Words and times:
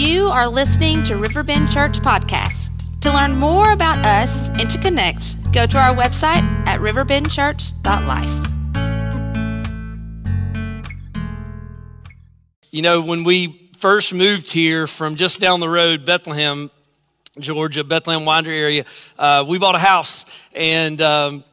You 0.00 0.28
are 0.28 0.48
listening 0.48 1.02
to 1.04 1.16
Riverbend 1.18 1.70
Church 1.70 2.00
Podcast. 2.00 2.98
To 3.02 3.12
learn 3.12 3.36
more 3.36 3.72
about 3.72 3.98
us 4.06 4.48
and 4.48 4.70
to 4.70 4.78
connect, 4.78 5.52
go 5.52 5.66
to 5.66 5.76
our 5.76 5.94
website 5.94 6.40
at 6.66 6.80
riverbendchurch.life. 6.80 8.46
You 12.70 12.80
know, 12.80 13.02
when 13.02 13.24
we 13.24 13.70
first 13.78 14.14
moved 14.14 14.50
here 14.50 14.86
from 14.86 15.16
just 15.16 15.38
down 15.38 15.60
the 15.60 15.68
road, 15.68 16.06
Bethlehem, 16.06 16.70
Georgia, 17.38 17.84
Bethlehem 17.84 18.24
Winder 18.24 18.50
area, 18.50 18.86
uh, 19.18 19.44
we 19.46 19.58
bought 19.58 19.74
a 19.74 19.78
house 19.78 20.48
and 20.56 20.98
um, 21.02 21.44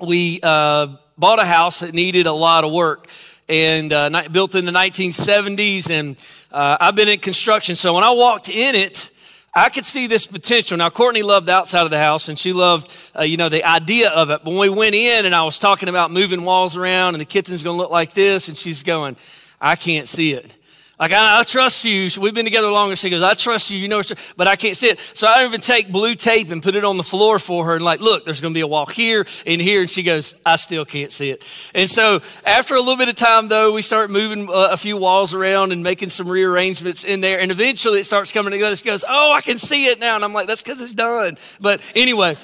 we 0.00 0.40
uh, 0.42 0.96
bought 1.18 1.40
a 1.40 1.44
house 1.44 1.80
that 1.80 1.92
needed 1.92 2.24
a 2.24 2.32
lot 2.32 2.64
of 2.64 2.72
work 2.72 3.06
and 3.48 3.92
uh, 3.92 4.22
built 4.30 4.54
in 4.54 4.64
the 4.64 4.72
1970s. 4.72 5.90
And 5.90 6.16
uh, 6.52 6.76
I've 6.80 6.94
been 6.94 7.08
in 7.08 7.18
construction, 7.18 7.76
so 7.76 7.94
when 7.94 8.04
I 8.04 8.10
walked 8.10 8.48
in 8.48 8.74
it, 8.74 9.10
I 9.54 9.68
could 9.68 9.84
see 9.84 10.06
this 10.06 10.26
potential. 10.26 10.78
Now, 10.78 10.88
Courtney 10.88 11.22
loved 11.22 11.46
the 11.46 11.52
outside 11.52 11.82
of 11.82 11.90
the 11.90 11.98
house 11.98 12.28
and 12.28 12.38
she 12.38 12.54
loved, 12.54 13.12
uh, 13.18 13.22
you 13.22 13.36
know, 13.36 13.50
the 13.50 13.64
idea 13.64 14.08
of 14.10 14.30
it. 14.30 14.40
But 14.44 14.54
when 14.54 14.70
we 14.70 14.70
went 14.70 14.94
in 14.94 15.26
and 15.26 15.34
I 15.34 15.44
was 15.44 15.58
talking 15.58 15.90
about 15.90 16.10
moving 16.10 16.44
walls 16.46 16.74
around 16.74 17.14
and 17.14 17.20
the 17.20 17.26
kitchen's 17.26 17.62
going 17.62 17.76
to 17.76 17.78
look 17.78 17.90
like 17.90 18.14
this, 18.14 18.48
and 18.48 18.56
she's 18.56 18.82
going, 18.82 19.16
I 19.60 19.76
can't 19.76 20.08
see 20.08 20.32
it. 20.32 20.56
Like, 20.98 21.12
I, 21.12 21.40
I, 21.40 21.42
trust 21.42 21.84
you. 21.84 22.08
We've 22.20 22.34
been 22.34 22.44
together 22.44 22.70
longer. 22.70 22.94
She 22.96 23.10
goes, 23.10 23.22
I 23.22 23.34
trust 23.34 23.70
you. 23.70 23.78
You 23.78 23.88
know, 23.88 24.02
but 24.36 24.46
I 24.46 24.56
can't 24.56 24.76
see 24.76 24.88
it. 24.88 25.00
So 25.00 25.26
I 25.26 25.44
even 25.44 25.60
take 25.60 25.90
blue 25.90 26.14
tape 26.14 26.50
and 26.50 26.62
put 26.62 26.76
it 26.76 26.84
on 26.84 26.96
the 26.96 27.02
floor 27.02 27.38
for 27.38 27.64
her 27.66 27.76
and 27.76 27.84
like, 27.84 28.00
look, 28.00 28.24
there's 28.24 28.40
going 28.40 28.52
to 28.52 28.56
be 28.56 28.60
a 28.60 28.66
wall 28.66 28.86
here 28.86 29.26
and 29.46 29.60
here. 29.60 29.80
And 29.80 29.90
she 29.90 30.02
goes, 30.02 30.34
I 30.44 30.56
still 30.56 30.84
can't 30.84 31.10
see 31.10 31.30
it. 31.30 31.70
And 31.74 31.88
so 31.88 32.20
after 32.46 32.74
a 32.74 32.80
little 32.80 32.96
bit 32.96 33.08
of 33.08 33.16
time 33.16 33.48
though, 33.48 33.72
we 33.72 33.82
start 33.82 34.10
moving 34.10 34.48
uh, 34.48 34.68
a 34.70 34.76
few 34.76 34.96
walls 34.96 35.34
around 35.34 35.72
and 35.72 35.82
making 35.82 36.10
some 36.10 36.28
rearrangements 36.28 37.04
in 37.04 37.20
there. 37.20 37.40
And 37.40 37.50
eventually 37.50 38.00
it 38.00 38.04
starts 38.04 38.30
coming 38.30 38.52
together. 38.52 38.76
She 38.76 38.84
goes, 38.84 39.04
oh, 39.08 39.32
I 39.32 39.40
can 39.40 39.58
see 39.58 39.86
it 39.86 39.98
now. 39.98 40.14
And 40.14 40.24
I'm 40.24 40.32
like, 40.32 40.46
that's 40.46 40.62
because 40.62 40.80
it's 40.80 40.94
done. 40.94 41.36
But 41.60 41.80
anyway. 41.96 42.36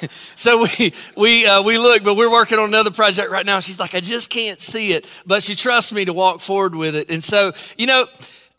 so 0.10 0.62
we 0.62 0.92
we 1.16 1.46
uh, 1.46 1.62
we 1.62 1.78
look, 1.78 2.02
but 2.04 2.16
we're 2.16 2.30
working 2.30 2.58
on 2.58 2.68
another 2.68 2.90
project 2.90 3.30
right 3.30 3.46
now. 3.46 3.60
She's 3.60 3.80
like, 3.80 3.94
I 3.94 4.00
just 4.00 4.30
can't 4.30 4.60
see 4.60 4.92
it, 4.92 5.22
but 5.26 5.42
she 5.42 5.54
trusts 5.54 5.92
me 5.92 6.04
to 6.04 6.12
walk 6.12 6.40
forward 6.40 6.74
with 6.74 6.94
it. 6.94 7.10
And 7.10 7.22
so, 7.22 7.52
you 7.78 7.86
know, 7.86 8.06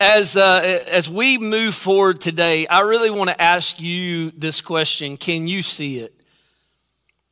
as 0.00 0.36
uh, 0.36 0.82
as 0.90 1.10
we 1.10 1.38
move 1.38 1.74
forward 1.74 2.20
today, 2.20 2.66
I 2.66 2.80
really 2.80 3.10
want 3.10 3.30
to 3.30 3.40
ask 3.40 3.80
you 3.80 4.30
this 4.32 4.60
question: 4.60 5.16
Can 5.16 5.46
you 5.46 5.62
see 5.62 5.98
it? 5.98 6.14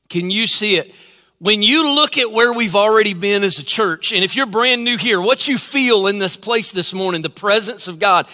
Can 0.09 0.31
you 0.31 0.47
see 0.47 0.77
it? 0.77 0.95
When 1.39 1.63
you 1.63 1.95
look 1.95 2.17
at 2.17 2.33
where 2.33 2.53
we've 2.53 2.77
already 2.77 3.13
been 3.13 3.45
as 3.45 3.59
a 3.59 3.65
church, 3.65 4.13
and 4.13 4.25
if 4.25 4.37
you're 4.37 4.47
brand 4.47 4.85
new 4.85 4.97
here, 4.97 5.21
what 5.21 5.47
you 5.47 5.59
feel 5.59 6.07
in 6.07 6.19
this 6.19 6.37
place 6.37 6.73
this 6.73 6.95
morning, 6.95 7.21
the 7.21 7.29
presence 7.29 7.89
of 7.89 7.99
God, 7.99 8.27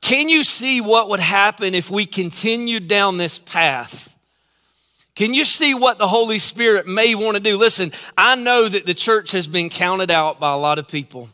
can 0.00 0.30
you 0.30 0.42
see 0.44 0.80
what 0.80 1.10
would 1.10 1.20
happen 1.20 1.74
if 1.74 1.90
we 1.90 2.06
continued 2.06 2.88
down 2.88 3.18
this 3.18 3.38
path? 3.38 4.17
Can 5.18 5.34
you 5.34 5.44
see 5.44 5.74
what 5.74 5.98
the 5.98 6.06
Holy 6.06 6.38
Spirit 6.38 6.86
may 6.86 7.16
want 7.16 7.36
to 7.36 7.42
do? 7.42 7.56
Listen, 7.56 7.90
I 8.16 8.36
know 8.36 8.68
that 8.68 8.86
the 8.86 8.94
church 8.94 9.32
has 9.32 9.48
been 9.48 9.68
counted 9.68 10.12
out 10.12 10.38
by 10.38 10.52
a 10.52 10.56
lot 10.56 10.78
of 10.78 10.86
people 10.86 11.28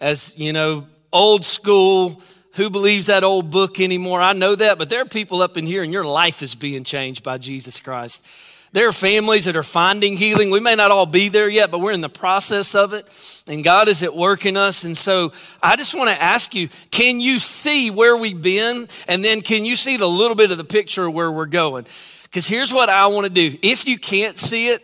as, 0.00 0.38
you 0.38 0.52
know, 0.52 0.86
old 1.12 1.44
school. 1.44 2.22
Who 2.52 2.70
believes 2.70 3.06
that 3.06 3.24
old 3.24 3.50
book 3.50 3.80
anymore? 3.80 4.20
I 4.20 4.34
know 4.34 4.54
that, 4.54 4.78
but 4.78 4.88
there 4.88 5.00
are 5.00 5.04
people 5.04 5.42
up 5.42 5.56
in 5.56 5.66
here 5.66 5.82
and 5.82 5.92
your 5.92 6.04
life 6.04 6.44
is 6.44 6.54
being 6.54 6.84
changed 6.84 7.24
by 7.24 7.38
Jesus 7.38 7.80
Christ. 7.80 8.24
There 8.72 8.86
are 8.86 8.92
families 8.92 9.46
that 9.46 9.56
are 9.56 9.64
finding 9.64 10.16
healing. 10.16 10.52
We 10.52 10.60
may 10.60 10.76
not 10.76 10.92
all 10.92 11.04
be 11.04 11.28
there 11.28 11.48
yet, 11.48 11.72
but 11.72 11.80
we're 11.80 11.90
in 11.90 12.02
the 12.02 12.08
process 12.08 12.76
of 12.76 12.92
it, 12.92 13.44
and 13.48 13.64
God 13.64 13.88
is 13.88 14.04
at 14.04 14.14
work 14.14 14.46
in 14.46 14.56
us. 14.56 14.84
And 14.84 14.96
so 14.96 15.32
I 15.60 15.74
just 15.74 15.92
want 15.92 16.08
to 16.08 16.22
ask 16.22 16.54
you 16.54 16.68
can 16.92 17.18
you 17.18 17.40
see 17.40 17.90
where 17.90 18.16
we've 18.16 18.40
been? 18.40 18.86
And 19.08 19.24
then 19.24 19.40
can 19.40 19.64
you 19.64 19.74
see 19.74 19.96
the 19.96 20.08
little 20.08 20.36
bit 20.36 20.52
of 20.52 20.58
the 20.58 20.64
picture 20.64 21.08
of 21.08 21.14
where 21.14 21.32
we're 21.32 21.46
going? 21.46 21.86
Because 22.34 22.48
here's 22.48 22.72
what 22.72 22.88
I 22.88 23.06
want 23.06 23.28
to 23.28 23.32
do. 23.32 23.56
If 23.62 23.86
you 23.86 23.96
can't 23.96 24.36
see 24.36 24.70
it, 24.70 24.82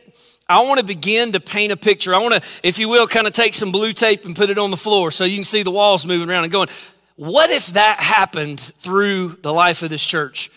I 0.49 0.61
want 0.61 0.79
to 0.79 0.87
begin 0.87 1.33
to 1.33 1.41
paint 1.41 1.73
a 1.73 1.77
picture. 1.77 2.15
I 2.15 2.19
want 2.19 2.41
to, 2.41 2.61
if 2.63 2.79
you 2.79 2.89
will, 2.89 3.09
kind 3.09 3.27
of 3.27 3.33
take 3.33 3.55
some 3.55 3.73
blue 3.73 3.93
tape 3.93 4.25
and 4.25 4.37
put 4.37 4.51
it 4.51 4.59
on 4.59 4.71
the 4.71 4.77
floor 4.77 5.11
so 5.11 5.25
you 5.25 5.35
can 5.35 5.45
see 5.45 5.65
the 5.65 5.73
walls 5.73 6.07
moving 6.07 6.31
around 6.31 6.45
and 6.45 6.53
going, 6.53 6.69
what 7.17 7.51
if 7.51 7.67
that 7.73 7.99
happened 7.99 8.61
through 8.61 9.31
the 9.43 9.53
life 9.53 9.83
of 9.83 9.91
this 9.91 10.07
church? 10.07 10.49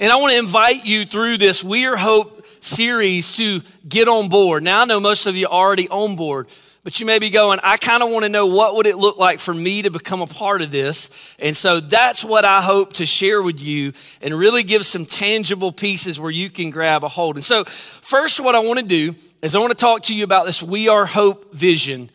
And 0.00 0.12
I 0.12 0.16
want 0.16 0.34
to 0.34 0.38
invite 0.38 0.84
you 0.84 1.06
through 1.06 1.38
this 1.38 1.64
We 1.64 1.86
Are 1.86 1.96
Hope 1.96 2.44
series 2.60 3.34
to 3.38 3.62
get 3.88 4.06
on 4.06 4.28
board. 4.28 4.62
Now, 4.62 4.82
I 4.82 4.84
know 4.84 5.00
most 5.00 5.24
of 5.24 5.34
you 5.34 5.46
are 5.46 5.52
already 5.66 5.88
on 5.88 6.16
board, 6.16 6.48
but 6.84 7.00
you 7.00 7.06
may 7.06 7.18
be 7.18 7.30
going, 7.30 7.60
I 7.62 7.76
kind 7.76 8.02
of 8.02 8.10
want 8.10 8.24
to 8.24 8.28
know 8.28 8.46
what 8.46 8.76
would 8.76 8.86
it 8.86 8.96
look 8.96 9.18
like 9.18 9.40
for 9.40 9.52
me 9.52 9.82
to 9.82 9.90
become 9.90 10.20
a 10.20 10.26
part 10.26 10.62
of 10.62 10.70
this. 10.70 11.36
And 11.40 11.56
so 11.56 11.80
that's 11.80 12.24
what 12.24 12.44
I 12.44 12.62
hope 12.62 12.94
to 12.94 13.06
share 13.06 13.42
with 13.42 13.60
you 13.60 13.92
and 14.22 14.34
really 14.34 14.62
give 14.62 14.86
some 14.86 15.04
tangible 15.04 15.72
pieces 15.72 16.18
where 16.18 16.30
you 16.30 16.50
can 16.50 16.70
grab 16.70 17.04
a 17.04 17.08
hold. 17.08 17.36
And 17.36 17.44
so 17.44 17.64
first 17.64 18.40
what 18.40 18.54
I 18.54 18.60
want 18.60 18.78
to 18.78 18.86
do 18.86 19.14
is 19.42 19.54
I 19.54 19.58
want 19.58 19.70
to 19.70 19.76
talk 19.76 20.02
to 20.04 20.14
you 20.14 20.24
about 20.24 20.46
this 20.46 20.62
We 20.62 20.88
Are 20.88 21.04
Hope 21.04 21.52
vision 21.52 22.10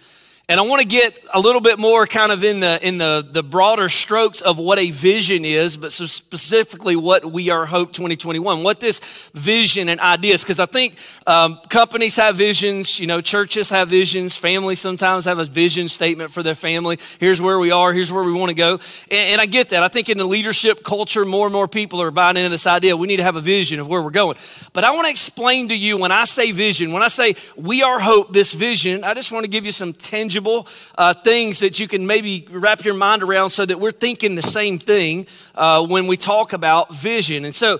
and 0.53 0.59
I 0.59 0.63
want 0.65 0.83
to 0.83 0.87
get 0.87 1.19
a 1.33 1.39
little 1.39 1.61
bit 1.61 1.79
more 1.79 2.05
kind 2.05 2.31
of 2.31 2.43
in 2.43 2.59
the 2.59 2.77
in 2.87 2.99
the, 2.99 3.27
the 3.27 3.41
broader 3.41 3.89
strokes 3.89 4.39
of 4.39 4.59
what 4.59 4.77
a 4.77 4.91
vision 4.91 5.45
is, 5.45 5.77
but 5.77 5.91
so 5.91 6.05
specifically 6.05 6.95
what 6.95 7.25
we 7.25 7.49
are 7.49 7.65
Hope 7.65 7.91
2021, 7.91 8.61
what 8.61 8.79
this 8.79 9.31
vision 9.33 9.89
and 9.89 9.99
ideas, 9.99 10.43
because 10.43 10.59
I 10.59 10.67
think 10.67 10.99
um, 11.25 11.59
companies 11.69 12.17
have 12.17 12.35
visions, 12.35 12.99
you 12.99 13.07
know, 13.07 13.19
churches 13.19 13.71
have 13.71 13.87
visions, 13.87 14.37
families 14.37 14.79
sometimes 14.79 15.25
have 15.25 15.39
a 15.39 15.45
vision 15.45 15.89
statement 15.89 16.29
for 16.29 16.43
their 16.43 16.53
family. 16.53 16.99
Here's 17.19 17.41
where 17.41 17.57
we 17.57 17.71
are, 17.71 17.91
here's 17.91 18.11
where 18.11 18.23
we 18.23 18.31
want 18.31 18.49
to 18.51 18.55
go. 18.55 18.73
And, 19.09 19.31
and 19.31 19.41
I 19.41 19.47
get 19.47 19.69
that. 19.69 19.81
I 19.81 19.87
think 19.87 20.07
in 20.07 20.19
the 20.19 20.25
leadership 20.25 20.83
culture, 20.83 21.25
more 21.25 21.47
and 21.47 21.53
more 21.53 21.67
people 21.67 21.99
are 21.99 22.11
buying 22.11 22.37
into 22.37 22.49
this 22.49 22.67
idea. 22.67 22.95
We 22.95 23.07
need 23.07 23.17
to 23.17 23.23
have 23.23 23.37
a 23.37 23.41
vision 23.41 23.79
of 23.79 23.87
where 23.87 24.03
we're 24.03 24.11
going. 24.11 24.37
But 24.71 24.83
I 24.83 24.91
want 24.91 25.07
to 25.07 25.11
explain 25.11 25.69
to 25.69 25.75
you 25.75 25.97
when 25.97 26.11
I 26.11 26.25
say 26.25 26.51
vision, 26.51 26.93
when 26.93 27.01
I 27.01 27.07
say 27.07 27.33
we 27.57 27.81
are 27.81 27.99
hope, 27.99 28.33
this 28.33 28.53
vision, 28.53 29.03
I 29.03 29.15
just 29.15 29.31
want 29.31 29.45
to 29.45 29.49
give 29.49 29.65
you 29.65 29.71
some 29.71 29.93
tangible 29.93 30.42
tangible 30.43 30.67
uh, 30.97 31.13
things 31.13 31.59
that 31.59 31.79
you 31.79 31.87
can 31.87 32.05
maybe 32.05 32.47
wrap 32.49 32.83
your 32.83 32.93
mind 32.93 33.23
around 33.23 33.49
so 33.49 33.65
that 33.65 33.79
we're 33.79 33.91
thinking 33.91 34.35
the 34.35 34.41
same 34.41 34.77
thing 34.77 35.25
uh, 35.55 35.85
when 35.85 36.07
we 36.07 36.17
talk 36.17 36.53
about 36.53 36.93
vision. 36.93 37.45
And 37.45 37.55
so, 37.55 37.79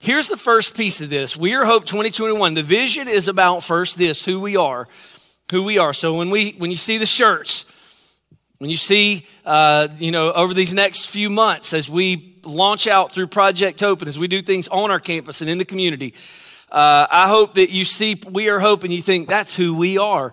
here's 0.00 0.28
the 0.28 0.36
first 0.36 0.76
piece 0.76 1.00
of 1.00 1.10
this 1.10 1.36
We 1.36 1.54
are 1.54 1.64
Hope 1.64 1.84
2021. 1.84 2.54
The 2.54 2.62
vision 2.62 3.08
is 3.08 3.28
about 3.28 3.62
first 3.62 3.98
this 3.98 4.24
who 4.24 4.40
we 4.40 4.56
are. 4.56 4.88
Who 5.50 5.62
we 5.62 5.78
are. 5.78 5.92
So, 5.92 6.14
when, 6.14 6.30
we, 6.30 6.52
when 6.58 6.70
you 6.70 6.76
see 6.76 6.98
the 6.98 7.06
shirts, 7.06 7.66
when 8.58 8.70
you 8.70 8.76
see, 8.76 9.24
uh, 9.44 9.88
you 9.98 10.12
know, 10.12 10.32
over 10.32 10.54
these 10.54 10.74
next 10.74 11.06
few 11.06 11.30
months 11.30 11.72
as 11.72 11.90
we 11.90 12.36
launch 12.44 12.86
out 12.86 13.12
through 13.12 13.26
Project 13.28 13.80
Hope 13.80 14.00
and 14.00 14.08
as 14.08 14.18
we 14.18 14.28
do 14.28 14.42
things 14.42 14.68
on 14.68 14.90
our 14.90 15.00
campus 15.00 15.40
and 15.40 15.50
in 15.50 15.58
the 15.58 15.64
community, 15.64 16.14
uh, 16.70 17.06
I 17.10 17.28
hope 17.28 17.54
that 17.54 17.70
you 17.70 17.84
see 17.84 18.20
We 18.30 18.48
Are 18.48 18.58
Hope 18.58 18.82
and 18.82 18.92
you 18.92 19.02
think 19.02 19.28
that's 19.28 19.54
who 19.54 19.76
we 19.76 19.98
are. 19.98 20.32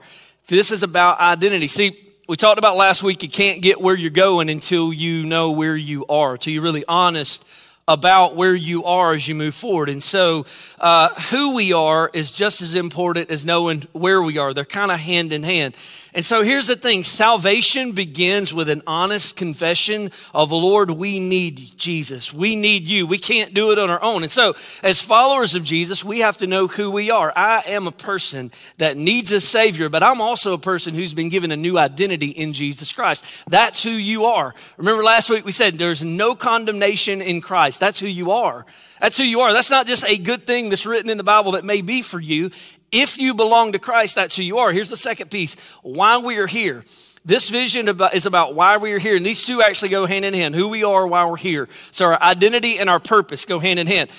This 0.50 0.72
is 0.72 0.82
about 0.82 1.20
identity. 1.20 1.68
See, 1.68 1.96
we 2.28 2.36
talked 2.36 2.58
about 2.58 2.76
last 2.76 3.04
week, 3.04 3.22
you 3.22 3.30
can't 3.30 3.62
get 3.62 3.80
where 3.80 3.96
you're 3.96 4.10
going 4.10 4.50
until 4.50 4.92
you 4.92 5.24
know 5.24 5.52
where 5.52 5.76
you 5.76 6.08
are, 6.08 6.34
until 6.34 6.52
you're 6.52 6.64
really 6.64 6.84
honest 6.88 7.48
about 7.90 8.36
where 8.36 8.54
you 8.54 8.86
are 8.86 9.16
as 9.16 9.28
you 9.28 9.34
move 9.34 9.56
forward. 9.56 9.90
And 9.90 10.02
so, 10.02 10.46
uh, 10.80 11.10
who 11.32 11.56
we 11.56 11.74
are 11.74 12.12
is 12.14 12.32
just 12.32 12.62
as 12.62 12.76
important 12.76 13.32
as 13.32 13.48
knowing 13.48 13.82
where 13.94 14.22
we 14.22 14.38
are. 14.38 14.54
They're 14.54 14.64
kind 14.64 14.92
of 14.92 15.00
hand 15.00 15.34
in 15.34 15.42
hand. 15.42 15.74
And 16.14 16.24
so, 16.24 16.44
here's 16.44 16.68
the 16.68 16.76
thing 16.76 17.04
salvation 17.04 17.94
begins 17.94 18.54
with 18.54 18.70
an 18.70 18.84
honest 18.86 19.36
confession 19.36 20.12
of, 20.36 20.52
Lord, 20.52 20.92
we 20.92 21.20
need 21.20 21.72
Jesus. 21.78 22.32
We 22.32 22.56
need 22.56 22.88
you. 22.88 23.08
We 23.08 23.18
can't 23.18 23.56
do 23.56 23.72
it 23.72 23.80
on 23.80 23.90
our 23.90 24.02
own. 24.04 24.22
And 24.22 24.32
so, 24.32 24.52
as 24.84 25.02
followers 25.02 25.56
of 25.56 25.64
Jesus, 25.64 26.06
we 26.06 26.20
have 26.20 26.38
to 26.38 26.48
know 26.48 26.68
who 26.68 26.92
we 26.92 27.10
are. 27.10 27.34
I 27.36 27.64
am 27.66 27.88
a 27.88 27.92
person 27.92 28.52
that 28.78 28.98
needs 28.98 29.32
a 29.32 29.42
Savior, 29.42 29.90
but 29.90 30.04
I'm 30.04 30.22
also 30.22 30.54
a 30.54 30.60
person 30.60 30.94
who's 30.94 31.16
been 31.16 31.30
given 31.30 31.52
a 31.52 31.58
new 31.58 31.80
identity 31.80 32.30
in 32.30 32.54
Jesus 32.54 32.94
Christ. 32.94 33.50
That's 33.50 33.82
who 33.82 33.90
you 33.90 34.26
are. 34.26 34.54
Remember 34.78 35.04
last 35.04 35.32
week 35.32 35.44
we 35.44 35.52
said 35.52 35.80
there's 35.80 36.04
no 36.04 36.36
condemnation 36.36 37.20
in 37.24 37.42
Christ. 37.42 37.79
That's 37.80 38.00
who 38.00 38.08
you 38.08 38.32
are. 38.32 38.66
That's 39.00 39.18
who 39.18 39.24
you 39.24 39.42
are. 39.42 39.54
That's 39.54 39.72
not 39.72 39.88
just 39.88 40.06
a 40.06 40.18
good 40.18 40.46
thing 40.46 40.70
that's 40.70 40.86
written 40.86 41.10
in 41.10 41.18
the 41.18 41.24
Bible 41.24 41.54
that 41.54 41.66
may 41.66 41.82
be 41.82 42.02
for 42.02 42.20
you. 42.20 42.52
If 42.92 43.18
you 43.18 43.34
belong 43.34 43.72
to 43.72 43.80
Christ, 43.80 44.16
that's 44.16 44.36
who 44.36 44.44
you 44.44 44.58
are. 44.60 44.72
Here's 44.72 44.90
the 44.90 44.98
second 44.98 45.32
piece 45.32 45.56
why 45.82 46.18
we 46.18 46.38
are 46.38 46.48
here. 46.48 46.84
This 47.26 47.50
vision 47.50 47.88
is 48.14 48.26
about 48.26 48.56
why 48.56 48.78
we 48.78 48.92
are 48.94 49.00
here. 49.00 49.16
And 49.16 49.26
these 49.26 49.46
two 49.46 49.62
actually 49.62 49.90
go 49.90 50.06
hand 50.06 50.26
in 50.26 50.34
hand 50.34 50.56
who 50.56 50.70
we 50.70 50.84
are, 50.84 51.06
why 51.06 51.26
we're 51.26 51.38
here. 51.38 51.68
So 51.92 52.06
our 52.06 52.22
identity 52.22 52.80
and 52.80 52.90
our 52.90 53.00
purpose 53.00 53.46
go 53.46 53.60
hand 53.60 53.80
in 53.80 53.88
hand. 53.88 54.10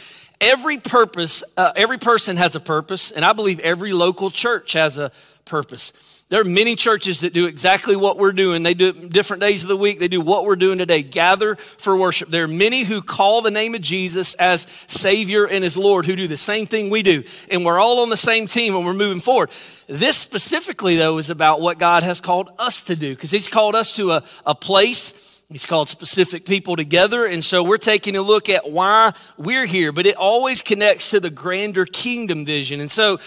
Every 0.40 0.78
purpose, 0.78 1.44
uh, 1.56 1.72
every 1.76 1.98
person 1.98 2.36
has 2.36 2.56
a 2.56 2.60
purpose, 2.60 3.10
and 3.10 3.24
I 3.24 3.32
believe 3.32 3.60
every 3.60 3.92
local 3.92 4.30
church 4.30 4.72
has 4.72 4.96
a 4.96 5.12
purpose. 5.44 6.19
There 6.30 6.40
are 6.40 6.44
many 6.44 6.76
churches 6.76 7.20
that 7.22 7.32
do 7.32 7.46
exactly 7.46 7.96
what 7.96 8.16
we're 8.16 8.30
doing. 8.30 8.62
They 8.62 8.72
do 8.72 8.92
different 8.92 9.42
days 9.42 9.62
of 9.62 9.68
the 9.68 9.76
week. 9.76 9.98
They 9.98 10.06
do 10.06 10.20
what 10.20 10.44
we're 10.44 10.54
doing 10.54 10.78
today 10.78 11.02
gather 11.02 11.56
for 11.56 11.96
worship. 11.96 12.28
There 12.28 12.44
are 12.44 12.48
many 12.48 12.84
who 12.84 13.02
call 13.02 13.42
the 13.42 13.50
name 13.50 13.74
of 13.74 13.80
Jesus 13.80 14.34
as 14.34 14.62
Savior 14.62 15.44
and 15.44 15.64
as 15.64 15.76
Lord 15.76 16.06
who 16.06 16.14
do 16.14 16.28
the 16.28 16.36
same 16.36 16.66
thing 16.66 16.88
we 16.88 17.02
do. 17.02 17.24
And 17.50 17.64
we're 17.64 17.80
all 17.80 17.98
on 18.00 18.10
the 18.10 18.16
same 18.16 18.46
team 18.46 18.76
and 18.76 18.86
we're 18.86 18.94
moving 18.94 19.18
forward. 19.18 19.50
This 19.88 20.16
specifically, 20.16 20.96
though, 20.96 21.18
is 21.18 21.30
about 21.30 21.60
what 21.60 21.80
God 21.80 22.04
has 22.04 22.20
called 22.20 22.50
us 22.60 22.84
to 22.84 22.94
do 22.94 23.12
because 23.12 23.32
He's 23.32 23.48
called 23.48 23.74
us 23.74 23.96
to 23.96 24.12
a, 24.12 24.22
a 24.46 24.54
place 24.54 25.42
He's 25.50 25.66
called 25.66 25.88
specific 25.88 26.46
people 26.46 26.76
together. 26.76 27.26
And 27.26 27.44
so 27.44 27.64
we're 27.64 27.76
taking 27.76 28.14
a 28.14 28.22
look 28.22 28.48
at 28.48 28.70
why 28.70 29.12
we're 29.36 29.66
here, 29.66 29.90
but 29.90 30.06
it 30.06 30.14
always 30.14 30.62
connects 30.62 31.10
to 31.10 31.18
the 31.18 31.28
grander 31.28 31.84
kingdom 31.84 32.46
vision. 32.46 32.78
And 32.78 32.88
so 32.88 33.18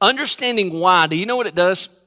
understanding 0.00 0.80
why, 0.80 1.06
do 1.06 1.18
you 1.18 1.26
know 1.26 1.36
what 1.36 1.46
it 1.46 1.54
does? 1.54 2.00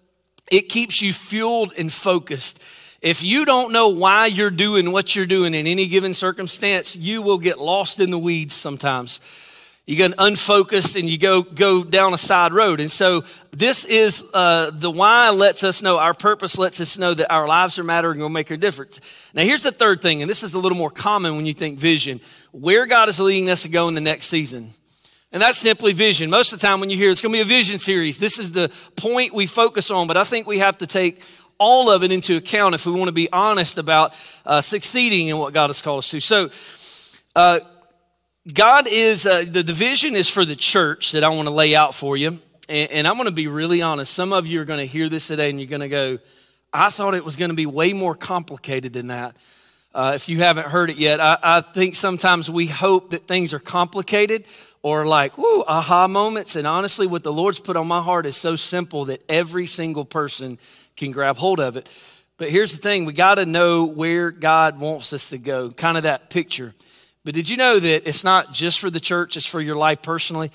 It 0.52 0.70
keeps 0.70 1.02
you 1.02 1.14
fueled 1.14 1.74
and 1.78 1.92
focused. 1.92 2.98
If 3.02 3.24
you 3.24 3.46
don't 3.46 3.72
know 3.72 3.90
why 3.90 4.26
you're 4.26 4.50
doing 4.52 4.92
what 4.92 5.16
you're 5.16 5.26
doing 5.26 5.54
in 5.54 5.68
any 5.68 5.88
given 5.88 6.14
circumstance, 6.14 6.96
you 6.96 7.22
will 7.22 7.38
get 7.38 7.60
lost 7.60 8.00
in 8.00 8.12
the 8.12 8.20
weeds 8.20 8.54
sometimes. 8.54 9.22
You 9.86 9.96
get 9.96 10.14
unfocused 10.20 10.96
and 10.98 11.10
you 11.10 11.18
go 11.18 11.42
go 11.42 11.84
down 11.84 12.14
a 12.14 12.18
side 12.18 12.54
road. 12.54 12.80
And 12.80 12.92
so 12.92 13.24
this 13.52 13.86
is 13.86 14.24
uh, 14.36 14.70
the 14.72 14.92
why 14.92 15.32
lets 15.32 15.64
us 15.64 15.82
know 15.82 15.98
our 15.98 16.14
purpose 16.14 16.60
lets 16.60 16.80
us 16.80 17.00
know 17.00 17.16
that 17.16 17.34
our 17.34 17.48
lives 17.48 17.80
are 17.80 17.84
mattering 17.84 18.18
and 18.18 18.22
will 18.22 18.30
make 18.30 18.52
a 18.52 18.58
difference. 18.58 19.32
Now 19.34 19.42
here's 19.42 19.64
the 19.64 19.72
third 19.72 20.02
thing 20.02 20.22
and 20.22 20.30
this 20.30 20.44
is 20.44 20.54
a 20.54 20.60
little 20.60 20.78
more 20.78 20.92
common 20.92 21.38
when 21.38 21.48
you 21.48 21.56
think 21.56 21.80
vision. 21.80 22.20
Where 22.52 22.86
god 22.86 23.10
is 23.10 23.20
leading 23.20 23.50
us 23.50 23.64
to 23.64 23.70
go 23.70 23.88
in 23.88 23.96
the 23.96 24.02
next 24.02 24.28
season 24.28 24.74
and 25.32 25.42
that's 25.42 25.58
simply 25.60 25.94
vision 25.94 26.30
most 26.30 26.54
of 26.54 26.60
the 26.60 26.68
time 26.68 26.80
when 26.80 26.90
you 26.90 26.98
hear 26.98 27.10
it's 27.10 27.22
going 27.22 27.34
to 27.34 27.38
be 27.38 27.42
a 27.42 27.46
vision 27.46 27.78
series 27.78 28.18
this 28.18 28.40
is 28.40 28.52
the 28.52 28.70
point 28.96 29.34
we 29.34 29.46
focus 29.46 29.92
on 29.92 30.08
but 30.08 30.18
i 30.18 30.24
think 30.24 30.48
we 30.48 30.60
have 30.60 30.78
to 30.78 30.88
take 30.88 31.22
all 31.58 31.90
of 31.90 32.04
it 32.04 32.12
into 32.12 32.38
account 32.38 32.74
if 32.74 32.86
we 32.86 32.92
want 32.92 33.08
to 33.08 33.14
be 33.14 33.30
honest 33.32 33.78
about 33.78 34.16
uh, 34.46 34.62
succeeding 34.62 35.28
in 35.28 35.38
what 35.38 35.54
god 35.54 35.68
has 35.68 35.82
called 35.82 36.00
us 36.00 36.10
to 36.10 36.20
so 36.20 36.50
uh, 37.36 37.60
God 38.54 38.88
is, 38.90 39.26
uh, 39.26 39.46
the, 39.48 39.64
vision 39.64 40.16
is 40.16 40.30
for 40.30 40.46
the 40.46 40.56
church 40.56 41.12
that 41.12 41.24
I 41.24 41.30
want 41.30 41.48
to 41.48 41.54
lay 41.54 41.76
out 41.76 41.94
for 41.94 42.18
you. 42.18 42.38
And, 42.68 42.92
and 42.92 43.08
I'm 43.08 43.16
going 43.16 43.28
to 43.28 43.34
be 43.34 43.48
really 43.48 43.82
honest. 43.82 44.14
Some 44.14 44.34
of 44.34 44.48
you 44.48 44.62
are 44.62 44.66
going 44.66 44.80
to 44.80 44.86
hear 44.86 45.10
this 45.10 45.28
today 45.28 45.50
and 45.50 45.60
you're 45.60 45.70
going 45.70 45.82
to 45.82 45.90
go, 45.90 46.20
I 46.74 46.90
thought 46.90 47.14
it 47.14 47.26
was 47.26 47.36
going 47.36 47.50
to 47.50 47.56
be 47.56 47.66
way 47.66 47.94
more 47.94 48.16
complicated 48.16 48.94
than 48.94 49.08
that. 49.08 49.36
Uh, 49.94 50.14
if 50.16 50.30
you 50.30 50.38
haven't 50.38 50.68
heard 50.68 50.90
it 50.90 50.98
yet, 50.98 51.20
I, 51.20 51.38
I, 51.42 51.62
think 51.62 51.96
sometimes 51.96 52.50
we 52.50 52.68
hope 52.68 53.10
that 53.10 53.28
things 53.28 53.56
are 53.56 53.60
complicated 53.60 54.46
or 54.82 55.06
like, 55.06 55.38
ooh, 55.38 55.64
aha 55.68 56.08
moments. 56.08 56.56
And 56.56 56.66
honestly, 56.66 57.08
what 57.08 57.24
the 57.24 57.34
Lord's 57.34 57.60
put 57.60 57.76
on 57.76 57.88
my 57.88 58.02
heart 58.02 58.26
is 58.26 58.38
so 58.38 58.56
simple 58.56 59.06
that 59.06 59.22
every 59.28 59.66
single 59.66 60.06
person 60.06 60.58
can 60.96 61.12
grab 61.12 61.38
hold 61.38 61.60
of 61.60 61.76
it. 61.76 61.90
But 62.38 62.50
here's 62.50 62.72
the 62.72 62.82
thing 62.82 63.06
we 63.06 63.14
got 63.14 63.36
to 63.36 63.46
know 63.46 63.86
where 63.86 64.32
God 64.32 64.80
wants 64.80 65.12
us 65.12 65.30
to 65.30 65.38
go, 65.38 65.70
kind 65.70 65.98
of 65.98 66.04
that 66.04 66.30
picture. 66.30 66.74
But 67.26 67.34
did 67.34 67.50
you 67.50 67.58
know 67.58 67.80
that 67.80 68.08
it's 68.08 68.24
not 68.24 68.54
just 68.54 68.80
for 68.80 68.90
the 68.90 69.00
church, 69.00 69.36
it's 69.36 69.46
for 69.46 69.60
your 69.60 69.76
life 69.76 70.02
personally? 70.02 70.52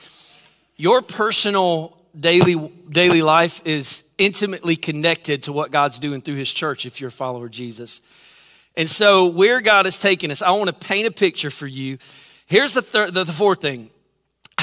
Your 0.76 1.02
personal 1.02 1.96
daily 2.18 2.72
daily 2.88 3.22
life 3.22 3.60
is 3.64 4.04
intimately 4.18 4.76
connected 4.76 5.42
to 5.42 5.52
what 5.52 5.70
God's 5.70 5.98
doing 5.98 6.20
through 6.20 6.36
his 6.36 6.52
church 6.52 6.86
if 6.86 7.00
you're 7.00 7.08
a 7.08 7.12
follower 7.12 7.46
of 7.46 7.52
Jesus. 7.52 8.70
And 8.76 8.88
so 8.88 9.26
where 9.26 9.60
God 9.60 9.84
has 9.84 10.00
taken 10.00 10.30
us, 10.30 10.42
I 10.42 10.50
want 10.52 10.68
to 10.68 10.72
paint 10.72 11.06
a 11.06 11.10
picture 11.10 11.50
for 11.50 11.66
you. 11.66 11.98
Here's 12.46 12.72
the 12.72 12.82
third 12.82 13.14
the, 13.14 13.24
the 13.24 13.32
fourth 13.32 13.60
thing. 13.60 13.90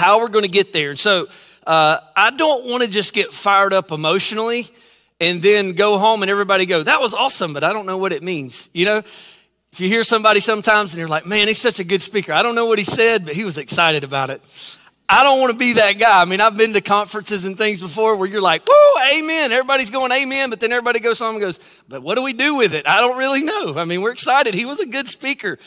How 0.01 0.19
we're 0.19 0.29
going 0.29 0.45
to 0.45 0.51
get 0.51 0.73
there. 0.73 0.89
And 0.89 0.99
so 0.99 1.27
uh, 1.67 1.99
I 2.15 2.31
don't 2.31 2.65
want 2.65 2.83
to 2.83 2.89
just 2.89 3.13
get 3.13 3.31
fired 3.31 3.71
up 3.71 3.91
emotionally 3.91 4.63
and 5.19 5.43
then 5.43 5.73
go 5.73 5.99
home 5.99 6.23
and 6.23 6.31
everybody 6.31 6.65
go, 6.65 6.81
that 6.81 6.99
was 6.99 7.13
awesome, 7.13 7.53
but 7.53 7.63
I 7.63 7.71
don't 7.71 7.85
know 7.85 7.99
what 7.99 8.11
it 8.11 8.23
means. 8.23 8.71
You 8.73 8.85
know, 8.85 8.97
if 8.97 9.75
you 9.77 9.87
hear 9.87 10.03
somebody 10.03 10.39
sometimes 10.39 10.93
and 10.93 10.99
you're 10.99 11.07
like, 11.07 11.27
man, 11.27 11.47
he's 11.47 11.61
such 11.61 11.79
a 11.79 11.83
good 11.83 12.01
speaker. 12.01 12.33
I 12.33 12.41
don't 12.41 12.55
know 12.55 12.65
what 12.65 12.79
he 12.79 12.83
said, 12.83 13.25
but 13.25 13.35
he 13.35 13.43
was 13.43 13.59
excited 13.59 14.03
about 14.03 14.31
it. 14.31 14.41
I 15.07 15.23
don't 15.23 15.39
want 15.39 15.51
to 15.51 15.59
be 15.59 15.73
that 15.73 15.99
guy. 15.99 16.19
I 16.19 16.25
mean, 16.25 16.41
I've 16.41 16.57
been 16.57 16.73
to 16.73 16.81
conferences 16.81 17.45
and 17.45 17.55
things 17.55 17.79
before 17.79 18.15
where 18.15 18.27
you're 18.27 18.41
like, 18.41 18.67
woo, 18.67 19.01
amen. 19.13 19.51
Everybody's 19.51 19.91
going 19.91 20.11
amen, 20.11 20.49
but 20.49 20.59
then 20.59 20.71
everybody 20.71 20.99
goes 20.99 21.19
home 21.19 21.35
and 21.35 21.41
goes, 21.41 21.83
but 21.87 22.01
what 22.01 22.15
do 22.15 22.23
we 22.23 22.33
do 22.33 22.55
with 22.55 22.73
it? 22.73 22.87
I 22.87 23.01
don't 23.01 23.19
really 23.19 23.43
know. 23.43 23.75
I 23.77 23.85
mean, 23.85 24.01
we're 24.01 24.13
excited. 24.13 24.55
He 24.55 24.65
was 24.65 24.79
a 24.79 24.87
good 24.87 25.07
speaker. 25.07 25.59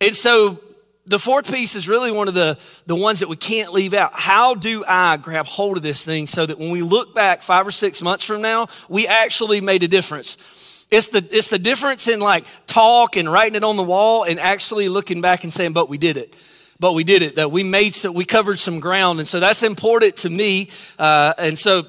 And 0.00 0.14
so 0.14 0.60
the 1.08 1.18
fourth 1.18 1.52
piece 1.52 1.74
is 1.74 1.88
really 1.88 2.10
one 2.10 2.28
of 2.28 2.34
the, 2.34 2.58
the 2.86 2.94
ones 2.94 3.20
that 3.20 3.28
we 3.28 3.36
can't 3.36 3.72
leave 3.72 3.94
out. 3.94 4.12
How 4.14 4.54
do 4.54 4.84
I 4.86 5.16
grab 5.16 5.46
hold 5.46 5.76
of 5.76 5.82
this 5.82 6.04
thing 6.04 6.26
so 6.26 6.46
that 6.46 6.58
when 6.58 6.70
we 6.70 6.82
look 6.82 7.14
back 7.14 7.42
five 7.42 7.66
or 7.66 7.70
six 7.70 8.00
months 8.02 8.24
from 8.24 8.42
now, 8.42 8.68
we 8.88 9.06
actually 9.06 9.60
made 9.60 9.82
a 9.82 9.88
difference? 9.88 10.86
It's 10.90 11.08
the, 11.08 11.26
it's 11.30 11.50
the 11.50 11.58
difference 11.58 12.08
in 12.08 12.20
like 12.20 12.44
talk 12.66 13.16
and 13.16 13.30
writing 13.30 13.56
it 13.56 13.64
on 13.64 13.76
the 13.76 13.82
wall 13.82 14.24
and 14.24 14.40
actually 14.40 14.88
looking 14.88 15.20
back 15.20 15.44
and 15.44 15.52
saying, 15.52 15.72
but 15.72 15.88
we 15.88 15.98
did 15.98 16.16
it. 16.16 16.36
But 16.80 16.92
we 16.94 17.04
did 17.04 17.22
it. 17.22 17.36
That 17.36 17.50
we 17.50 17.62
made 17.62 17.94
so 17.94 18.12
we 18.12 18.24
covered 18.24 18.58
some 18.58 18.80
ground. 18.80 19.18
And 19.18 19.28
so 19.28 19.40
that's 19.40 19.62
important 19.62 20.16
to 20.18 20.30
me. 20.30 20.70
Uh, 20.98 21.34
and 21.36 21.58
so 21.58 21.84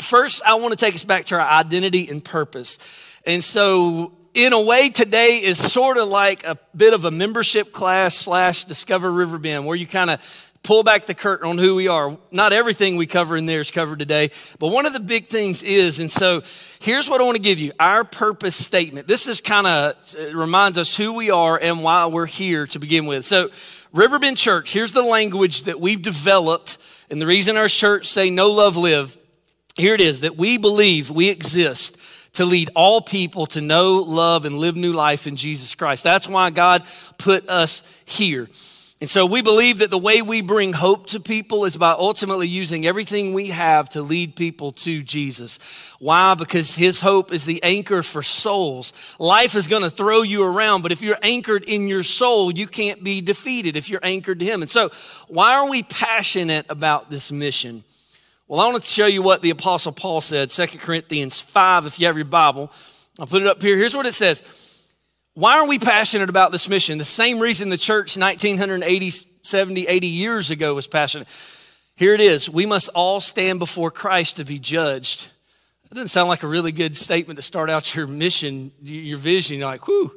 first 0.00 0.42
I 0.44 0.54
want 0.54 0.72
to 0.72 0.84
take 0.84 0.94
us 0.94 1.04
back 1.04 1.24
to 1.26 1.36
our 1.36 1.40
identity 1.40 2.08
and 2.08 2.22
purpose. 2.22 3.22
And 3.26 3.42
so 3.42 4.12
in 4.34 4.52
a 4.52 4.60
way 4.60 4.88
today 4.90 5.38
is 5.38 5.58
sort 5.58 5.96
of 5.96 6.08
like 6.08 6.44
a 6.44 6.58
bit 6.76 6.92
of 6.92 7.04
a 7.04 7.10
membership 7.10 7.72
class 7.72 8.16
slash 8.16 8.64
discover 8.64 9.10
riverbend 9.10 9.64
where 9.64 9.76
you 9.76 9.86
kind 9.86 10.10
of 10.10 10.50
pull 10.64 10.82
back 10.82 11.06
the 11.06 11.14
curtain 11.14 11.48
on 11.48 11.58
who 11.58 11.76
we 11.76 11.86
are. 11.86 12.16
Not 12.32 12.52
everything 12.52 12.96
we 12.96 13.06
cover 13.06 13.36
in 13.36 13.46
there 13.46 13.60
is 13.60 13.70
covered 13.70 14.00
today, 14.00 14.30
but 14.58 14.72
one 14.72 14.86
of 14.86 14.92
the 14.92 14.98
big 14.98 15.26
things 15.26 15.62
is, 15.62 16.00
and 16.00 16.10
so 16.10 16.42
here's 16.80 17.08
what 17.08 17.20
I 17.20 17.24
want 17.24 17.36
to 17.36 17.42
give 17.42 17.60
you 17.60 17.72
our 17.78 18.02
purpose 18.02 18.56
statement. 18.56 19.06
This 19.06 19.28
is 19.28 19.40
kind 19.40 19.66
of 19.66 19.94
reminds 20.34 20.78
us 20.78 20.96
who 20.96 21.12
we 21.12 21.30
are 21.30 21.56
and 21.56 21.84
why 21.84 22.06
we're 22.06 22.26
here 22.26 22.66
to 22.68 22.78
begin 22.80 23.06
with. 23.06 23.24
So, 23.24 23.50
Riverbend 23.92 24.38
Church, 24.38 24.72
here's 24.72 24.90
the 24.90 25.04
language 25.04 25.64
that 25.64 25.78
we've 25.78 26.02
developed, 26.02 26.78
and 27.08 27.22
the 27.22 27.26
reason 27.26 27.56
our 27.56 27.68
church 27.68 28.06
say 28.06 28.30
know 28.30 28.50
love 28.50 28.76
live. 28.76 29.16
Here 29.76 29.94
it 29.94 30.00
is 30.00 30.22
that 30.22 30.36
we 30.36 30.56
believe 30.56 31.10
we 31.10 31.30
exist 31.30 32.23
to 32.34 32.44
lead 32.44 32.70
all 32.74 33.00
people 33.00 33.46
to 33.46 33.60
know, 33.60 33.96
love, 33.96 34.44
and 34.44 34.58
live 34.58 34.76
new 34.76 34.92
life 34.92 35.26
in 35.26 35.36
Jesus 35.36 35.74
Christ. 35.74 36.04
That's 36.04 36.28
why 36.28 36.50
God 36.50 36.84
put 37.18 37.48
us 37.48 38.02
here. 38.06 38.48
And 39.00 39.10
so 39.10 39.26
we 39.26 39.42
believe 39.42 39.78
that 39.78 39.90
the 39.90 39.98
way 39.98 40.22
we 40.22 40.40
bring 40.40 40.72
hope 40.72 41.08
to 41.08 41.20
people 41.20 41.66
is 41.66 41.76
by 41.76 41.90
ultimately 41.90 42.48
using 42.48 42.86
everything 42.86 43.34
we 43.34 43.48
have 43.48 43.88
to 43.90 44.02
lead 44.02 44.34
people 44.34 44.72
to 44.72 45.02
Jesus. 45.02 45.94
Why? 45.98 46.34
Because 46.34 46.76
his 46.76 47.02
hope 47.02 47.30
is 47.30 47.44
the 47.44 47.62
anchor 47.62 48.02
for 48.02 48.22
souls. 48.22 49.14
Life 49.18 49.56
is 49.56 49.66
going 49.66 49.82
to 49.82 49.90
throw 49.90 50.22
you 50.22 50.42
around, 50.42 50.82
but 50.82 50.90
if 50.90 51.02
you're 51.02 51.18
anchored 51.22 51.64
in 51.64 51.86
your 51.86 52.02
soul, 52.02 52.50
you 52.50 52.66
can't 52.66 53.04
be 53.04 53.20
defeated 53.20 53.76
if 53.76 53.90
you're 53.90 54.00
anchored 54.02 54.38
to 54.38 54.46
him. 54.46 54.62
And 54.62 54.70
so, 54.70 54.90
why 55.28 55.52
are 55.54 55.68
we 55.68 55.82
passionate 55.82 56.64
about 56.70 57.10
this 57.10 57.30
mission? 57.30 57.84
Well, 58.46 58.60
I 58.60 58.66
want 58.66 58.82
to 58.82 58.88
show 58.88 59.06
you 59.06 59.22
what 59.22 59.40
the 59.40 59.48
Apostle 59.48 59.92
Paul 59.92 60.20
said, 60.20 60.50
2 60.50 60.78
Corinthians 60.78 61.40
5, 61.40 61.86
if 61.86 61.98
you 61.98 62.06
have 62.06 62.16
your 62.16 62.26
Bible. 62.26 62.70
I'll 63.18 63.26
put 63.26 63.40
it 63.40 63.48
up 63.48 63.62
here. 63.62 63.74
Here's 63.76 63.96
what 63.96 64.04
it 64.04 64.12
says. 64.12 64.86
Why 65.32 65.58
are 65.58 65.66
we 65.66 65.78
passionate 65.78 66.28
about 66.28 66.52
this 66.52 66.68
mission? 66.68 66.98
The 66.98 67.06
same 67.06 67.38
reason 67.38 67.70
the 67.70 67.78
church 67.78 68.18
1980, 68.18 69.10
70, 69.42 69.86
80 69.86 70.06
years 70.06 70.50
ago 70.50 70.74
was 70.74 70.86
passionate. 70.86 71.26
Here 71.96 72.12
it 72.12 72.20
is. 72.20 72.50
We 72.50 72.66
must 72.66 72.90
all 72.94 73.18
stand 73.18 73.60
before 73.60 73.90
Christ 73.90 74.36
to 74.36 74.44
be 74.44 74.58
judged. 74.58 75.30
That 75.88 75.94
doesn't 75.94 76.08
sound 76.08 76.28
like 76.28 76.42
a 76.42 76.46
really 76.48 76.72
good 76.72 76.96
statement 76.96 77.38
to 77.38 77.42
start 77.42 77.70
out 77.70 77.94
your 77.96 78.06
mission, 78.06 78.72
your 78.82 79.16
vision. 79.16 79.58
You're 79.58 79.68
like, 79.68 79.86
whew. 79.86 80.12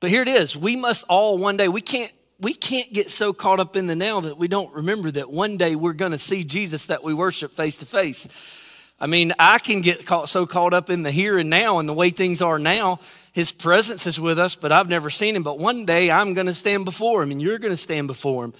But 0.00 0.08
here 0.08 0.22
it 0.22 0.28
is. 0.28 0.56
We 0.56 0.74
must 0.74 1.04
all 1.10 1.36
one 1.36 1.58
day, 1.58 1.68
we 1.68 1.82
can't, 1.82 2.12
we 2.40 2.52
can't 2.52 2.92
get 2.92 3.10
so 3.10 3.32
caught 3.32 3.60
up 3.60 3.76
in 3.76 3.86
the 3.86 3.96
now 3.96 4.20
that 4.20 4.36
we 4.36 4.48
don't 4.48 4.74
remember 4.74 5.10
that 5.10 5.30
one 5.30 5.56
day 5.56 5.74
we're 5.74 5.94
going 5.94 6.12
to 6.12 6.18
see 6.18 6.44
Jesus 6.44 6.86
that 6.86 7.02
we 7.02 7.14
worship 7.14 7.52
face 7.52 7.78
to 7.78 7.86
face. 7.86 8.92
I 8.98 9.06
mean, 9.06 9.32
I 9.38 9.58
can 9.58 9.82
get 9.82 10.06
caught, 10.06 10.28
so 10.28 10.46
caught 10.46 10.72
up 10.72 10.88
in 10.88 11.02
the 11.02 11.10
here 11.10 11.38
and 11.38 11.50
now 11.50 11.78
and 11.78 11.88
the 11.88 11.94
way 11.94 12.10
things 12.10 12.40
are 12.40 12.58
now. 12.58 13.00
His 13.32 13.52
presence 13.52 14.06
is 14.06 14.18
with 14.18 14.38
us, 14.38 14.54
but 14.54 14.72
I've 14.72 14.88
never 14.88 15.10
seen 15.10 15.36
him. 15.36 15.42
But 15.42 15.58
one 15.58 15.84
day 15.84 16.10
I'm 16.10 16.34
going 16.34 16.46
to 16.46 16.54
stand 16.54 16.86
before 16.86 17.22
him 17.22 17.30
and 17.30 17.40
you're 17.40 17.58
going 17.58 17.72
to 17.72 17.76
stand 17.76 18.06
before 18.06 18.44
him. 18.44 18.54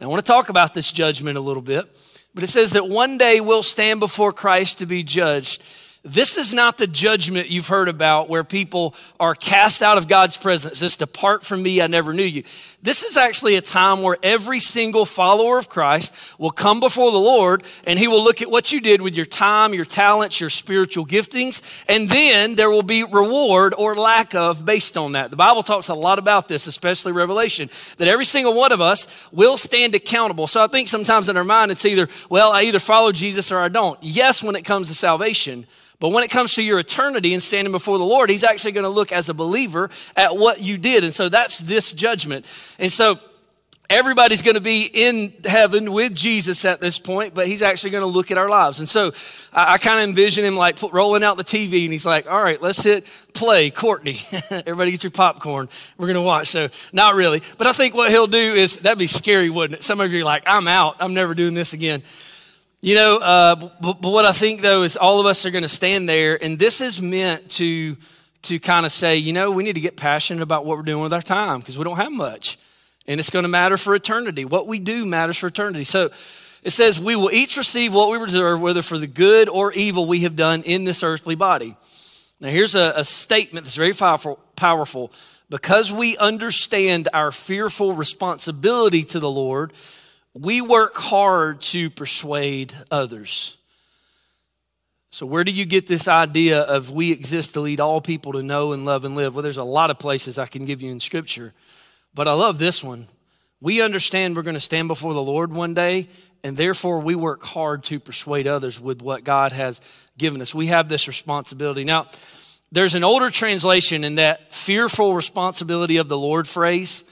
Now, 0.00 0.06
I 0.06 0.10
want 0.10 0.24
to 0.24 0.32
talk 0.32 0.48
about 0.48 0.74
this 0.74 0.90
judgment 0.92 1.36
a 1.36 1.40
little 1.40 1.62
bit, 1.62 1.86
but 2.34 2.44
it 2.44 2.48
says 2.48 2.72
that 2.72 2.88
one 2.88 3.18
day 3.18 3.40
we'll 3.40 3.62
stand 3.62 4.00
before 4.00 4.32
Christ 4.32 4.78
to 4.78 4.86
be 4.86 5.02
judged. 5.02 5.62
This 6.04 6.36
is 6.36 6.52
not 6.52 6.78
the 6.78 6.88
judgment 6.88 7.48
you've 7.48 7.68
heard 7.68 7.88
about 7.88 8.28
where 8.28 8.42
people 8.42 8.96
are 9.20 9.36
cast 9.36 9.82
out 9.82 9.98
of 9.98 10.08
God's 10.08 10.36
presence. 10.36 10.80
This 10.80 10.96
depart 10.96 11.44
from 11.44 11.62
me, 11.62 11.80
I 11.80 11.86
never 11.86 12.12
knew 12.12 12.24
you. 12.24 12.42
This 12.82 13.04
is 13.04 13.16
actually 13.16 13.54
a 13.54 13.60
time 13.60 14.02
where 14.02 14.16
every 14.20 14.58
single 14.58 15.06
follower 15.06 15.58
of 15.58 15.68
Christ 15.68 16.40
will 16.40 16.50
come 16.50 16.80
before 16.80 17.12
the 17.12 17.18
Lord 17.18 17.62
and 17.86 18.00
he 18.00 18.08
will 18.08 18.24
look 18.24 18.42
at 18.42 18.50
what 18.50 18.72
you 18.72 18.80
did 18.80 19.00
with 19.00 19.14
your 19.14 19.26
time, 19.26 19.74
your 19.74 19.84
talents, 19.84 20.40
your 20.40 20.50
spiritual 20.50 21.06
giftings, 21.06 21.84
and 21.88 22.08
then 22.08 22.56
there 22.56 22.70
will 22.70 22.82
be 22.82 23.04
reward 23.04 23.72
or 23.78 23.94
lack 23.94 24.34
of 24.34 24.64
based 24.66 24.96
on 24.96 25.12
that. 25.12 25.30
The 25.30 25.36
Bible 25.36 25.62
talks 25.62 25.86
a 25.86 25.94
lot 25.94 26.18
about 26.18 26.48
this, 26.48 26.66
especially 26.66 27.12
Revelation, 27.12 27.70
that 27.98 28.08
every 28.08 28.24
single 28.24 28.56
one 28.56 28.72
of 28.72 28.80
us 28.80 29.28
will 29.30 29.56
stand 29.56 29.94
accountable. 29.94 30.48
So 30.48 30.64
I 30.64 30.66
think 30.66 30.88
sometimes 30.88 31.28
in 31.28 31.36
our 31.36 31.44
mind 31.44 31.70
it's 31.70 31.84
either, 31.84 32.08
well, 32.28 32.50
I 32.50 32.62
either 32.62 32.80
follow 32.80 33.12
Jesus 33.12 33.52
or 33.52 33.60
I 33.60 33.68
don't. 33.68 33.96
Yes, 34.02 34.42
when 34.42 34.56
it 34.56 34.62
comes 34.64 34.88
to 34.88 34.96
salvation. 34.96 35.64
But 36.02 36.08
when 36.08 36.24
it 36.24 36.30
comes 36.30 36.54
to 36.54 36.64
your 36.64 36.80
eternity 36.80 37.32
and 37.32 37.40
standing 37.40 37.70
before 37.70 37.96
the 37.96 38.04
Lord, 38.04 38.28
He's 38.28 38.42
actually 38.42 38.72
going 38.72 38.82
to 38.82 38.90
look 38.90 39.12
as 39.12 39.28
a 39.28 39.34
believer 39.34 39.88
at 40.16 40.36
what 40.36 40.60
you 40.60 40.76
did. 40.76 41.04
And 41.04 41.14
so 41.14 41.28
that's 41.28 41.58
this 41.58 41.92
judgment. 41.92 42.44
And 42.80 42.92
so 42.92 43.20
everybody's 43.88 44.42
going 44.42 44.56
to 44.56 44.60
be 44.60 44.90
in 44.92 45.32
heaven 45.44 45.92
with 45.92 46.12
Jesus 46.12 46.64
at 46.64 46.80
this 46.80 46.98
point, 46.98 47.34
but 47.34 47.46
he's 47.46 47.62
actually 47.62 47.90
going 47.90 48.02
to 48.02 48.08
look 48.08 48.32
at 48.32 48.36
our 48.36 48.48
lives. 48.48 48.80
And 48.80 48.88
so 48.88 49.12
I, 49.52 49.74
I 49.74 49.78
kind 49.78 50.02
of 50.02 50.08
envision 50.08 50.44
him 50.44 50.56
like 50.56 50.82
rolling 50.92 51.22
out 51.22 51.36
the 51.36 51.44
TV 51.44 51.84
and 51.84 51.92
he's 51.92 52.04
like, 52.04 52.28
all 52.28 52.42
right, 52.42 52.60
let's 52.60 52.82
hit 52.82 53.04
play, 53.32 53.70
Courtney. 53.70 54.16
Everybody 54.50 54.90
get 54.90 55.04
your 55.04 55.12
popcorn. 55.12 55.68
We're 55.98 56.08
going 56.08 56.16
to 56.16 56.22
watch. 56.22 56.48
So 56.48 56.68
not 56.92 57.14
really. 57.14 57.42
But 57.58 57.68
I 57.68 57.72
think 57.72 57.94
what 57.94 58.10
he'll 58.10 58.26
do 58.26 58.54
is, 58.54 58.78
that'd 58.78 58.98
be 58.98 59.06
scary, 59.06 59.50
wouldn't 59.50 59.78
it? 59.78 59.82
Some 59.84 60.00
of 60.00 60.12
you 60.12 60.22
are 60.22 60.24
like, 60.24 60.42
I'm 60.46 60.66
out. 60.66 60.96
I'm 60.98 61.14
never 61.14 61.32
doing 61.32 61.54
this 61.54 61.74
again. 61.74 62.02
You 62.84 62.96
know, 62.96 63.18
uh, 63.18 63.54
but, 63.54 64.00
but 64.00 64.10
what 64.10 64.24
I 64.24 64.32
think 64.32 64.60
though 64.60 64.82
is 64.82 64.96
all 64.96 65.20
of 65.20 65.26
us 65.26 65.46
are 65.46 65.50
going 65.50 65.62
to 65.62 65.68
stand 65.68 66.08
there, 66.08 66.42
and 66.42 66.58
this 66.58 66.80
is 66.80 67.00
meant 67.00 67.48
to 67.52 67.96
to 68.42 68.58
kind 68.58 68.84
of 68.84 68.90
say, 68.90 69.16
you 69.16 69.32
know, 69.32 69.52
we 69.52 69.62
need 69.62 69.74
to 69.74 69.80
get 69.80 69.96
passionate 69.96 70.42
about 70.42 70.66
what 70.66 70.76
we're 70.76 70.82
doing 70.82 71.00
with 71.00 71.12
our 71.12 71.22
time 71.22 71.60
because 71.60 71.78
we 71.78 71.84
don't 71.84 71.96
have 71.96 72.10
much. 72.10 72.58
And 73.06 73.20
it's 73.20 73.30
going 73.30 73.44
to 73.44 73.48
matter 73.48 73.76
for 73.76 73.94
eternity. 73.94 74.44
What 74.44 74.66
we 74.66 74.80
do 74.80 75.06
matters 75.06 75.38
for 75.38 75.46
eternity. 75.46 75.84
So 75.84 76.10
it 76.64 76.70
says, 76.70 76.98
we 76.98 77.14
will 77.14 77.30
each 77.30 77.56
receive 77.56 77.94
what 77.94 78.10
we 78.10 78.18
deserve, 78.26 78.60
whether 78.60 78.82
for 78.82 78.98
the 78.98 79.06
good 79.06 79.48
or 79.48 79.72
evil 79.72 80.06
we 80.06 80.22
have 80.22 80.34
done 80.34 80.62
in 80.62 80.82
this 80.82 81.04
earthly 81.04 81.36
body. 81.36 81.76
Now, 82.40 82.48
here's 82.48 82.74
a, 82.74 82.92
a 82.96 83.04
statement 83.04 83.64
that's 83.64 83.76
very 83.76 83.92
powerful, 83.92 84.40
powerful. 84.56 85.12
Because 85.48 85.92
we 85.92 86.16
understand 86.16 87.08
our 87.14 87.30
fearful 87.30 87.92
responsibility 87.92 89.04
to 89.04 89.20
the 89.20 89.30
Lord, 89.30 89.72
we 90.34 90.60
work 90.60 90.96
hard 90.96 91.60
to 91.62 91.90
persuade 91.90 92.72
others. 92.90 93.58
So, 95.10 95.26
where 95.26 95.44
do 95.44 95.50
you 95.50 95.66
get 95.66 95.86
this 95.86 96.08
idea 96.08 96.62
of 96.62 96.90
we 96.90 97.12
exist 97.12 97.52
to 97.54 97.60
lead 97.60 97.80
all 97.80 98.00
people 98.00 98.32
to 98.32 98.42
know 98.42 98.72
and 98.72 98.86
love 98.86 99.04
and 99.04 99.14
live? 99.14 99.34
Well, 99.34 99.42
there's 99.42 99.58
a 99.58 99.64
lot 99.64 99.90
of 99.90 99.98
places 99.98 100.38
I 100.38 100.46
can 100.46 100.64
give 100.64 100.80
you 100.80 100.90
in 100.90 101.00
Scripture, 101.00 101.52
but 102.14 102.26
I 102.26 102.32
love 102.32 102.58
this 102.58 102.82
one. 102.82 103.08
We 103.60 103.82
understand 103.82 104.34
we're 104.34 104.42
going 104.42 104.54
to 104.54 104.60
stand 104.60 104.88
before 104.88 105.12
the 105.12 105.22
Lord 105.22 105.52
one 105.52 105.74
day, 105.74 106.08
and 106.42 106.56
therefore 106.56 106.98
we 106.98 107.14
work 107.14 107.44
hard 107.44 107.84
to 107.84 108.00
persuade 108.00 108.46
others 108.46 108.80
with 108.80 109.02
what 109.02 109.22
God 109.22 109.52
has 109.52 110.08
given 110.16 110.40
us. 110.40 110.54
We 110.54 110.68
have 110.68 110.88
this 110.88 111.06
responsibility. 111.06 111.84
Now, 111.84 112.06
there's 112.72 112.94
an 112.94 113.04
older 113.04 113.28
translation 113.28 114.02
in 114.02 114.14
that 114.14 114.54
fearful 114.54 115.14
responsibility 115.14 115.98
of 115.98 116.08
the 116.08 116.16
Lord 116.16 116.48
phrase. 116.48 117.04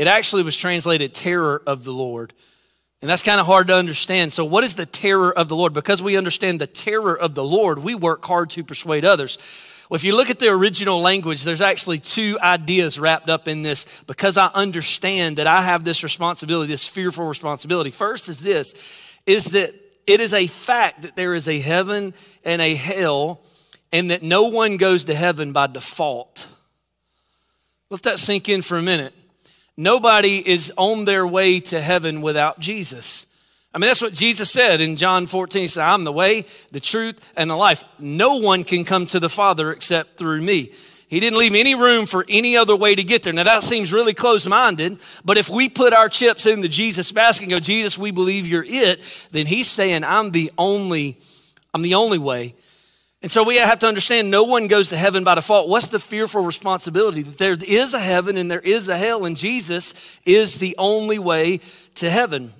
It 0.00 0.06
actually 0.06 0.44
was 0.44 0.56
translated 0.56 1.12
terror 1.12 1.62
of 1.66 1.84
the 1.84 1.92
Lord. 1.92 2.32
And 3.02 3.10
that's 3.10 3.22
kind 3.22 3.38
of 3.38 3.44
hard 3.44 3.66
to 3.66 3.74
understand. 3.74 4.32
So, 4.32 4.46
what 4.46 4.64
is 4.64 4.74
the 4.74 4.86
terror 4.86 5.30
of 5.30 5.50
the 5.50 5.56
Lord? 5.56 5.74
Because 5.74 6.00
we 6.00 6.16
understand 6.16 6.58
the 6.58 6.66
terror 6.66 7.14
of 7.14 7.34
the 7.34 7.44
Lord, 7.44 7.80
we 7.80 7.94
work 7.94 8.24
hard 8.24 8.48
to 8.50 8.64
persuade 8.64 9.04
others. 9.04 9.36
Well, 9.90 9.96
if 9.96 10.04
you 10.04 10.16
look 10.16 10.30
at 10.30 10.38
the 10.38 10.48
original 10.48 11.02
language, 11.02 11.44
there's 11.44 11.60
actually 11.60 11.98
two 11.98 12.38
ideas 12.40 12.98
wrapped 12.98 13.28
up 13.28 13.46
in 13.46 13.60
this 13.60 14.02
because 14.06 14.38
I 14.38 14.46
understand 14.54 15.36
that 15.36 15.46
I 15.46 15.60
have 15.60 15.84
this 15.84 16.02
responsibility, 16.02 16.72
this 16.72 16.86
fearful 16.86 17.26
responsibility. 17.26 17.90
First 17.90 18.30
is 18.30 18.40
this 18.40 19.20
is 19.26 19.50
that 19.50 19.74
it 20.06 20.20
is 20.20 20.32
a 20.32 20.46
fact 20.46 21.02
that 21.02 21.14
there 21.14 21.34
is 21.34 21.46
a 21.46 21.60
heaven 21.60 22.14
and 22.42 22.62
a 22.62 22.74
hell, 22.74 23.42
and 23.92 24.10
that 24.10 24.22
no 24.22 24.44
one 24.44 24.78
goes 24.78 25.04
to 25.04 25.14
heaven 25.14 25.52
by 25.52 25.66
default. 25.66 26.48
Let 27.90 28.02
that 28.04 28.18
sink 28.18 28.48
in 28.48 28.62
for 28.62 28.78
a 28.78 28.82
minute. 28.82 29.12
Nobody 29.76 30.36
is 30.46 30.72
on 30.76 31.04
their 31.04 31.26
way 31.26 31.60
to 31.60 31.80
heaven 31.80 32.22
without 32.22 32.60
Jesus. 32.60 33.26
I 33.72 33.78
mean, 33.78 33.88
that's 33.88 34.02
what 34.02 34.14
Jesus 34.14 34.50
said 34.50 34.80
in 34.80 34.96
John 34.96 35.26
14. 35.26 35.62
He 35.62 35.66
said, 35.68 35.84
I'm 35.84 36.04
the 36.04 36.12
way, 36.12 36.44
the 36.72 36.80
truth, 36.80 37.32
and 37.36 37.48
the 37.48 37.56
life. 37.56 37.84
No 37.98 38.36
one 38.36 38.64
can 38.64 38.84
come 38.84 39.06
to 39.06 39.20
the 39.20 39.28
Father 39.28 39.70
except 39.70 40.18
through 40.18 40.40
me. 40.42 40.70
He 41.08 41.18
didn't 41.18 41.38
leave 41.38 41.54
any 41.54 41.74
room 41.74 42.06
for 42.06 42.24
any 42.28 42.56
other 42.56 42.76
way 42.76 42.94
to 42.94 43.02
get 43.02 43.22
there. 43.22 43.32
Now, 43.32 43.44
that 43.44 43.62
seems 43.64 43.92
really 43.92 44.14
close 44.14 44.46
minded, 44.46 45.00
but 45.24 45.38
if 45.38 45.48
we 45.48 45.68
put 45.68 45.92
our 45.92 46.08
chips 46.08 46.46
in 46.46 46.60
the 46.60 46.68
Jesus 46.68 47.10
basket 47.10 47.44
and 47.44 47.50
go, 47.52 47.58
Jesus, 47.58 47.98
we 47.98 48.12
believe 48.12 48.46
you're 48.46 48.64
it, 48.66 49.28
then 49.32 49.46
he's 49.46 49.68
saying, 49.68 50.04
I'm 50.04 50.30
the 50.30 50.52
only, 50.56 51.18
I'm 51.74 51.82
the 51.82 51.94
only 51.94 52.18
way. 52.18 52.54
And 53.22 53.30
so 53.30 53.42
we 53.42 53.56
have 53.56 53.78
to 53.80 53.86
understand 53.86 54.30
no 54.30 54.44
one 54.44 54.66
goes 54.66 54.88
to 54.88 54.96
heaven 54.96 55.24
by 55.24 55.34
default. 55.34 55.68
What's 55.68 55.88
the 55.88 55.98
fearful 55.98 56.42
responsibility? 56.42 57.22
That 57.22 57.36
there 57.36 57.56
is 57.66 57.92
a 57.92 57.98
heaven 57.98 58.38
and 58.38 58.50
there 58.50 58.60
is 58.60 58.88
a 58.88 58.96
hell, 58.96 59.26
and 59.26 59.36
Jesus 59.36 60.18
is 60.24 60.58
the 60.58 60.74
only 60.78 61.18
way 61.18 61.60
to 61.96 62.08
heaven. 62.10 62.54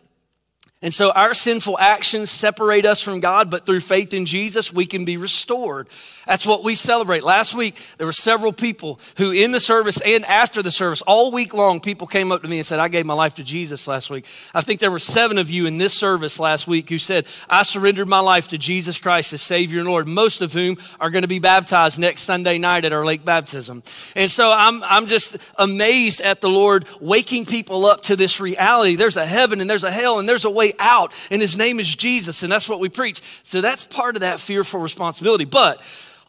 And 0.82 0.94
so 0.94 1.10
our 1.12 1.34
sinful 1.34 1.78
actions 1.78 2.30
separate 2.30 2.86
us 2.86 3.02
from 3.02 3.20
God, 3.20 3.50
but 3.50 3.66
through 3.66 3.80
faith 3.80 4.14
in 4.14 4.24
Jesus, 4.24 4.72
we 4.72 4.86
can 4.86 5.04
be 5.04 5.18
restored. 5.18 5.88
That's 6.30 6.46
what 6.46 6.62
we 6.62 6.76
celebrate. 6.76 7.25
Last 7.25 7.54
week, 7.54 7.75
there 7.99 8.06
were 8.06 8.12
several 8.12 8.52
people 8.52 9.00
who, 9.16 9.32
in 9.32 9.50
the 9.50 9.58
service 9.58 10.00
and 10.00 10.25
after 10.26 10.62
the 10.62 10.70
service, 10.70 11.02
all 11.02 11.32
week 11.32 11.52
long, 11.52 11.80
people 11.80 12.06
came 12.06 12.30
up 12.30 12.42
to 12.42 12.49
me 12.49 12.58
and 12.58 12.64
said, 12.64 12.78
I 12.78 12.87
gave 12.87 13.04
my 13.04 13.14
life 13.14 13.34
to 13.34 13.42
Jesus 13.42 13.88
last 13.88 14.10
week. 14.10 14.26
I 14.54 14.60
think 14.60 14.78
there 14.78 14.92
were 14.92 15.00
seven 15.00 15.38
of 15.38 15.50
you 15.50 15.66
in 15.66 15.78
this 15.78 15.92
service 15.92 16.38
last 16.38 16.68
week 16.68 16.88
who 16.88 16.99
said, 16.99 17.26
I 17.49 17.64
surrendered 17.64 18.06
my 18.06 18.20
life 18.20 18.46
to 18.50 18.58
Jesus 18.58 18.96
Christ 18.96 19.32
as 19.32 19.42
Savior 19.42 19.80
and 19.80 19.88
Lord, 19.88 20.06
most 20.06 20.40
of 20.40 20.52
whom 20.52 20.76
are 21.00 21.10
going 21.10 21.22
to 21.22 21.28
be 21.28 21.40
baptized 21.40 21.99
next 21.99 22.22
Sunday 22.22 22.58
night 22.58 22.84
at 22.84 22.92
our 22.92 23.04
lake 23.04 23.25
baptism. 23.25 23.82
And 24.14 24.30
so 24.30 24.52
I'm, 24.56 24.84
I'm 24.84 25.08
just 25.08 25.37
amazed 25.58 26.20
at 26.20 26.40
the 26.40 26.49
Lord 26.49 26.84
waking 27.00 27.46
people 27.46 27.87
up 27.87 28.02
to 28.02 28.14
this 28.14 28.38
reality. 28.38 28.94
There's 28.94 29.16
a 29.16 29.26
heaven 29.26 29.60
and 29.60 29.68
there's 29.68 29.82
a 29.82 29.90
hell 29.90 30.20
and 30.20 30.28
there's 30.28 30.44
a 30.44 30.50
way 30.50 30.75
out, 30.78 31.12
and 31.32 31.42
his 31.42 31.58
name 31.58 31.80
is 31.80 31.92
Jesus, 31.92 32.44
and 32.44 32.52
that's 32.52 32.68
what 32.68 32.78
we 32.78 32.88
preach. 32.88 33.20
So 33.42 33.60
that's 33.60 33.84
part 33.84 34.14
of 34.14 34.20
that 34.20 34.38
fearful 34.38 34.78
responsibility. 34.78 35.44
But 35.44 35.82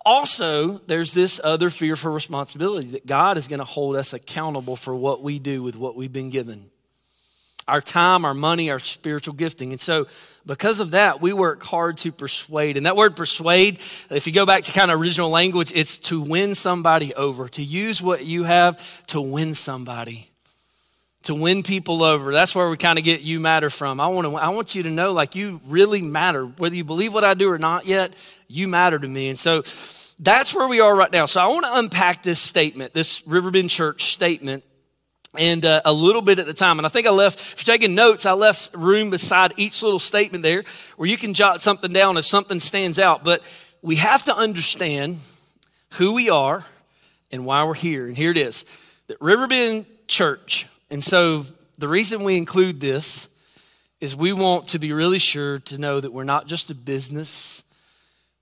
also, 0.05 0.79
there's 0.87 1.13
this 1.13 1.39
other 1.43 1.69
fearful 1.69 2.11
responsibility 2.11 2.87
that 2.89 3.05
God 3.05 3.37
is 3.37 3.47
going 3.47 3.59
to 3.59 3.65
hold 3.65 3.95
us 3.95 4.13
accountable 4.13 4.75
for 4.75 4.95
what 4.95 5.21
we 5.21 5.39
do 5.39 5.61
with 5.61 5.75
what 5.75 5.95
we've 5.95 6.13
been 6.13 6.29
given 6.29 6.71
our 7.67 7.79
time, 7.79 8.25
our 8.25 8.33
money, 8.33 8.69
our 8.71 8.79
spiritual 8.79 9.33
gifting. 9.33 9.71
And 9.71 9.79
so, 9.79 10.07
because 10.45 10.79
of 10.79 10.91
that, 10.91 11.21
we 11.21 11.31
work 11.31 11.63
hard 11.63 11.97
to 11.97 12.11
persuade. 12.11 12.75
And 12.75 12.87
that 12.87 12.97
word 12.97 13.15
persuade, 13.15 13.77
if 13.77 14.25
you 14.25 14.33
go 14.33 14.45
back 14.45 14.63
to 14.63 14.71
kind 14.71 14.89
of 14.89 14.99
original 14.99 15.29
language, 15.29 15.71
it's 15.73 15.99
to 15.99 16.19
win 16.19 16.55
somebody 16.55 17.13
over, 17.13 17.47
to 17.49 17.63
use 17.63 18.01
what 18.01 18.25
you 18.25 18.43
have 18.43 19.05
to 19.07 19.21
win 19.21 19.53
somebody 19.53 20.30
to 21.23 21.35
win 21.35 21.61
people 21.63 22.03
over. 22.03 22.31
That's 22.33 22.55
where 22.55 22.69
we 22.69 22.77
kind 22.77 22.97
of 22.97 23.05
get 23.05 23.21
you 23.21 23.39
matter 23.39 23.69
from. 23.69 23.99
I 23.99 24.07
want 24.07 24.27
to 24.27 24.35
I 24.35 24.49
want 24.49 24.75
you 24.75 24.83
to 24.83 24.89
know 24.89 25.13
like 25.13 25.35
you 25.35 25.61
really 25.67 26.01
matter. 26.01 26.45
Whether 26.45 26.75
you 26.75 26.83
believe 26.83 27.13
what 27.13 27.23
I 27.23 27.33
do 27.33 27.51
or 27.51 27.59
not 27.59 27.85
yet, 27.85 28.13
you 28.47 28.67
matter 28.67 28.97
to 28.97 29.07
me. 29.07 29.29
And 29.29 29.37
so 29.37 29.61
that's 30.19 30.55
where 30.55 30.67
we 30.67 30.79
are 30.79 30.95
right 30.95 31.11
now. 31.11 31.25
So 31.25 31.41
I 31.41 31.47
want 31.47 31.65
to 31.65 31.77
unpack 31.77 32.23
this 32.23 32.39
statement, 32.39 32.93
this 32.93 33.25
Riverbend 33.27 33.69
Church 33.69 34.05
statement 34.05 34.63
and 35.37 35.65
uh, 35.65 35.81
a 35.85 35.93
little 35.93 36.21
bit 36.21 36.39
at 36.39 36.45
the 36.45 36.53
time. 36.53 36.77
And 36.77 36.85
I 36.85 36.89
think 36.89 37.07
I 37.07 37.11
left, 37.11 37.39
if 37.39 37.65
you're 37.65 37.75
taking 37.75 37.95
notes, 37.95 38.25
I 38.25 38.33
left 38.33 38.75
room 38.75 39.09
beside 39.09 39.53
each 39.57 39.81
little 39.81 39.99
statement 39.99 40.43
there 40.43 40.63
where 40.97 41.07
you 41.07 41.17
can 41.17 41.33
jot 41.33 41.61
something 41.61 41.93
down 41.93 42.17
if 42.17 42.25
something 42.25 42.59
stands 42.59 42.99
out. 42.99 43.23
But 43.23 43.41
we 43.81 43.95
have 43.95 44.23
to 44.25 44.35
understand 44.35 45.19
who 45.93 46.13
we 46.13 46.29
are 46.29 46.65
and 47.31 47.45
why 47.45 47.63
we're 47.63 47.73
here. 47.73 48.07
And 48.07 48.15
here 48.15 48.31
it 48.31 48.37
is 48.37 48.65
that 49.07 49.17
Riverbend 49.21 49.85
Church 50.07 50.67
and 50.91 51.03
so 51.03 51.45
the 51.77 51.87
reason 51.87 52.23
we 52.23 52.37
include 52.37 52.79
this 52.79 53.29
is 54.01 54.15
we 54.15 54.33
want 54.33 54.67
to 54.67 54.79
be 54.79 54.91
really 54.91 55.19
sure 55.19 55.59
to 55.59 55.77
know 55.77 55.99
that 55.99 56.11
we're 56.11 56.23
not 56.23 56.47
just 56.47 56.69
a 56.69 56.75
business. 56.75 57.63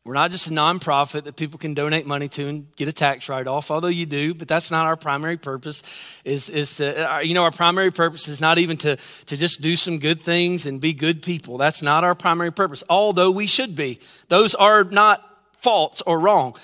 We're 0.04 0.16
not 0.16 0.32
just 0.32 0.48
a 0.48 0.50
nonprofit 0.50 1.26
that 1.26 1.36
people 1.36 1.60
can 1.60 1.74
donate 1.74 2.08
money 2.08 2.28
to 2.30 2.48
and 2.48 2.76
get 2.76 2.88
a 2.88 2.92
tax 2.92 3.30
write 3.30 3.46
off, 3.46 3.70
although 3.70 3.88
you 3.88 4.06
do, 4.06 4.34
but 4.34 4.48
that's 4.48 4.72
not 4.72 4.88
our 4.88 4.96
primary 4.96 5.38
purpose. 5.38 6.22
Is, 6.26 6.50
is 6.50 6.78
to, 6.78 7.14
uh, 7.14 7.20
you 7.20 7.34
know, 7.36 7.44
our 7.44 7.52
primary 7.52 7.92
purpose 7.92 8.28
is 8.28 8.42
not 8.42 8.58
even 8.58 8.78
to, 8.78 8.96
to 8.96 9.38
just 9.38 9.62
do 9.62 9.76
some 9.76 10.00
good 10.00 10.22
things 10.22 10.66
and 10.66 10.82
be 10.82 10.94
good 10.94 11.22
people. 11.22 11.58
That's 11.58 11.84
not 11.84 12.04
our 12.04 12.16
primary 12.16 12.52
purpose, 12.52 12.84
although 12.90 13.30
we 13.30 13.46
should 13.46 13.76
be. 13.76 14.00
Those 14.30 14.56
are 14.56 14.86
not 14.86 15.24
faults 15.62 16.02
or 16.02 16.20
wrong, 16.20 16.56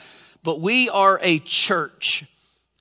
but 0.41 0.61
we 0.61 0.89
are 0.89 1.19
a 1.21 1.39
church. 1.39 2.25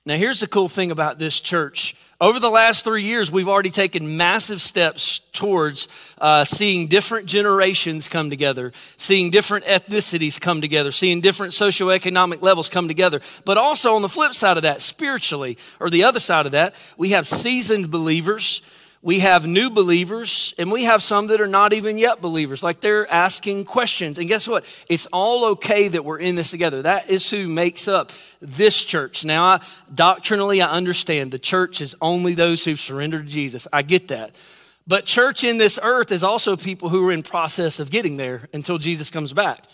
Now, 0.05 0.15
here's 0.15 0.39
the 0.39 0.47
cool 0.47 0.69
thing 0.69 0.91
about 0.91 1.19
this 1.19 1.39
church 1.39 1.95
over 2.21 2.39
the 2.39 2.49
last 2.49 2.85
three 2.85 3.03
years, 3.03 3.29
we've 3.29 3.49
already 3.49 3.69
taken 3.69 4.15
massive 4.15 4.61
steps 4.61 5.19
towards 5.19 6.15
uh, 6.19 6.45
seeing 6.45 6.87
different 6.87 7.25
generations 7.25 8.07
come 8.07 8.29
together, 8.29 8.71
seeing 8.95 9.29
different 9.29 9.65
ethnicities 9.65 10.39
come 10.39 10.61
together, 10.61 10.93
seeing 10.93 11.19
different 11.19 11.51
socioeconomic 11.51 12.41
levels 12.41 12.69
come 12.69 12.87
together. 12.87 13.19
But 13.43 13.57
also 13.57 13.95
on 13.95 14.01
the 14.01 14.09
flip 14.09 14.33
side 14.33 14.55
of 14.55 14.63
that, 14.63 14.79
spiritually, 14.79 15.57
or 15.81 15.89
the 15.89 16.05
other 16.05 16.21
side 16.21 16.45
of 16.45 16.53
that, 16.53 16.93
we 16.97 17.09
have 17.09 17.27
seasoned 17.27 17.91
believers 17.91 18.61
we 19.05 19.19
have 19.19 19.45
new 19.45 19.69
believers 19.69 20.55
and 20.57 20.71
we 20.71 20.85
have 20.85 21.03
some 21.03 21.27
that 21.27 21.39
are 21.39 21.45
not 21.45 21.73
even 21.73 21.99
yet 21.99 22.23
believers. 22.23 22.63
Like 22.63 22.81
they're 22.81 23.09
asking 23.13 23.65
questions. 23.65 24.17
And 24.17 24.27
guess 24.27 24.47
what? 24.47 24.65
It's 24.89 25.05
all 25.13 25.45
okay 25.45 25.87
that 25.89 26.03
we're 26.03 26.17
in 26.17 26.33
this 26.33 26.49
together. 26.49 26.81
That 26.81 27.07
is 27.07 27.29
who 27.29 27.47
makes 27.47 27.87
up 27.87 28.11
this 28.41 28.83
church. 28.83 29.23
Now 29.23 29.43
I, 29.43 29.59
doctrinally 29.93 30.59
i 30.59 30.67
understand 30.67 31.31
the 31.31 31.37
church 31.37 31.81
is 31.81 31.95
only 32.01 32.33
those 32.33 32.65
who've 32.65 32.79
surrendered 32.79 33.27
to 33.27 33.31
jesus. 33.31 33.67
I 33.71 33.83
get 33.83 34.07
that. 34.07 34.31
But 34.87 35.05
church 35.05 35.43
in 35.43 35.59
this 35.59 35.77
earth 35.83 36.11
is 36.11 36.23
also 36.23 36.57
people 36.57 36.89
who 36.89 37.07
are 37.07 37.11
in 37.11 37.21
process 37.21 37.79
of 37.79 37.91
getting 37.91 38.17
there 38.17 38.49
until 38.53 38.79
jesus 38.79 39.11
comes 39.11 39.33
back. 39.33 39.65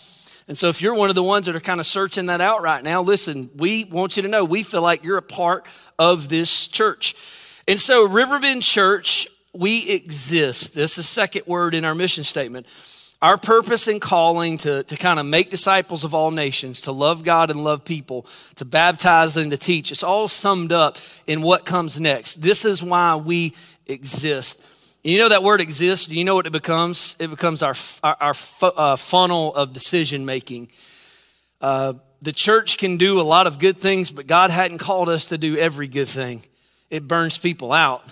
And 0.46 0.58
so, 0.58 0.68
if 0.68 0.82
you're 0.82 0.94
one 0.94 1.08
of 1.08 1.14
the 1.14 1.22
ones 1.22 1.46
that 1.46 1.56
are 1.56 1.60
kind 1.60 1.80
of 1.80 1.86
searching 1.86 2.26
that 2.26 2.42
out 2.42 2.60
right 2.60 2.84
now, 2.84 3.00
listen, 3.00 3.48
we 3.56 3.84
want 3.84 4.16
you 4.16 4.24
to 4.24 4.28
know 4.28 4.44
we 4.44 4.62
feel 4.62 4.82
like 4.82 5.04
you're 5.04 5.16
a 5.16 5.22
part 5.22 5.66
of 5.98 6.28
this 6.28 6.68
church. 6.68 7.14
And 7.68 7.80
so, 7.80 8.08
Riverbend 8.08 8.62
Church, 8.62 9.28
we 9.52 9.88
exist. 9.88 10.74
This 10.74 10.92
is 10.92 10.96
the 10.96 11.02
second 11.04 11.46
word 11.46 11.74
in 11.74 11.84
our 11.84 11.94
mission 11.94 12.24
statement. 12.24 12.66
Our 13.22 13.38
purpose 13.38 13.86
and 13.86 14.00
calling 14.00 14.58
to, 14.58 14.82
to 14.82 14.96
kind 14.96 15.20
of 15.20 15.26
make 15.26 15.52
disciples 15.52 16.02
of 16.02 16.12
all 16.12 16.32
nations, 16.32 16.80
to 16.82 16.92
love 16.92 17.22
God 17.22 17.50
and 17.50 17.62
love 17.62 17.84
people, 17.84 18.26
to 18.56 18.64
baptize 18.64 19.36
and 19.36 19.52
to 19.52 19.56
teach, 19.56 19.92
it's 19.92 20.02
all 20.02 20.26
summed 20.26 20.72
up 20.72 20.98
in 21.28 21.40
what 21.42 21.64
comes 21.64 22.00
next. 22.00 22.36
This 22.36 22.64
is 22.64 22.82
why 22.82 23.14
we 23.14 23.52
exist. 23.86 24.66
You 25.04 25.18
know 25.18 25.28
that 25.28 25.44
word 25.44 25.60
exists? 25.60 26.08
Do 26.08 26.16
you 26.16 26.24
know 26.24 26.34
what 26.34 26.46
it 26.46 26.52
becomes? 26.52 27.16
It 27.20 27.30
becomes 27.30 27.62
our, 27.62 27.74
our, 28.02 28.16
our 28.20 28.34
uh, 28.76 28.96
funnel 28.96 29.54
of 29.54 29.72
decision 29.72 30.26
making. 30.26 30.72
Uh, 31.60 31.94
the 32.22 32.32
church 32.32 32.76
can 32.76 32.96
do 32.96 33.20
a 33.20 33.22
lot 33.22 33.46
of 33.46 33.60
good 33.60 33.80
things, 33.80 34.10
but 34.10 34.26
God 34.26 34.50
hadn't 34.50 34.78
called 34.78 35.08
us 35.08 35.28
to 35.28 35.38
do 35.38 35.56
every 35.56 35.86
good 35.86 36.08
thing. 36.08 36.42
It 36.92 37.08
burns 37.08 37.38
people 37.38 37.72
out. 37.72 38.04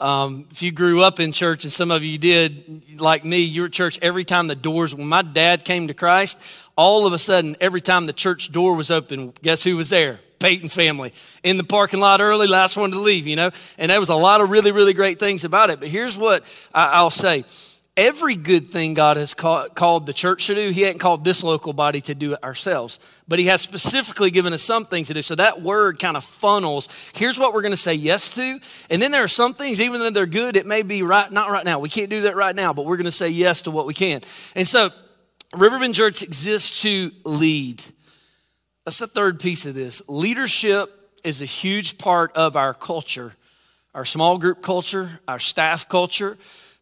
Um, 0.00 0.46
if 0.50 0.62
you 0.62 0.72
grew 0.72 1.02
up 1.02 1.20
in 1.20 1.30
church, 1.30 1.64
and 1.64 1.72
some 1.72 1.90
of 1.90 2.02
you 2.02 2.16
did, 2.16 2.98
like 2.98 3.22
me, 3.22 3.40
you 3.42 3.60
were 3.60 3.66
at 3.66 3.72
church 3.72 3.98
every 4.00 4.24
time 4.24 4.46
the 4.46 4.54
doors, 4.54 4.94
when 4.94 5.06
my 5.06 5.20
dad 5.20 5.66
came 5.66 5.88
to 5.88 5.94
Christ, 5.94 6.70
all 6.74 7.06
of 7.06 7.12
a 7.12 7.18
sudden, 7.18 7.54
every 7.60 7.82
time 7.82 8.06
the 8.06 8.14
church 8.14 8.50
door 8.50 8.74
was 8.74 8.90
open, 8.90 9.34
guess 9.42 9.62
who 9.62 9.76
was 9.76 9.90
there? 9.90 10.20
Peyton 10.38 10.70
family 10.70 11.12
in 11.42 11.58
the 11.58 11.64
parking 11.64 12.00
lot 12.00 12.22
early, 12.22 12.46
last 12.46 12.78
one 12.78 12.90
to 12.92 12.98
leave, 12.98 13.26
you 13.26 13.36
know? 13.36 13.50
And 13.78 13.90
there 13.90 14.00
was 14.00 14.08
a 14.08 14.14
lot 14.14 14.40
of 14.40 14.48
really, 14.50 14.72
really 14.72 14.94
great 14.94 15.18
things 15.18 15.44
about 15.44 15.68
it. 15.68 15.78
But 15.78 15.88
here's 15.88 16.16
what 16.16 16.44
I'll 16.74 17.10
say 17.10 17.44
every 17.96 18.34
good 18.34 18.70
thing 18.70 18.94
God 18.94 19.16
has 19.16 19.34
called 19.34 20.06
the 20.06 20.12
church 20.12 20.48
to 20.48 20.54
do, 20.54 20.70
He 20.70 20.82
hadn't 20.82 20.98
called 20.98 21.24
this 21.24 21.44
local 21.44 21.72
body 21.72 22.00
to 22.02 22.14
do 22.14 22.32
it 22.32 22.42
ourselves. 22.42 23.22
But 23.28 23.38
He 23.38 23.46
has 23.46 23.60
specifically 23.60 24.30
given 24.30 24.52
us 24.52 24.62
some 24.62 24.84
things 24.84 25.08
to 25.08 25.14
do. 25.14 25.22
So 25.22 25.34
that 25.36 25.62
word 25.62 25.98
kind 25.98 26.16
of 26.16 26.24
funnels. 26.24 27.12
Here's 27.14 27.38
what 27.38 27.54
we're 27.54 27.62
going 27.62 27.72
to 27.72 27.76
say 27.76 27.94
yes 27.94 28.34
to. 28.34 28.58
And 28.90 29.00
then 29.00 29.12
there 29.12 29.22
are 29.22 29.28
some 29.28 29.54
things, 29.54 29.80
even 29.80 30.00
though 30.00 30.10
they're 30.10 30.26
good, 30.26 30.56
it 30.56 30.66
may 30.66 30.82
be 30.82 31.02
right, 31.02 31.30
not 31.30 31.50
right 31.50 31.64
now. 31.64 31.78
We 31.78 31.88
can't 31.88 32.10
do 32.10 32.22
that 32.22 32.36
right 32.36 32.54
now, 32.54 32.72
but 32.72 32.84
we're 32.84 32.96
going 32.96 33.04
to 33.04 33.12
say 33.12 33.28
yes 33.28 33.62
to 33.62 33.70
what 33.70 33.86
we 33.86 33.94
can. 33.94 34.22
And 34.56 34.66
so 34.66 34.90
Riverbend 35.56 35.94
Church 35.94 36.22
exists 36.22 36.82
to 36.82 37.12
lead. 37.24 37.82
That's 38.84 38.98
the 38.98 39.06
third 39.06 39.40
piece 39.40 39.66
of 39.66 39.74
this. 39.74 40.02
Leadership 40.08 40.90
is 41.22 41.40
a 41.40 41.46
huge 41.46 41.96
part 41.96 42.36
of 42.36 42.56
our 42.56 42.74
culture, 42.74 43.34
our 43.94 44.04
small 44.04 44.36
group 44.36 44.62
culture, 44.62 45.20
our 45.28 45.38
staff 45.38 45.88
culture. 45.88 46.36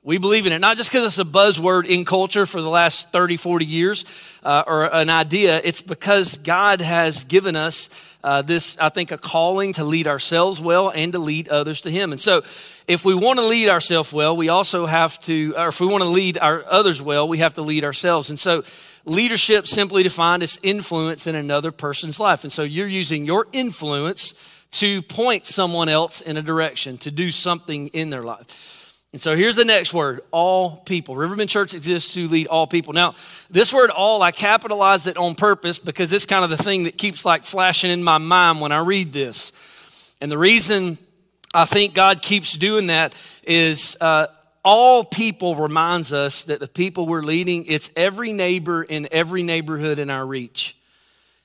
We 0.05 0.19
believe 0.19 0.47
in 0.47 0.53
it, 0.53 0.59
not 0.59 0.77
just 0.77 0.91
because 0.91 1.07
it's 1.07 1.19
a 1.21 1.31
buzzword 1.31 1.87
in 1.87 2.05
culture 2.05 2.45
for 2.45 2.61
the 2.61 2.69
last 2.69 3.13
30, 3.13 3.37
40 3.37 3.65
years 3.65 4.41
uh, 4.43 4.65
or 4.67 4.93
an 4.93 5.09
idea. 5.09 5.61
It's 5.63 5.81
because 5.81 6.39
God 6.39 6.81
has 6.81 7.23
given 7.23 7.55
us 7.55 8.19
uh, 8.25 8.43
this, 8.43 8.77
I 8.79 8.89
think, 8.89 9.13
a 9.13 9.19
calling 9.19 9.75
to 9.75 9.85
lead 9.85 10.09
ourselves 10.09 10.61
well 10.61 10.91
and 10.91 11.13
to 11.13 11.21
lead 11.21 11.49
others 11.49 11.83
to 11.83 11.91
Him. 11.91 12.11
And 12.11 12.21
so, 12.21 12.39
if 12.89 13.05
we 13.05 13.15
want 13.15 13.39
to 13.39 13.47
lead 13.47 13.69
ourselves 13.69 14.13
well, 14.13 14.37
we 14.37 14.49
also 14.49 14.87
have 14.87 15.21
to, 15.21 15.55
or 15.57 15.69
if 15.69 15.81
we 15.81 15.87
want 15.87 16.03
to 16.03 16.09
lead 16.09 16.37
our 16.37 16.65
others 16.69 17.01
well, 17.01 17.29
we 17.29 17.39
have 17.39 17.55
to 17.55 17.63
lead 17.63 17.85
ourselves. 17.85 18.29
And 18.29 18.41
so, 18.41 18.65
leadership 19.05 19.69
simply 19.69 20.03
defined 20.03 20.43
as 20.43 20.59
influence 20.65 21.29
in 21.29 21.37
another 21.37 21.71
person's 21.71 22.19
life. 22.19 22.43
And 22.43 22.53
so, 22.53 22.65
you're 22.65 22.89
using 22.89 23.25
your 23.25 23.47
influence 23.53 24.67
to 24.73 25.01
point 25.03 25.47
someone 25.47 25.89
else 25.89 26.21
in 26.21 26.37
a 26.37 26.43
direction, 26.43 26.99
to 26.99 27.13
do 27.13 27.31
something 27.31 27.87
in 27.89 28.11
their 28.11 28.25
life. 28.25 28.82
And 29.13 29.21
so 29.21 29.37
here's 29.37 29.57
the 29.57 29.65
next 29.65 29.93
word 29.93 30.21
all 30.31 30.79
people. 30.79 31.17
Riverbend 31.17 31.51
Church 31.51 31.75
exists 31.75 32.15
to 32.15 32.27
lead 32.29 32.47
all 32.47 32.67
people. 32.67 32.95
Now, 32.95 33.15
this 33.51 33.73
word 33.73 33.91
all, 33.91 34.23
I 34.23 34.31
capitalized 34.31 35.07
it 35.07 35.19
on 35.19 35.35
purpose 35.35 35.79
because 35.79 36.13
it's 36.13 36.25
kind 36.25 36.45
of 36.45 36.51
the 36.51 36.57
thing 36.57 36.85
that 36.85 36.97
keeps 36.97 37.25
like 37.25 37.45
flashing 37.45 37.91
in 37.91 38.03
my 38.03 38.19
mind 38.19 38.61
when 38.63 38.73
I 38.73 38.79
read 38.79 39.13
this. 39.13 40.17
And 40.23 40.33
the 40.33 40.39
reason 40.39 40.97
I 41.53 41.67
think 41.67 41.93
God 41.93 42.23
keeps 42.23 42.57
doing 42.57 42.87
that 42.87 43.15
is 43.45 43.99
uh, 44.01 44.29
all 44.65 45.05
people 45.05 45.57
reminds 45.57 46.15
us 46.15 46.45
that 46.45 46.61
the 46.61 46.69
people 46.69 47.07
we're 47.07 47.23
leading, 47.23 47.67
it's 47.67 47.91
every 47.95 48.33
neighbor 48.33 48.83
in 48.83 49.09
every 49.13 49.43
neighborhood 49.43 49.99
in 49.99 50.09
our 50.09 50.25
reach. 50.25 50.77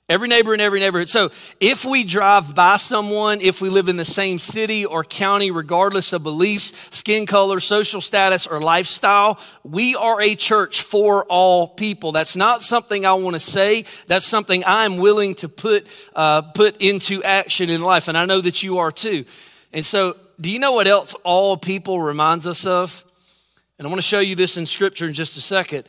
Every 0.10 0.30
neighbor 0.30 0.54
in 0.54 0.62
every 0.62 0.80
neighborhood. 0.80 1.10
So 1.10 1.26
if 1.60 1.84
we 1.84 2.06
drive 2.06 2.56
by 2.56 2.78
someone, 2.78 3.42
if 3.42 3.62
we 3.62 3.68
live 3.68 3.90
in 3.90 3.98
the 3.98 4.06
same 4.06 4.38
city 4.38 4.86
or 4.86 5.04
county, 5.04 5.52
regardless 5.52 6.14
of 6.14 6.24
beliefs, 6.24 6.96
skin 6.96 7.26
color, 7.26 7.60
social 7.60 8.00
status, 8.00 8.48
or 8.48 8.62
lifestyle, 8.62 9.38
we 9.66 9.96
are 9.96 10.22
a 10.22 10.36
church 10.36 10.82
for 10.84 11.26
all 11.26 11.68
people. 11.68 12.14
That's 12.14 12.38
not 12.38 12.62
something 12.62 13.06
I 13.06 13.16
want 13.16 13.34
to 13.34 13.40
say. 13.42 13.82
That's 14.08 14.26
something 14.26 14.64
I'm 14.66 14.98
willing 14.98 15.36
to 15.36 15.50
put, 15.50 15.88
uh, 16.16 16.42
put 16.54 16.78
into 16.78 17.22
action 17.24 17.70
in 17.70 17.82
life. 17.82 18.08
And 18.08 18.18
I 18.18 18.24
know 18.24 18.40
that 18.40 18.64
you 18.64 18.78
are 18.78 18.94
too. 18.94 19.26
And 19.74 19.86
so, 19.86 20.16
do 20.40 20.50
you 20.50 20.60
know 20.60 20.72
what 20.72 20.88
else 20.88 21.16
all 21.26 21.58
people 21.58 22.02
reminds 22.02 22.48
us 22.48 22.66
of? 22.66 23.04
And 23.78 23.86
I 23.86 23.90
want 23.90 24.02
to 24.02 24.08
show 24.08 24.22
you 24.22 24.36
this 24.36 24.56
in 24.56 24.66
scripture 24.66 25.06
in 25.06 25.14
just 25.14 25.38
a 25.38 25.42
second 25.42 25.84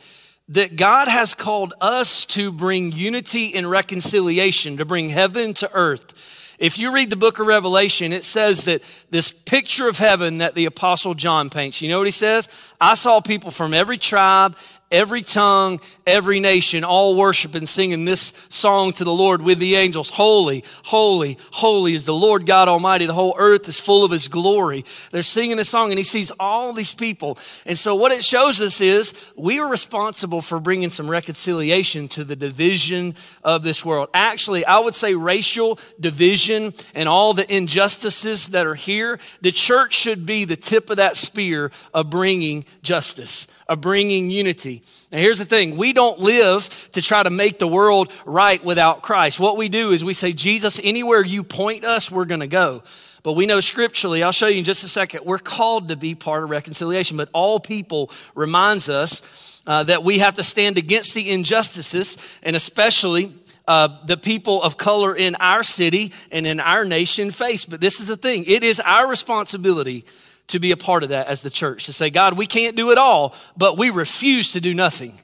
that 0.49 0.75
God 0.75 1.07
has 1.07 1.35
called 1.35 1.73
us 1.79 2.25
to 2.25 2.51
bring 2.51 2.91
unity 2.91 3.55
and 3.55 3.69
reconciliation, 3.69 4.77
to 4.77 4.85
bring 4.85 5.09
heaven 5.09 5.53
to 5.55 5.69
earth. 5.73 6.57
If 6.59 6.77
you 6.77 6.91
read 6.91 7.09
the 7.09 7.15
book 7.15 7.39
of 7.39 7.47
Revelation, 7.47 8.11
it 8.11 8.23
says 8.25 8.65
that 8.65 8.81
this 9.11 9.31
picture 9.31 9.87
of 9.87 9.97
heaven 9.97 10.39
that 10.39 10.55
the 10.55 10.65
Apostle 10.65 11.13
John 11.13 11.49
paints, 11.49 11.81
you 11.81 11.87
know 11.87 11.99
what 11.99 12.07
he 12.07 12.11
says? 12.11 12.73
I 12.81 12.95
saw 12.95 13.21
people 13.21 13.51
from 13.51 13.73
every 13.73 13.97
tribe, 13.97 14.57
every 14.91 15.21
tongue, 15.21 15.79
every 16.07 16.39
nation, 16.39 16.83
all 16.83 17.15
worship 17.15 17.55
and 17.55 17.69
singing 17.69 18.05
this 18.05 18.47
song 18.49 18.91
to 18.93 19.03
the 19.03 19.13
Lord 19.13 19.41
with 19.41 19.59
the 19.59 19.75
angels. 19.75 20.09
Holy, 20.09 20.63
holy, 20.85 21.37
holy 21.51 21.93
is 21.93 22.05
the 22.05 22.13
Lord 22.13 22.45
God 22.45 22.67
Almighty. 22.67 23.05
The 23.05 23.13
whole 23.13 23.35
earth 23.37 23.67
is 23.67 23.79
full 23.79 24.03
of 24.03 24.11
his 24.11 24.27
glory. 24.27 24.83
They're 25.11 25.21
singing 25.21 25.57
this 25.57 25.69
song 25.69 25.91
and 25.91 25.97
he 25.99 26.03
sees 26.03 26.31
all 26.39 26.73
these 26.73 26.93
people. 26.93 27.37
And 27.65 27.77
so 27.77 27.95
what 27.95 28.11
it 28.11 28.23
shows 28.23 28.61
us 28.61 28.81
is 28.81 29.31
we 29.35 29.59
are 29.59 29.67
responsible 29.67 30.41
for 30.41 30.59
bringing 30.59 30.89
some 30.89 31.09
reconciliation 31.09 32.07
to 32.09 32.23
the 32.23 32.35
division 32.35 33.15
of 33.43 33.63
this 33.63 33.85
world. 33.85 34.09
Actually, 34.13 34.65
I 34.65 34.79
would 34.79 34.95
say 34.95 35.13
racial 35.13 35.79
division 35.99 36.73
and 36.95 37.07
all 37.07 37.33
the 37.33 37.51
injustices 37.55 38.47
that 38.47 38.65
are 38.65 38.75
here, 38.75 39.19
the 39.41 39.51
church 39.51 39.93
should 39.93 40.25
be 40.25 40.45
the 40.45 40.55
tip 40.55 40.89
of 40.89 40.97
that 40.97 41.17
spear 41.17 41.71
of 41.93 42.09
bringing 42.09 42.65
justice 42.81 43.47
of 43.69 43.79
bringing 43.81 44.31
unity. 44.31 44.81
Now, 45.11 45.19
here's 45.19 45.37
the 45.37 45.45
thing 45.45 45.77
we 45.77 45.93
don't 45.93 46.19
live 46.19 46.89
to 46.93 47.01
try 47.01 47.21
to 47.23 47.29
make 47.29 47.59
the 47.59 47.67
world 47.67 48.11
right 48.25 48.61
without 48.65 49.03
Christ. 49.03 49.39
What 49.39 49.55
we 49.55 49.69
do 49.69 49.91
is 49.91 50.03
we 50.03 50.13
say, 50.13 50.33
Jesus, 50.33 50.81
anywhere 50.83 51.23
you 51.23 51.43
point 51.43 51.85
us, 51.85 52.11
we're 52.11 52.25
going 52.25 52.41
to 52.41 52.47
go. 52.47 52.83
But 53.21 53.33
we 53.33 53.45
know 53.45 53.59
scripturally, 53.59 54.23
I'll 54.23 54.31
show 54.31 54.47
you 54.47 54.57
in 54.57 54.63
just 54.63 54.83
a 54.83 54.87
second, 54.87 55.23
we're 55.23 55.37
called 55.37 55.89
to 55.89 55.95
be 55.95 56.15
part 56.15 56.43
of 56.43 56.49
reconciliation. 56.49 57.15
But 57.15 57.29
all 57.31 57.59
people 57.59 58.11
reminds 58.33 58.89
us 58.89 59.61
uh, 59.67 59.83
that 59.83 60.03
we 60.03 60.19
have 60.19 60.35
to 60.35 60.43
stand 60.43 60.77
against 60.77 61.13
the 61.13 61.29
injustices, 61.29 62.39
and 62.41 62.55
especially 62.55 63.31
uh, 63.67 63.99
the 64.05 64.17
people 64.17 64.63
of 64.63 64.77
color 64.77 65.15
in 65.15 65.35
our 65.35 65.61
city 65.61 66.11
and 66.31 66.47
in 66.47 66.59
our 66.59 66.85
nation 66.85 67.29
face. 67.29 67.65
But 67.65 67.81
this 67.81 67.99
is 67.99 68.07
the 68.07 68.17
thing 68.17 68.45
it 68.47 68.63
is 68.63 68.79
our 68.79 69.07
responsibility 69.07 70.05
to 70.49 70.59
be 70.59 70.71
a 70.71 70.77
part 70.77 71.03
of 71.03 71.09
that 71.09 71.27
as 71.27 71.41
the 71.41 71.49
church, 71.49 71.85
to 71.85 71.93
say, 71.93 72.09
God, 72.09 72.37
we 72.37 72.45
can't 72.45 72.75
do 72.75 72.91
it 72.91 72.97
all, 72.97 73.35
but 73.55 73.77
we 73.77 73.89
refuse 73.89 74.51
to 74.53 74.61
do 74.61 74.73
nothing. 74.73 75.19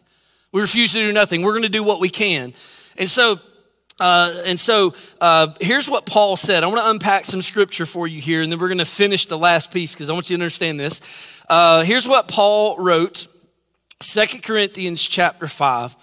We 0.52 0.62
refuse 0.62 0.94
to 0.94 1.06
do 1.06 1.12
nothing. 1.12 1.42
We're 1.42 1.52
going 1.52 1.64
to 1.64 1.70
do 1.70 1.84
what 1.84 2.00
we 2.00 2.10
can. 2.10 2.54
And 2.98 3.10
so, 3.10 3.40
uh, 4.00 4.42
and 4.46 4.60
so 4.60 4.94
uh, 5.20 5.54
here's 5.60 5.90
what 5.90 6.06
Paul 6.06 6.38
said. 6.38 6.64
I 6.64 6.68
want 6.68 6.80
to 6.80 6.90
unpack 6.90 7.26
some 7.26 7.42
scripture 7.42 7.86
for 7.86 8.08
you 8.08 8.22
here, 8.22 8.42
and 8.42 8.52
then 8.52 8.60
we're 8.60 8.68
going 8.68 8.78
to 8.78 8.86
finish 8.86 9.26
the 9.26 9.38
last 9.38 9.74
piece 9.74 9.94
because 9.94 10.10
I 10.10 10.14
want 10.14 10.30
you 10.30 10.38
to 10.38 10.44
understand 10.44 10.80
this. 10.80 11.44
Uh, 11.50 11.84
here's 11.84 12.08
what 12.08 12.28
Paul 12.28 12.78
wrote, 12.78 13.28
Second 14.00 14.44
Corinthians 14.44 15.02
chapter 15.02 15.48
5. 15.48 15.96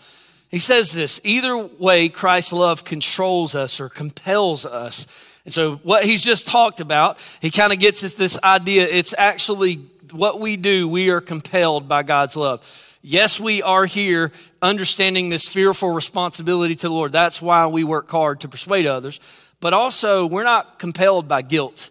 He 0.50 0.58
says 0.58 0.92
this 0.92 1.20
either 1.24 1.56
way, 1.56 2.08
Christ's 2.08 2.52
love 2.52 2.84
controls 2.84 3.54
us 3.54 3.80
or 3.80 3.88
compels 3.88 4.66
us 4.66 5.31
and 5.44 5.52
so, 5.52 5.76
what 5.76 6.04
he's 6.04 6.22
just 6.22 6.46
talked 6.46 6.80
about, 6.80 7.20
he 7.40 7.50
kind 7.50 7.72
of 7.72 7.78
gets 7.78 8.04
us 8.04 8.14
this 8.14 8.38
idea 8.44 8.86
it's 8.88 9.14
actually 9.18 9.76
what 10.12 10.40
we 10.40 10.56
do, 10.56 10.88
we 10.88 11.10
are 11.10 11.20
compelled 11.20 11.88
by 11.88 12.02
God's 12.02 12.36
love. 12.36 12.98
Yes, 13.02 13.40
we 13.40 13.62
are 13.62 13.84
here 13.84 14.30
understanding 14.60 15.28
this 15.28 15.48
fearful 15.48 15.90
responsibility 15.90 16.76
to 16.76 16.88
the 16.88 16.94
Lord. 16.94 17.10
That's 17.10 17.42
why 17.42 17.66
we 17.66 17.82
work 17.82 18.08
hard 18.10 18.40
to 18.40 18.48
persuade 18.48 18.86
others. 18.86 19.18
But 19.60 19.72
also, 19.72 20.26
we're 20.26 20.44
not 20.44 20.78
compelled 20.78 21.26
by 21.26 21.42
guilt, 21.42 21.90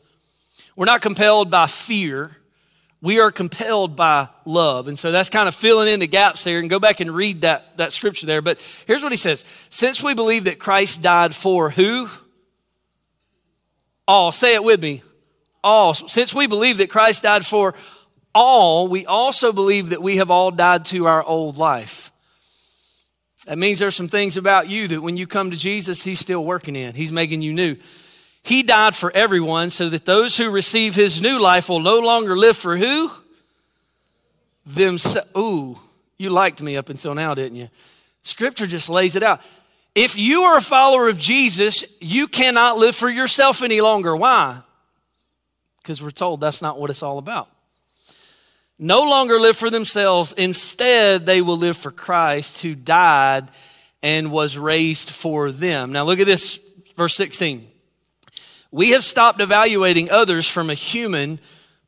we're 0.76 0.86
not 0.86 1.02
compelled 1.02 1.52
by 1.52 1.68
fear. 1.68 2.38
We 3.04 3.20
are 3.20 3.32
compelled 3.32 3.96
by 3.96 4.28
love. 4.46 4.88
And 4.88 4.98
so 4.98 5.12
that's 5.12 5.28
kind 5.28 5.48
of 5.48 5.56
filling 5.56 5.88
in 5.88 6.00
the 6.00 6.08
gaps 6.08 6.44
there. 6.44 6.60
And 6.60 6.70
go 6.70 6.80
back 6.80 7.00
and 7.00 7.10
read 7.10 7.42
that, 7.42 7.78
that 7.78 7.92
scripture 7.92 8.28
there. 8.28 8.44
But 8.44 8.62
here's 8.86 9.02
what 9.02 9.12
he 9.12 9.18
says 9.18 9.40
Since 9.72 10.04
we 10.04 10.14
believe 10.14 10.44
that 10.44 10.60
Christ 10.60 11.02
died 11.02 11.34
for 11.34 11.72
who? 11.72 12.08
All. 14.08 14.32
Say 14.32 14.56
it 14.56 14.64
with 14.64 14.82
me. 14.82 15.04
All. 15.64 15.94
Since 15.94 16.34
we 16.34 16.48
believe 16.48 16.78
that 16.78 16.90
Christ 16.90 17.24
died 17.24 17.46
for 17.46 17.74
all, 18.34 18.88
we 18.88 19.06
also 19.06 19.52
believe 19.52 19.90
that 19.90 20.02
we 20.02 20.18
have 20.18 20.32
all 20.32 20.52
died 20.52 20.86
to 20.86 21.06
our 21.08 21.24
old 21.24 21.58
life. 21.58 22.12
That 23.46 23.58
means 23.58 23.80
there's 23.80 23.96
some 23.96 24.08
things 24.08 24.38
about 24.38 24.70
you 24.70 24.88
that 24.90 25.02
when 25.02 25.18
you 25.18 25.28
come 25.28 25.52
to 25.52 25.58
Jesus, 25.58 26.04
He's 26.04 26.20
still 26.20 26.44
working 26.44 26.76
in. 26.76 26.94
He's 26.94 27.12
making 27.12 27.42
you 27.42 27.54
new. 27.54 27.76
He 28.44 28.64
died 28.64 28.96
for 28.96 29.12
everyone 29.12 29.70
so 29.70 29.90
that 29.90 30.06
those 30.06 30.38
who 30.38 30.50
receive 30.50 30.96
His 30.96 31.22
new 31.22 31.40
life 31.40 31.70
will 31.70 31.80
no 31.80 32.00
longer 32.00 32.38
live 32.38 32.58
for 32.58 32.78
who? 32.78 33.12
themselves. 34.66 35.32
Ooh, 35.38 35.76
you 36.18 36.30
liked 36.30 36.62
me 36.62 36.78
up 36.78 36.90
until 36.90 37.16
now, 37.16 37.34
didn't 37.34 37.58
you? 37.58 37.70
Scripture 38.24 38.68
just 38.68 38.90
lays 38.90 39.16
it 39.16 39.24
out. 39.24 39.42
If 39.94 40.18
you 40.18 40.44
are 40.44 40.58
a 40.58 40.62
follower 40.62 41.10
of 41.10 41.20
Jesus, 41.20 41.98
you 42.00 42.28
cannot 42.28 42.78
live 42.78 42.96
for 42.96 43.10
yourself 43.10 43.62
any 43.62 43.82
longer. 43.82 44.16
Why? 44.16 44.62
Because 45.82 46.02
we're 46.02 46.12
told 46.12 46.40
that's 46.40 46.62
not 46.62 46.80
what 46.80 46.90
it's 46.90 47.04
all 47.04 47.18
about. 47.18 47.50
No 48.80 49.04
longer 49.04 49.40
live 49.40 49.58
for 49.58 49.70
themselves. 49.70 50.34
Instead, 50.34 51.26
they 51.26 51.42
will 51.42 51.58
live 51.58 51.78
for 51.78 51.92
Christ 51.92 52.62
who 52.62 52.74
died 52.74 53.52
and 54.02 54.32
was 54.32 54.58
raised 54.58 55.10
for 55.10 55.52
them. 55.52 55.92
Now, 55.92 56.04
look 56.06 56.20
at 56.20 56.26
this, 56.26 56.60
verse 56.96 57.16
16. 57.16 57.68
We 58.72 58.92
have 58.92 59.04
stopped 59.04 59.42
evaluating 59.42 60.10
others 60.10 60.48
from 60.48 60.70
a 60.70 60.74
human 60.74 61.40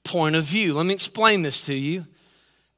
point 0.03 0.35
of 0.35 0.43
view. 0.43 0.73
Let 0.73 0.85
me 0.85 0.93
explain 0.93 1.41
this 1.41 1.65
to 1.65 1.73
you. 1.73 2.05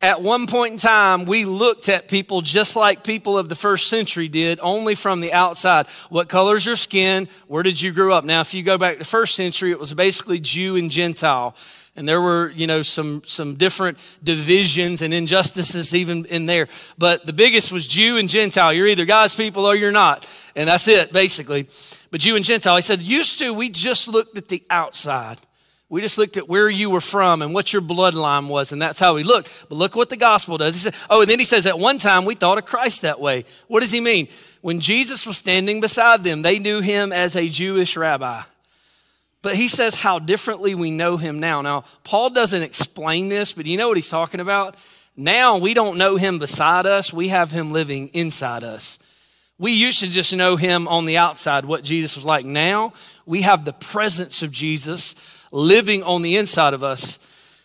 At 0.01 0.21
one 0.21 0.45
point 0.45 0.73
in 0.73 0.79
time, 0.79 1.25
we 1.25 1.45
looked 1.45 1.89
at 1.89 2.09
people 2.09 2.41
just 2.41 2.75
like 2.75 3.03
people 3.03 3.37
of 3.37 3.49
the 3.49 3.55
first 3.55 3.87
century 3.87 4.27
did, 4.27 4.59
only 4.61 4.93
from 4.93 5.21
the 5.21 5.33
outside. 5.33 5.87
What 6.09 6.29
color's 6.29 6.65
your 6.65 6.75
skin? 6.75 7.27
Where 7.47 7.63
did 7.63 7.81
you 7.81 7.91
grow 7.91 8.13
up? 8.13 8.23
Now, 8.23 8.41
if 8.41 8.53
you 8.53 8.61
go 8.61 8.77
back 8.77 8.93
to 8.93 8.99
the 8.99 9.05
first 9.05 9.35
century, 9.35 9.71
it 9.71 9.79
was 9.79 9.93
basically 9.93 10.39
Jew 10.39 10.75
and 10.75 10.91
Gentile. 10.91 11.55
And 11.95 12.07
there 12.07 12.21
were, 12.21 12.49
you 12.49 12.67
know, 12.67 12.81
some, 12.81 13.23
some 13.25 13.55
different 13.55 13.97
divisions 14.21 15.01
and 15.01 15.13
injustices 15.13 15.95
even 15.95 16.25
in 16.25 16.45
there. 16.45 16.67
But 16.97 17.25
the 17.25 17.31
biggest 17.31 17.71
was 17.71 17.87
Jew 17.87 18.17
and 18.17 18.27
Gentile. 18.27 18.73
You're 18.73 18.87
either 18.87 19.05
God's 19.05 19.33
people 19.33 19.65
or 19.65 19.75
you're 19.75 19.93
not. 19.93 20.27
And 20.57 20.67
that's 20.67 20.89
it, 20.89 21.13
basically. 21.13 21.63
But 22.11 22.19
Jew 22.19 22.35
and 22.35 22.43
Gentile, 22.43 22.75
he 22.75 22.81
said, 22.81 23.01
used 23.01 23.39
to, 23.39 23.53
we 23.53 23.69
just 23.69 24.09
looked 24.09 24.37
at 24.37 24.49
the 24.49 24.61
outside. 24.69 25.39
We 25.87 26.01
just 26.01 26.17
looked 26.17 26.35
at 26.35 26.49
where 26.49 26.67
you 26.67 26.89
were 26.89 27.01
from 27.01 27.43
and 27.43 27.53
what 27.53 27.71
your 27.71 27.81
bloodline 27.81 28.47
was, 28.47 28.71
and 28.71 28.81
that's 28.81 28.99
how 28.99 29.13
we 29.13 29.23
looked. 29.23 29.67
But 29.69 29.75
look 29.75 29.95
what 29.95 30.09
the 30.09 30.17
gospel 30.17 30.57
does. 30.57 30.73
He 30.73 30.79
said, 30.79 30.95
Oh, 31.09 31.21
and 31.21 31.29
then 31.29 31.37
he 31.37 31.45
says, 31.45 31.67
At 31.67 31.77
one 31.77 31.97
time 31.97 32.25
we 32.25 32.33
thought 32.33 32.57
of 32.57 32.65
Christ 32.65 33.03
that 33.03 33.19
way. 33.19 33.43
What 33.67 33.81
does 33.81 33.91
he 33.91 34.01
mean? 34.01 34.27
When 34.61 34.79
Jesus 34.79 35.27
was 35.27 35.37
standing 35.37 35.81
beside 35.81 36.23
them, 36.23 36.41
they 36.41 36.57
knew 36.57 36.81
him 36.81 37.13
as 37.13 37.35
a 37.35 37.47
Jewish 37.47 37.95
rabbi. 37.95 38.41
But 39.43 39.55
he 39.55 39.67
says 39.67 40.01
how 40.01 40.17
differently 40.17 40.73
we 40.73 40.89
know 40.89 41.17
him 41.17 41.39
now. 41.39 41.61
Now, 41.61 41.83
Paul 42.03 42.31
doesn't 42.31 42.63
explain 42.63 43.29
this, 43.29 43.53
but 43.53 43.67
you 43.67 43.77
know 43.77 43.87
what 43.87 43.97
he's 43.97 44.09
talking 44.09 44.39
about? 44.39 44.75
Now 45.15 45.59
we 45.59 45.75
don't 45.75 45.99
know 45.99 46.15
him 46.15 46.39
beside 46.39 46.87
us, 46.87 47.13
we 47.13 47.27
have 47.27 47.51
him 47.51 47.71
living 47.71 48.07
inside 48.07 48.63
us. 48.63 48.97
We 49.59 49.71
used 49.71 49.99
to 49.99 50.09
just 50.09 50.35
know 50.35 50.55
him 50.55 50.87
on 50.87 51.05
the 51.05 51.17
outside, 51.17 51.63
what 51.63 51.83
Jesus 51.83 52.15
was 52.15 52.25
like. 52.25 52.43
Now 52.43 52.91
we 53.25 53.43
have 53.43 53.63
the 53.63 53.73
presence 53.73 54.41
of 54.41 54.51
Jesus 54.51 55.34
living 55.55 56.03
on 56.03 56.21
the 56.21 56.35
inside 56.35 56.73
of 56.73 56.83
us. 56.83 57.17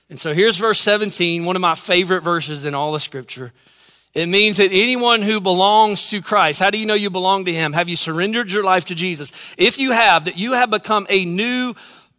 And 0.09 0.19
so 0.19 0.33
here's 0.33 0.57
verse 0.57 0.81
17, 0.81 1.45
one 1.45 1.57
of 1.57 1.63
my 1.63 1.75
favorite 1.75 2.23
verses 2.23 2.65
in 2.65 2.75
all 2.75 2.95
of 2.95 3.03
Scripture. 3.03 3.53
It 4.15 4.27
means 4.27 4.57
that 4.57 4.73
anyone 4.73 5.23
who 5.23 5.41
belongs 5.41 6.11
to 6.11 6.23
Christ, 6.23 6.61
how 6.61 6.71
do 6.71 6.79
you 6.79 6.87
know 6.87 6.95
you 6.95 7.11
belong 7.11 7.45
to 7.45 7.53
Him? 7.53 7.73
Have 7.73 7.89
you 7.89 7.97
surrendered 7.97 8.51
your 8.51 8.65
life 8.65 8.85
to 8.87 8.95
Jesus? 8.95 9.55
If 9.59 9.79
you 9.79 9.93
have, 9.93 10.25
that 10.25 10.39
you 10.39 10.53
have 10.53 10.71
become 10.71 11.07
a 11.09 11.25
new 11.25 11.75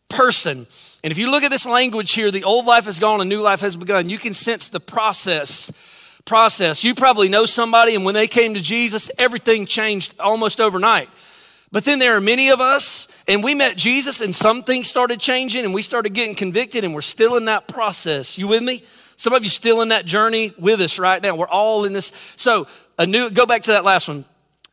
person. 0.09 0.67
And 1.03 1.11
if 1.11 1.17
you 1.17 1.31
look 1.31 1.43
at 1.43 1.51
this 1.51 1.65
language 1.65 2.13
here, 2.13 2.31
the 2.31 2.43
old 2.43 2.65
life 2.65 2.85
has 2.85 2.99
gone, 2.99 3.21
a 3.21 3.25
new 3.25 3.41
life 3.41 3.61
has 3.61 3.75
begun. 3.75 4.09
You 4.09 4.17
can 4.17 4.33
sense 4.33 4.69
the 4.69 4.79
process. 4.79 6.21
Process. 6.25 6.83
You 6.83 6.95
probably 6.95 7.29
know 7.29 7.45
somebody, 7.45 7.95
and 7.95 8.05
when 8.05 8.13
they 8.13 8.27
came 8.27 8.53
to 8.53 8.61
Jesus, 8.61 9.09
everything 9.17 9.65
changed 9.65 10.19
almost 10.19 10.61
overnight. 10.61 11.09
But 11.71 11.85
then 11.85 11.99
there 11.99 12.15
are 12.15 12.21
many 12.21 12.49
of 12.49 12.61
us, 12.61 13.07
and 13.27 13.43
we 13.43 13.53
met 13.53 13.77
Jesus, 13.77 14.21
and 14.21 14.33
some 14.33 14.63
things 14.63 14.87
started 14.87 15.19
changing, 15.19 15.65
and 15.65 15.73
we 15.73 15.81
started 15.81 16.13
getting 16.13 16.35
convicted, 16.35 16.83
and 16.83 16.93
we're 16.93 17.01
still 17.01 17.35
in 17.35 17.45
that 17.45 17.67
process. 17.67 18.37
You 18.37 18.47
with 18.47 18.63
me? 18.63 18.81
Some 19.21 19.33
of 19.33 19.43
you 19.43 19.49
still 19.49 19.81
in 19.81 19.89
that 19.89 20.05
journey 20.05 20.51
with 20.57 20.81
us 20.81 20.97
right 20.97 21.21
now. 21.21 21.35
We're 21.35 21.47
all 21.47 21.85
in 21.85 21.93
this. 21.93 22.07
So 22.37 22.67
a 22.97 23.05
new 23.05 23.29
go 23.29 23.45
back 23.45 23.61
to 23.63 23.71
that 23.73 23.83
last 23.83 24.07
one. 24.07 24.25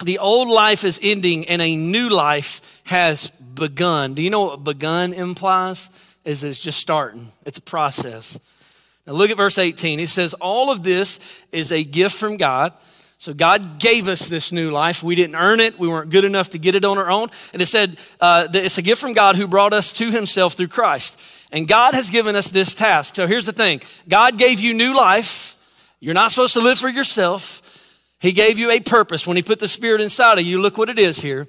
The 0.03 0.19
old 0.19 0.49
life 0.49 0.85
is 0.85 0.99
ending 1.03 1.49
and 1.49 1.61
a 1.61 1.77
new 1.77 2.09
life 2.09 2.83
has 2.87 3.29
begun. 3.29 4.15
Do 4.15 4.23
you 4.23 4.31
know 4.31 4.45
what 4.45 4.65
begun 4.65 5.13
implies? 5.13 6.19
Is 6.25 6.41
that 6.41 6.49
it's 6.49 6.61
just 6.61 6.79
starting. 6.79 7.29
It's 7.45 7.59
a 7.59 7.63
process. 7.63 8.41
Now 9.07 9.15
look 9.15 9.31
at 9.31 9.37
verse 9.37 9.59
18. 9.59 10.01
It 10.01 10.09
says, 10.09 10.35
All 10.35 10.71
of 10.71 10.83
this 10.83 11.45
is 11.53 11.73
a 11.73 11.85
gift 11.85 12.15
from 12.15 12.37
God. 12.37 12.73
So 13.21 13.35
God 13.35 13.81
gave 13.81 14.07
us 14.07 14.29
this 14.29 14.53
new 14.53 14.71
life. 14.71 15.03
We 15.03 15.17
didn't 15.17 15.35
earn 15.35 15.59
it. 15.59 15.77
We 15.77 15.89
weren't 15.89 16.11
good 16.11 16.25
enough 16.25 16.51
to 16.51 16.59
get 16.59 16.77
it 16.77 16.85
on 16.85 16.99
our 16.99 17.11
own. 17.11 17.29
And 17.53 17.61
it 17.61 17.67
said 17.67 17.99
uh, 18.21 18.47
that 18.47 18.65
it's 18.65 18.79
a 18.79 18.83
gift 18.83 19.01
from 19.01 19.13
God 19.13 19.35
who 19.35 19.49
brought 19.49 19.73
us 19.73 19.93
to 19.95 20.13
himself 20.13 20.55
through 20.55 20.69
Christ. 20.69 21.49
And 21.51 21.67
God 21.67 21.95
has 21.95 22.11
given 22.11 22.37
us 22.37 22.49
this 22.49 22.77
task. 22.77 23.17
So 23.17 23.27
here's 23.27 23.47
the 23.47 23.53
thing 23.53 23.81
God 24.09 24.39
gave 24.39 24.61
you 24.61 24.73
new 24.73 24.97
life. 24.97 25.57
You're 25.99 26.15
not 26.15 26.31
supposed 26.31 26.55
to 26.55 26.61
live 26.61 26.79
for 26.79 26.89
yourself. 26.89 27.61
He 28.21 28.31
gave 28.31 28.57
you 28.57 28.71
a 28.71 28.79
purpose. 28.79 29.27
When 29.27 29.37
He 29.37 29.43
put 29.43 29.59
the 29.59 29.69
Spirit 29.69 30.01
inside 30.01 30.39
of 30.39 30.45
you, 30.45 30.61
look 30.61 30.79
what 30.79 30.89
it 30.89 30.99
is 30.99 31.21
here. 31.21 31.49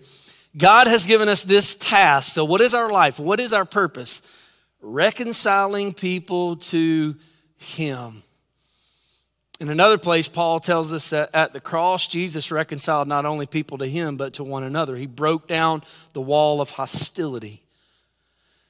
God 0.57 0.87
has 0.87 1.05
given 1.05 1.29
us 1.29 1.43
this 1.43 1.75
task. 1.75 2.33
So, 2.33 2.45
what 2.45 2.61
is 2.61 2.73
our 2.73 2.91
life? 2.91 3.19
What 3.19 3.39
is 3.39 3.53
our 3.53 3.65
purpose? 3.65 4.55
Reconciling 4.81 5.93
people 5.93 6.55
to 6.55 7.15
Him. 7.59 8.23
In 9.59 9.69
another 9.69 9.97
place, 9.97 10.29
Paul 10.29 10.59
tells 10.61 10.93
us 10.93 11.09
that 11.09 11.31
at 11.33 11.51
the 11.51 11.59
cross, 11.59 12.07
Jesus 12.07 12.51
reconciled 12.51 13.09
not 13.09 13.25
only 13.25 13.45
people 13.45 13.77
to 13.79 13.85
Him, 13.85 14.15
but 14.15 14.33
to 14.35 14.43
one 14.43 14.63
another. 14.63 14.95
He 14.95 15.05
broke 15.05 15.47
down 15.47 15.83
the 16.13 16.21
wall 16.21 16.61
of 16.61 16.71
hostility. 16.71 17.61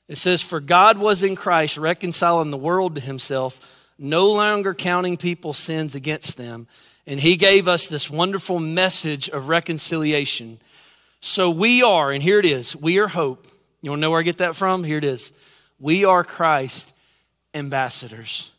It 0.07 0.17
says, 0.17 0.41
For 0.41 0.59
God 0.59 0.97
was 0.97 1.21
in 1.21 1.35
Christ 1.35 1.77
reconciling 1.77 2.49
the 2.49 2.57
world 2.57 2.95
to 2.95 3.01
himself, 3.01 3.93
no 3.99 4.31
longer 4.31 4.73
counting 4.73 5.15
people's 5.15 5.59
sins 5.59 5.93
against 5.93 6.35
them. 6.35 6.67
And 7.05 7.19
he 7.19 7.37
gave 7.37 7.67
us 7.67 7.87
this 7.87 8.09
wonderful 8.09 8.59
message 8.59 9.29
of 9.29 9.49
reconciliation. 9.49 10.57
So 11.21 11.51
we 11.51 11.83
are, 11.83 12.11
and 12.11 12.23
here 12.23 12.39
it 12.39 12.45
is, 12.45 12.75
we 12.75 12.97
are 12.97 13.07
hope. 13.07 13.45
You 13.81 13.91
want 13.91 13.99
to 13.99 14.01
know 14.01 14.11
where 14.11 14.19
I 14.19 14.23
get 14.23 14.39
that 14.39 14.55
from? 14.55 14.83
Here 14.83 14.97
it 14.97 15.03
is. 15.03 15.31
We 15.79 16.05
are 16.05 16.23
Christ 16.23 16.95
ambassadors. 17.53 18.51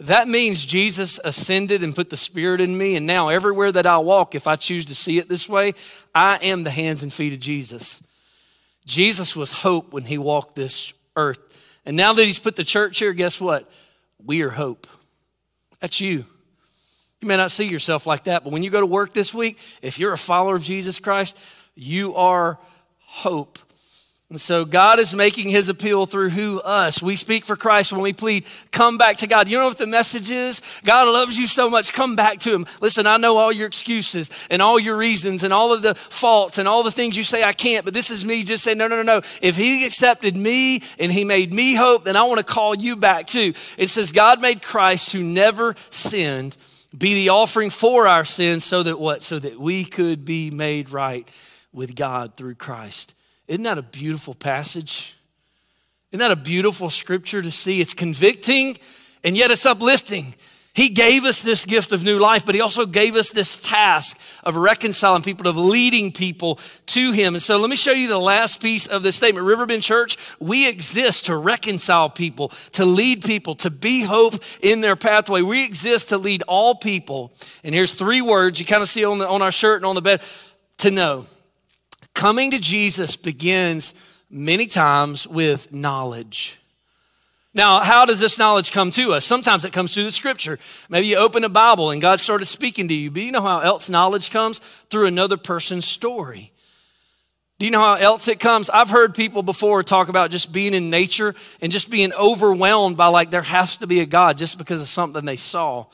That 0.00 0.28
means 0.28 0.64
Jesus 0.64 1.20
ascended 1.24 1.82
and 1.82 1.94
put 1.94 2.08
the 2.08 2.16
Spirit 2.16 2.62
in 2.62 2.76
me, 2.76 2.96
and 2.96 3.06
now 3.06 3.28
everywhere 3.28 3.70
that 3.70 3.86
I 3.86 3.98
walk, 3.98 4.34
if 4.34 4.46
I 4.46 4.56
choose 4.56 4.86
to 4.86 4.94
see 4.94 5.18
it 5.18 5.28
this 5.28 5.46
way, 5.46 5.74
I 6.14 6.38
am 6.38 6.64
the 6.64 6.70
hands 6.70 7.02
and 7.02 7.12
feet 7.12 7.34
of 7.34 7.38
Jesus. 7.38 8.02
Jesus 8.86 9.36
was 9.36 9.52
hope 9.52 9.92
when 9.92 10.04
he 10.04 10.16
walked 10.16 10.56
this 10.56 10.94
earth. 11.16 11.80
And 11.84 11.98
now 11.98 12.14
that 12.14 12.24
he's 12.24 12.38
put 12.38 12.56
the 12.56 12.64
church 12.64 12.98
here, 12.98 13.12
guess 13.12 13.40
what? 13.42 13.70
We 14.24 14.40
are 14.40 14.50
hope. 14.50 14.86
That's 15.80 16.00
you. 16.00 16.24
You 17.20 17.28
may 17.28 17.36
not 17.36 17.50
see 17.50 17.66
yourself 17.66 18.06
like 18.06 18.24
that, 18.24 18.42
but 18.42 18.54
when 18.54 18.62
you 18.62 18.70
go 18.70 18.80
to 18.80 18.86
work 18.86 19.12
this 19.12 19.34
week, 19.34 19.58
if 19.82 19.98
you're 19.98 20.14
a 20.14 20.18
follower 20.18 20.56
of 20.56 20.62
Jesus 20.62 20.98
Christ, 20.98 21.38
you 21.74 22.14
are 22.14 22.58
hope. 23.00 23.58
And 24.30 24.40
so 24.40 24.64
God 24.64 25.00
is 25.00 25.12
making 25.12 25.48
his 25.48 25.68
appeal 25.68 26.06
through 26.06 26.30
who? 26.30 26.60
Us. 26.60 27.02
We 27.02 27.16
speak 27.16 27.44
for 27.44 27.56
Christ 27.56 27.92
when 27.92 28.00
we 28.00 28.12
plead, 28.12 28.46
come 28.70 28.96
back 28.96 29.16
to 29.18 29.26
God. 29.26 29.48
You 29.48 29.58
know 29.58 29.66
what 29.66 29.78
the 29.78 29.88
message 29.88 30.30
is? 30.30 30.80
God 30.84 31.08
loves 31.08 31.36
you 31.36 31.48
so 31.48 31.68
much, 31.68 31.92
come 31.92 32.14
back 32.14 32.38
to 32.40 32.54
him. 32.54 32.64
Listen, 32.80 33.08
I 33.08 33.16
know 33.16 33.38
all 33.38 33.50
your 33.50 33.66
excuses 33.66 34.46
and 34.48 34.62
all 34.62 34.78
your 34.78 34.96
reasons 34.96 35.42
and 35.42 35.52
all 35.52 35.72
of 35.72 35.82
the 35.82 35.96
faults 35.96 36.58
and 36.58 36.68
all 36.68 36.84
the 36.84 36.92
things 36.92 37.16
you 37.16 37.24
say 37.24 37.42
I 37.42 37.52
can't, 37.52 37.84
but 37.84 37.92
this 37.92 38.12
is 38.12 38.24
me 38.24 38.44
just 38.44 38.62
saying, 38.62 38.78
no, 38.78 38.86
no, 38.86 38.96
no, 38.96 39.02
no. 39.02 39.20
If 39.42 39.56
he 39.56 39.84
accepted 39.84 40.36
me 40.36 40.82
and 41.00 41.10
he 41.10 41.24
made 41.24 41.52
me 41.52 41.74
hope, 41.74 42.04
then 42.04 42.16
I 42.16 42.22
want 42.22 42.38
to 42.38 42.44
call 42.44 42.76
you 42.76 42.94
back 42.94 43.26
too. 43.26 43.52
It 43.78 43.88
says, 43.88 44.12
God 44.12 44.40
made 44.40 44.62
Christ 44.62 45.12
who 45.12 45.24
never 45.24 45.74
sinned 45.90 46.56
be 46.96 47.14
the 47.14 47.28
offering 47.30 47.70
for 47.70 48.06
our 48.06 48.24
sins 48.24 48.64
so 48.64 48.82
that 48.84 49.00
what? 49.00 49.22
So 49.22 49.40
that 49.40 49.58
we 49.58 49.84
could 49.84 50.24
be 50.24 50.50
made 50.50 50.90
right 50.90 51.28
with 51.72 51.96
God 51.96 52.36
through 52.36 52.56
Christ. 52.56 53.14
Isn't 53.50 53.64
that 53.64 53.78
a 53.78 53.82
beautiful 53.82 54.32
passage? 54.32 55.16
Isn't 56.12 56.20
that 56.20 56.30
a 56.30 56.40
beautiful 56.40 56.88
scripture 56.88 57.42
to 57.42 57.50
see? 57.50 57.80
It's 57.80 57.94
convicting 57.94 58.76
and 59.24 59.36
yet 59.36 59.50
it's 59.50 59.66
uplifting. 59.66 60.34
He 60.72 60.88
gave 60.90 61.24
us 61.24 61.42
this 61.42 61.64
gift 61.64 61.92
of 61.92 62.04
new 62.04 62.20
life, 62.20 62.46
but 62.46 62.54
He 62.54 62.60
also 62.60 62.86
gave 62.86 63.16
us 63.16 63.30
this 63.30 63.58
task 63.58 64.20
of 64.44 64.54
reconciling 64.54 65.22
people, 65.22 65.48
of 65.48 65.56
leading 65.56 66.12
people 66.12 66.60
to 66.86 67.10
Him. 67.10 67.34
And 67.34 67.42
so 67.42 67.58
let 67.58 67.68
me 67.68 67.74
show 67.74 67.90
you 67.90 68.06
the 68.06 68.20
last 68.20 68.62
piece 68.62 68.86
of 68.86 69.02
this 69.02 69.16
statement. 69.16 69.44
Riverbend 69.44 69.82
Church, 69.82 70.16
we 70.38 70.68
exist 70.68 71.26
to 71.26 71.36
reconcile 71.36 72.08
people, 72.08 72.50
to 72.74 72.84
lead 72.84 73.24
people, 73.24 73.56
to 73.56 73.70
be 73.70 74.04
hope 74.04 74.34
in 74.62 74.80
their 74.80 74.94
pathway. 74.94 75.42
We 75.42 75.64
exist 75.64 76.10
to 76.10 76.18
lead 76.18 76.44
all 76.46 76.76
people. 76.76 77.32
And 77.64 77.74
here's 77.74 77.94
three 77.94 78.22
words 78.22 78.60
you 78.60 78.64
kind 78.64 78.80
of 78.80 78.88
see 78.88 79.04
on, 79.04 79.18
the, 79.18 79.28
on 79.28 79.42
our 79.42 79.52
shirt 79.52 79.78
and 79.78 79.86
on 79.86 79.96
the 79.96 80.02
bed 80.02 80.22
to 80.78 80.92
know. 80.92 81.26
Coming 82.14 82.50
to 82.50 82.58
Jesus 82.58 83.16
begins 83.16 84.22
many 84.30 84.66
times 84.66 85.26
with 85.26 85.72
knowledge. 85.72 86.60
Now, 87.52 87.80
how 87.80 88.04
does 88.04 88.20
this 88.20 88.38
knowledge 88.38 88.70
come 88.70 88.92
to 88.92 89.12
us? 89.12 89.24
Sometimes 89.24 89.64
it 89.64 89.72
comes 89.72 89.92
through 89.92 90.04
the 90.04 90.12
scripture. 90.12 90.58
Maybe 90.88 91.08
you 91.08 91.16
open 91.16 91.42
a 91.42 91.48
Bible 91.48 91.90
and 91.90 92.00
God 92.00 92.20
started 92.20 92.46
speaking 92.46 92.86
to 92.88 92.94
you, 92.94 93.10
but 93.10 93.22
you 93.22 93.32
know 93.32 93.40
how 93.40 93.58
else 93.58 93.90
knowledge 93.90 94.30
comes? 94.30 94.60
Through 94.60 95.06
another 95.06 95.36
person's 95.36 95.84
story. 95.84 96.52
Do 97.58 97.66
you 97.66 97.72
know 97.72 97.80
how 97.80 97.94
else 97.94 98.28
it 98.28 98.40
comes? 98.40 98.70
I've 98.70 98.88
heard 98.88 99.14
people 99.14 99.42
before 99.42 99.82
talk 99.82 100.08
about 100.08 100.30
just 100.30 100.52
being 100.52 100.74
in 100.74 100.88
nature 100.88 101.34
and 101.60 101.70
just 101.72 101.90
being 101.90 102.12
overwhelmed 102.14 102.96
by 102.96 103.08
like 103.08 103.30
there 103.30 103.42
has 103.42 103.76
to 103.78 103.86
be 103.86 104.00
a 104.00 104.06
God 104.06 104.38
just 104.38 104.56
because 104.56 104.80
of 104.80 104.88
something 104.88 105.24
they 105.24 105.36
saw. 105.36 105.84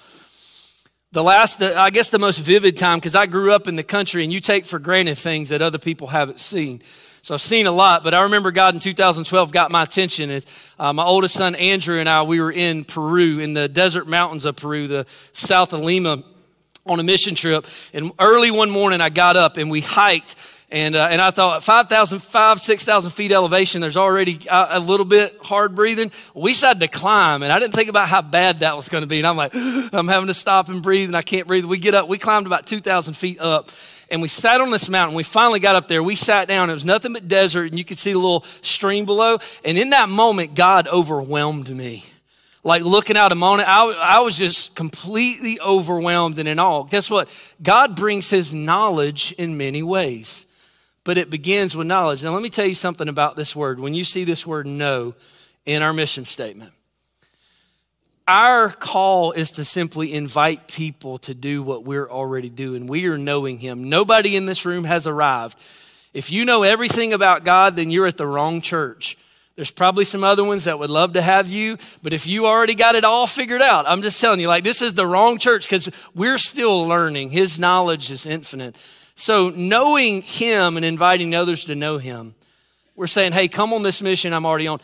The 1.13 1.23
last, 1.23 1.61
the, 1.61 1.79
I 1.79 1.91
guess 1.91 2.11
the 2.11 2.19
most 2.19 2.39
vivid 2.39 2.77
time, 2.77 2.99
because 2.99 3.15
I 3.15 3.27
grew 3.27 3.53
up 3.53 3.69
in 3.69 3.77
the 3.77 3.83
country 3.83 4.25
and 4.25 4.33
you 4.33 4.41
take 4.41 4.65
for 4.65 4.79
granted 4.79 5.17
things 5.17 5.49
that 5.51 5.63
other 5.63 5.79
people 5.79 6.09
haven't 6.09 6.41
seen. 6.41 6.81
So 7.27 7.35
I've 7.35 7.41
seen 7.41 7.67
a 7.67 7.73
lot, 7.73 8.05
but 8.05 8.15
I 8.15 8.23
remember 8.23 8.51
God 8.51 8.75
in 8.75 8.81
2012 8.81 9.51
got 9.51 9.73
my 9.73 9.83
attention. 9.83 10.31
Is 10.31 10.75
uh, 10.79 10.93
my 10.93 11.05
oldest 11.05 11.35
son 11.35 11.55
Andrew 11.57 11.99
and 11.99 12.09
I, 12.09 12.23
we 12.23 12.41
were 12.41 12.53
in 12.53 12.85
Peru, 12.85 13.39
in 13.39 13.53
the 13.53 13.69
desert 13.69 14.07
mountains 14.07 14.45
of 14.45 14.57
Peru, 14.57 14.87
the 14.87 15.07
south 15.09 15.73
of 15.73 15.81
Lima, 15.81 16.23
on 16.87 17.01
a 17.01 17.03
mission 17.03 17.35
trip. 17.35 17.67
And 17.95 18.13
early 18.21 18.51
one 18.51 18.71
morning, 18.71 19.01
I 19.01 19.09
got 19.09 19.37
up 19.37 19.57
and 19.57 19.71
we 19.71 19.81
hiked 19.81 20.37
and, 20.69 20.97
uh, 20.97 21.09
and 21.13 21.21
I 21.21 21.31
thought 21.31 21.63
5,000, 21.63 22.19
5, 22.19 22.61
6,000 22.61 23.11
feet 23.13 23.31
elevation, 23.31 23.81
there's 23.81 23.97
already 23.97 24.41
a, 24.51 24.67
a 24.71 24.81
little 24.81 25.07
bit 25.07 25.37
hard 25.41 25.77
breathing. 25.77 26.11
We 26.35 26.53
decided 26.53 26.81
to 26.81 26.89
climb, 26.89 27.45
and 27.45 27.53
I 27.53 27.61
didn't 27.61 27.75
think 27.75 27.89
about 27.89 28.09
how 28.09 28.21
bad 28.21 28.61
that 28.61 28.75
was 28.75 28.89
going 28.89 29.03
to 29.03 29.09
be. 29.09 29.19
And 29.19 29.27
I'm 29.29 29.37
like, 29.37 29.53
I'm 29.55 30.09
having 30.09 30.27
to 30.27 30.35
stop 30.35 30.69
and 30.69 30.83
breathe, 30.83 31.09
and 31.09 31.17
I 31.17 31.23
can't 31.23 31.47
breathe. 31.47 31.65
We 31.65 31.79
get 31.79 31.95
up, 31.95 32.09
we 32.09 32.19
climbed 32.19 32.47
about 32.47 32.67
2,000 32.67 33.15
feet 33.15 33.39
up, 33.39 33.71
and 34.11 34.21
we 34.21 34.27
sat 34.27 34.61
on 34.61 34.73
this 34.73 34.89
mountain. 34.89 35.17
We 35.17 35.23
finally 35.23 35.61
got 35.61 35.77
up 35.77 35.87
there. 35.87 36.03
We 36.03 36.17
sat 36.17 36.49
down. 36.49 36.69
It 36.69 36.75
was 36.75 36.85
nothing 36.85 37.13
but 37.13 37.29
desert, 37.29 37.71
and 37.71 37.79
you 37.79 37.85
could 37.85 37.99
see 37.99 38.13
the 38.13 38.19
little 38.19 38.43
stream 38.43 39.07
below. 39.07 39.39
And 39.65 39.79
in 39.79 39.91
that 39.91 40.09
moment, 40.09 40.57
God 40.57 40.89
overwhelmed 40.89 41.69
me 41.69 42.03
like 42.65 42.83
looking 42.83 43.17
out 43.17 43.31
a 43.31 43.37
moment, 43.37 43.69
I, 43.69 43.93
I 43.93 44.19
was 44.21 44.37
just 44.37 44.75
completely 44.75 45.61
overwhelmed 45.61 46.41
and 46.41 46.49
in 46.49 46.59
awe. 46.59 46.83
Guess 46.83 47.13
what? 47.13 47.55
God 47.63 47.95
brings 47.95 48.29
his 48.29 48.53
knowledge 48.53 49.31
in 49.39 49.57
many 49.57 49.85
ways 49.85 50.46
but 51.07 51.17
it 51.17 51.31
begins 51.31 51.77
with 51.77 51.87
knowledge. 51.87 52.25
Now, 52.25 52.33
let 52.33 52.43
me 52.43 52.49
tell 52.49 52.67
you 52.67 52.75
something 52.75 53.09
about 53.09 53.37
this 53.37 53.55
word. 53.55 53.79
When 53.79 53.95
you 53.95 54.03
see 54.03 54.25
this 54.25 54.45
word 54.45 54.67
know 54.67 55.15
in 55.65 55.81
our 55.81 55.93
mission 55.93 56.25
statement, 56.25 56.73
our 58.27 58.71
call 58.71 59.31
is 59.31 59.53
to 59.53 59.65
simply 59.65 60.13
invite 60.13 60.67
people 60.67 61.19
to 61.19 61.33
do 61.33 61.63
what 61.63 61.85
we're 61.85 62.11
already 62.11 62.51
doing. 62.51 62.89
We 62.89 63.07
are 63.07 63.17
knowing 63.17 63.59
Him. 63.59 63.89
Nobody 63.89 64.35
in 64.35 64.47
this 64.47 64.67
room 64.67 64.83
has 64.83 65.07
arrived. 65.07 65.57
If 66.13 66.33
you 66.33 66.45
know 66.45 66.65
everything 66.65 67.13
about 67.13 67.45
God, 67.45 67.77
then 67.77 67.93
you're 67.93 68.09
at 68.09 68.17
the 68.17 68.27
wrong 68.27 68.61
church. 68.61 69.17
There's 69.55 69.71
probably 69.71 70.05
some 70.05 70.25
other 70.25 70.43
ones 70.43 70.65
that 70.65 70.81
would 70.81 70.91
love 70.91 71.13
to 71.13 71.23
have 71.23 71.47
you, 71.47 71.79
but 72.03 72.15
if 72.15 72.27
you 72.27 72.47
already 72.47 72.75
got 72.75 72.97
it 72.97 73.05
all 73.05 73.29
figured 73.29 73.63
out, 73.63 73.89
I'm 73.89 74.03
just 74.03 74.21
telling 74.21 74.41
you, 74.41 74.49
like, 74.49 74.65
this 74.65 74.83
is 74.83 74.95
the 74.95 75.07
wrong 75.07 75.39
church 75.39 75.67
because 75.67 75.89
we're 76.17 76.37
still 76.37 76.85
learning. 76.85 77.31
His 77.31 77.61
knowledge 77.61 78.11
is 78.11 78.27
infinite. 78.27 78.77
So, 79.17 79.51
knowing 79.51 80.23
Him 80.23 80.77
and 80.77 80.85
inviting 80.85 81.35
others 81.35 81.65
to 81.65 81.75
know 81.75 81.99
Him, 81.99 82.35
we're 82.95 83.07
saying, 83.07 83.33
hey, 83.33 83.49
come 83.49 83.73
on 83.73 83.83
this 83.83 84.03
mission 84.03 84.33
I'm 84.33 84.47
already 84.47 84.69
on. 84.69 84.79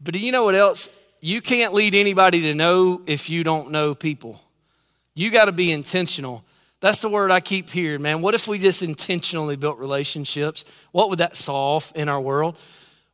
But 0.00 0.14
do 0.14 0.20
you 0.20 0.32
know 0.32 0.44
what 0.44 0.54
else? 0.54 0.88
You 1.20 1.40
can't 1.42 1.74
lead 1.74 1.94
anybody 1.94 2.42
to 2.42 2.54
know 2.54 3.02
if 3.06 3.28
you 3.28 3.42
don't 3.42 3.70
know 3.70 3.94
people. 3.94 4.40
You 5.14 5.30
got 5.30 5.46
to 5.46 5.52
be 5.52 5.72
intentional. 5.72 6.44
That's 6.80 7.02
the 7.02 7.10
word 7.10 7.30
I 7.30 7.40
keep 7.40 7.68
hearing, 7.68 8.00
man. 8.00 8.22
What 8.22 8.34
if 8.34 8.48
we 8.48 8.58
just 8.58 8.82
intentionally 8.82 9.56
built 9.56 9.78
relationships? 9.78 10.64
What 10.92 11.10
would 11.10 11.18
that 11.18 11.36
solve 11.36 11.92
in 11.94 12.08
our 12.08 12.20
world? 12.20 12.56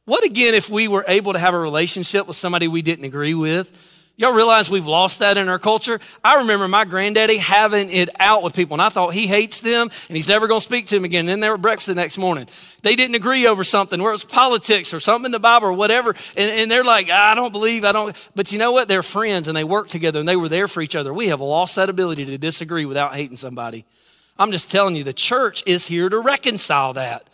What 0.05 0.25
again 0.25 0.55
if 0.55 0.71
we 0.71 0.87
were 0.87 1.05
able 1.09 1.33
to 1.33 1.39
have 1.39 1.55
a 1.55 1.59
relationship 1.59 2.29
with 2.29 2.37
somebody 2.37 2.69
we 2.69 2.83
didn't 2.83 3.05
agree 3.05 3.35
with? 3.35 3.96
Y'all 4.19 4.33
realize 4.33 4.71
we've 4.71 4.87
lost 4.87 5.19
that 5.19 5.37
in 5.37 5.47
our 5.47 5.59
culture? 5.59 6.01
I 6.25 6.39
remember 6.39 6.67
my 6.69 6.87
granddaddy 6.87 7.37
having 7.37 7.91
it 7.91 8.09
out 8.19 8.43
with 8.43 8.55
people, 8.55 8.75
and 8.75 8.81
I 8.81 8.89
thought 8.89 9.13
he 9.13 9.27
hates 9.27 9.61
them 9.61 9.91
and 10.09 10.17
he's 10.17 10.27
never 10.29 10.47
going 10.49 10.61
to 10.61 10.65
speak 10.65 10.87
to 10.87 10.95
them 10.95 11.05
again. 11.05 11.21
And 11.21 11.29
then 11.29 11.41
they 11.41 11.51
were 11.51 11.59
breakfast 11.59 11.89
the 11.89 11.95
next 11.95 12.17
morning. 12.17 12.49
They 12.81 12.97
didn't 12.97 13.17
agree 13.17 13.47
over 13.47 13.63
something, 13.63 14.01
where 14.01 14.11
it 14.11 14.15
was 14.15 14.25
politics 14.25 14.95
or 14.95 15.01
something 15.01 15.27
in 15.27 15.33
the 15.33 15.39
Bible 15.39 15.69
or 15.69 15.75
whatever. 15.75 16.15
And, 16.35 16.51
and 16.51 16.71
they're 16.71 16.83
like, 16.83 17.11
I 17.11 17.35
don't 17.35 17.53
believe, 17.53 17.85
I 17.85 17.93
don't. 17.93 18.31
But 18.35 18.53
you 18.53 18.59
know 18.59 18.73
what? 18.73 18.89
They're 18.89 19.03
friends 19.03 19.49
and 19.49 19.57
they 19.57 19.65
work 19.65 19.89
together 19.89 20.19
and 20.19 20.27
they 20.27 20.37
were 20.37 20.49
there 20.49 20.67
for 20.67 20.81
each 20.81 20.97
other. 20.97 21.13
We 21.13 21.29
have 21.29 21.43
lost 21.43 21.77
that 21.77 21.91
ability 21.91 22.25
to 22.25 22.39
disagree 22.39 22.87
without 22.87 23.15
hating 23.15 23.37
somebody. 23.37 23.85
I'm 24.39 24.51
just 24.51 24.71
telling 24.71 24.97
you, 24.97 25.05
the 25.05 25.13
church 25.13 25.63
is 25.67 25.89
here 25.89 26.09
to 26.09 26.19
reconcile 26.21 26.95
that. 26.95 27.29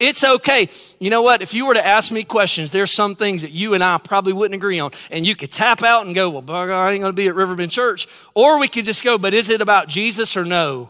It's 0.00 0.24
okay. 0.24 0.66
You 0.98 1.10
know 1.10 1.20
what? 1.20 1.42
If 1.42 1.52
you 1.52 1.66
were 1.66 1.74
to 1.74 1.86
ask 1.86 2.10
me 2.10 2.24
questions, 2.24 2.72
there's 2.72 2.90
some 2.90 3.14
things 3.14 3.42
that 3.42 3.50
you 3.50 3.74
and 3.74 3.84
I 3.84 3.98
probably 3.98 4.32
wouldn't 4.32 4.54
agree 4.54 4.80
on. 4.80 4.92
And 5.10 5.26
you 5.26 5.36
could 5.36 5.52
tap 5.52 5.82
out 5.82 6.06
and 6.06 6.14
go, 6.14 6.30
well, 6.30 6.72
I 6.72 6.92
ain't 6.92 7.02
going 7.02 7.12
to 7.12 7.16
be 7.16 7.28
at 7.28 7.34
Riverbend 7.34 7.70
Church. 7.70 8.08
Or 8.34 8.58
we 8.58 8.66
could 8.66 8.86
just 8.86 9.04
go, 9.04 9.18
but 9.18 9.34
is 9.34 9.50
it 9.50 9.60
about 9.60 9.88
Jesus 9.88 10.38
or 10.38 10.44
no? 10.46 10.88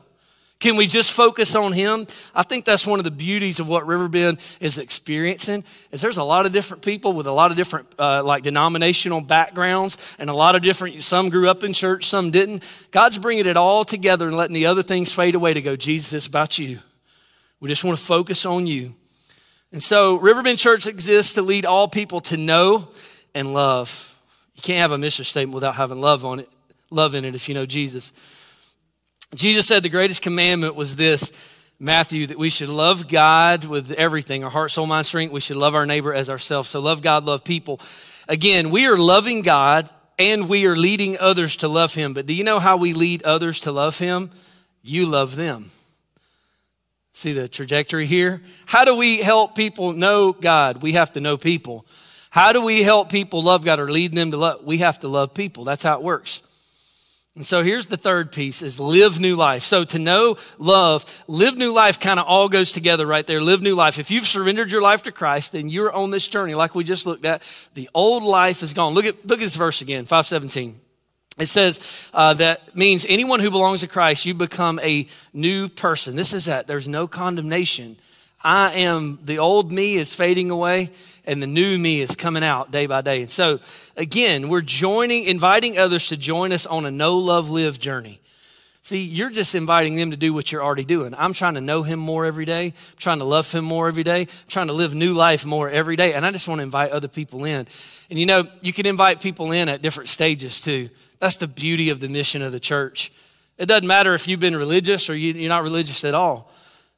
Can 0.60 0.76
we 0.76 0.86
just 0.86 1.10
focus 1.12 1.56
on 1.56 1.72
him? 1.72 2.06
I 2.34 2.42
think 2.42 2.66
that's 2.66 2.86
one 2.86 3.00
of 3.00 3.04
the 3.04 3.10
beauties 3.10 3.58
of 3.60 3.68
what 3.68 3.86
Riverbend 3.86 4.38
is 4.60 4.76
experiencing 4.78 5.64
is 5.90 6.02
there's 6.02 6.18
a 6.18 6.22
lot 6.22 6.44
of 6.44 6.52
different 6.52 6.84
people 6.84 7.14
with 7.14 7.26
a 7.26 7.32
lot 7.32 7.50
of 7.50 7.56
different 7.56 7.88
uh, 7.98 8.22
like 8.22 8.42
denominational 8.42 9.22
backgrounds 9.22 10.16
and 10.20 10.28
a 10.28 10.34
lot 10.34 10.54
of 10.54 10.62
different 10.62 11.02
some 11.02 11.30
grew 11.30 11.48
up 11.48 11.64
in 11.64 11.72
church, 11.72 12.04
some 12.04 12.30
didn't. 12.30 12.88
God's 12.90 13.18
bringing 13.18 13.46
it 13.46 13.56
all 13.56 13.84
together 13.86 14.28
and 14.28 14.36
letting 14.36 14.54
the 14.54 14.66
other 14.66 14.82
things 14.82 15.12
fade 15.12 15.34
away 15.34 15.54
to 15.54 15.62
go, 15.62 15.76
Jesus, 15.76 16.12
it's 16.12 16.26
about 16.26 16.58
you. 16.58 16.78
We 17.58 17.70
just 17.70 17.82
want 17.82 17.98
to 17.98 18.04
focus 18.04 18.44
on 18.44 18.66
you. 18.66 18.94
And 19.72 19.83
so 19.83 20.16
Riverbend 20.16 20.59
Church 20.59 20.87
exists 20.87 21.35
to 21.35 21.42
lead 21.42 21.64
all 21.64 21.88
people 21.88 22.20
to 22.22 22.37
know 22.37 22.88
and 23.35 23.54
love. 23.54 24.06
You 24.56 24.62
can't 24.62 24.80
have 24.80 24.92
a 24.92 24.98
mission 24.98 25.24
statement 25.24 25.54
without 25.54 25.76
having 25.76 26.00
love 26.00 26.24
on 26.24 26.40
it, 26.40 26.48
love 26.90 27.14
in 27.14 27.24
it 27.24 27.35
if 27.35 27.48
you 27.48 27.54
know 27.54 27.66
Jesus. 27.66 28.12
Jesus 29.35 29.66
said 29.66 29.83
the 29.83 29.88
greatest 29.88 30.22
commandment 30.22 30.74
was 30.74 30.96
this, 30.96 31.72
Matthew, 31.78 32.26
that 32.26 32.38
we 32.38 32.50
should 32.50 32.68
love 32.68 33.09
God 33.09 33.64
with 33.64 33.92
everything, 33.92 34.44
our 34.44 34.50
heart, 34.50 34.72
soul, 34.72 34.87
mind, 34.87 35.06
strength. 35.06 35.33
We 35.33 35.40
should 35.40 35.56
love 35.56 35.74
our 35.74 35.87
neighbor 35.87 36.12
as 36.12 36.28
ourselves. 36.28 36.68
So 36.68 36.80
love 36.80 37.00
God, 37.00 37.24
love 37.24 37.44
people. 37.44 37.80
Again, 38.28 38.70
we 38.70 38.87
are 38.87 38.98
loving 38.98 39.42
God 39.42 39.88
and 40.18 40.48
we 40.48 40.66
are 40.66 40.76
leading 40.76 41.16
others 41.18 41.56
to 41.56 41.68
love 41.68 41.94
him. 41.94 42.12
But 42.12 42.26
do 42.26 42.35
you 42.35 42.44
know 42.44 42.59
how 42.59 42.76
we 42.76 42.92
lead 42.92 43.22
others 43.22 43.61
to 43.61 43.72
love 43.72 43.98
him? 43.98 44.30
You 44.83 45.06
love 45.06 45.37
them. 45.37 45.70
See 47.12 47.32
the 47.32 47.48
trajectory 47.48 48.06
here? 48.06 48.40
How 48.66 48.84
do 48.84 48.94
we 48.94 49.18
help 49.18 49.54
people 49.54 49.92
know 49.92 50.32
God? 50.32 50.82
We 50.82 50.92
have 50.92 51.12
to 51.12 51.20
know 51.20 51.36
people. 51.36 51.86
How 52.30 52.52
do 52.52 52.62
we 52.62 52.82
help 52.82 53.10
people 53.10 53.42
love 53.42 53.64
God 53.64 53.80
or 53.80 53.90
lead 53.90 54.14
them 54.14 54.30
to 54.30 54.36
love? 54.36 54.64
We 54.64 54.78
have 54.78 55.00
to 55.00 55.08
love 55.08 55.34
people. 55.34 55.64
That's 55.64 55.82
how 55.82 55.96
it 55.96 56.02
works. 56.02 56.42
And 57.36 57.46
so 57.46 57.62
here's 57.62 57.86
the 57.86 57.96
third 57.96 58.32
piece 58.32 58.60
is 58.60 58.78
live 58.78 59.20
new 59.20 59.36
life. 59.36 59.62
So 59.62 59.84
to 59.84 59.98
know, 59.98 60.36
love, 60.58 61.24
live 61.26 61.56
new 61.56 61.72
life 61.72 61.98
kind 61.98 62.20
of 62.20 62.26
all 62.26 62.48
goes 62.48 62.72
together 62.72 63.06
right 63.06 63.26
there. 63.26 63.40
Live 63.40 63.62
new 63.62 63.74
life. 63.74 63.98
If 63.98 64.10
you've 64.10 64.26
surrendered 64.26 64.70
your 64.70 64.82
life 64.82 65.04
to 65.04 65.12
Christ, 65.12 65.52
then 65.52 65.68
you're 65.68 65.92
on 65.92 66.10
this 66.10 66.26
journey 66.28 66.54
like 66.54 66.74
we 66.74 66.84
just 66.84 67.06
looked 67.06 67.24
at. 67.24 67.42
The 67.74 67.88
old 67.94 68.24
life 68.24 68.62
is 68.62 68.72
gone. 68.72 68.94
Look 68.94 69.04
at 69.04 69.26
look 69.26 69.38
at 69.38 69.44
this 69.44 69.56
verse 69.56 69.80
again, 69.80 70.04
517. 70.04 70.89
It 71.40 71.48
says 71.48 72.11
uh, 72.12 72.35
that 72.35 72.76
means 72.76 73.07
anyone 73.09 73.40
who 73.40 73.50
belongs 73.50 73.81
to 73.81 73.88
Christ, 73.88 74.26
you 74.26 74.35
become 74.35 74.79
a 74.81 75.07
new 75.33 75.68
person. 75.68 76.14
This 76.16 76.33
is 76.33 76.44
that. 76.44 76.66
There's 76.66 76.87
know 76.87 77.07
condemnation. 77.09 77.96
I 78.42 78.72
am, 78.72 79.18
the 79.22 79.38
old 79.38 79.70
me 79.70 79.96
is 79.96 80.14
fading 80.14 80.50
away 80.50 80.90
and 81.26 81.42
the 81.42 81.46
new 81.46 81.79
me 81.79 82.00
is 82.00 82.16
coming 82.16 82.42
out 82.42 82.70
day 82.70 82.87
by 82.87 83.03
day. 83.03 83.20
And 83.20 83.31
so, 83.31 83.61
again, 83.96 84.48
we're 84.48 84.62
joining, 84.62 85.24
inviting 85.24 85.79
others 85.79 86.09
to 86.09 86.16
join 86.16 86.53
us 86.53 86.66
on 86.66 86.87
a 86.87 86.90
no 86.90 87.16
love 87.16 87.50
live 87.50 87.79
journey. 87.79 88.20
See, 88.82 89.04
you're 89.04 89.30
just 89.30 89.54
inviting 89.54 89.96
them 89.96 90.10
to 90.10 90.16
do 90.16 90.32
what 90.32 90.50
you're 90.50 90.62
already 90.62 90.84
doing. 90.84 91.14
I'm 91.16 91.34
trying 91.34 91.54
to 91.54 91.60
know 91.60 91.82
him 91.82 91.98
more 91.98 92.24
every 92.24 92.46
day. 92.46 92.66
I'm 92.68 92.96
trying 92.96 93.18
to 93.18 93.26
love 93.26 93.50
him 93.52 93.64
more 93.64 93.88
every 93.88 94.04
day. 94.04 94.22
I'm 94.22 94.48
trying 94.48 94.68
to 94.68 94.72
live 94.72 94.94
new 94.94 95.12
life 95.12 95.44
more 95.44 95.68
every 95.68 95.96
day. 95.96 96.14
And 96.14 96.24
I 96.24 96.30
just 96.30 96.48
want 96.48 96.60
to 96.60 96.62
invite 96.62 96.90
other 96.90 97.08
people 97.08 97.44
in. 97.44 97.66
And 98.08 98.18
you 98.18 98.24
know, 98.24 98.44
you 98.62 98.72
can 98.72 98.86
invite 98.86 99.20
people 99.20 99.52
in 99.52 99.68
at 99.68 99.82
different 99.82 100.08
stages 100.08 100.62
too. 100.62 100.88
That's 101.18 101.36
the 101.36 101.46
beauty 101.46 101.90
of 101.90 102.00
the 102.00 102.08
mission 102.08 102.40
of 102.40 102.52
the 102.52 102.60
church. 102.60 103.12
It 103.58 103.66
doesn't 103.66 103.86
matter 103.86 104.14
if 104.14 104.26
you've 104.26 104.40
been 104.40 104.56
religious 104.56 105.10
or 105.10 105.14
you're 105.14 105.50
not 105.50 105.62
religious 105.62 106.02
at 106.04 106.14
all. 106.14 106.50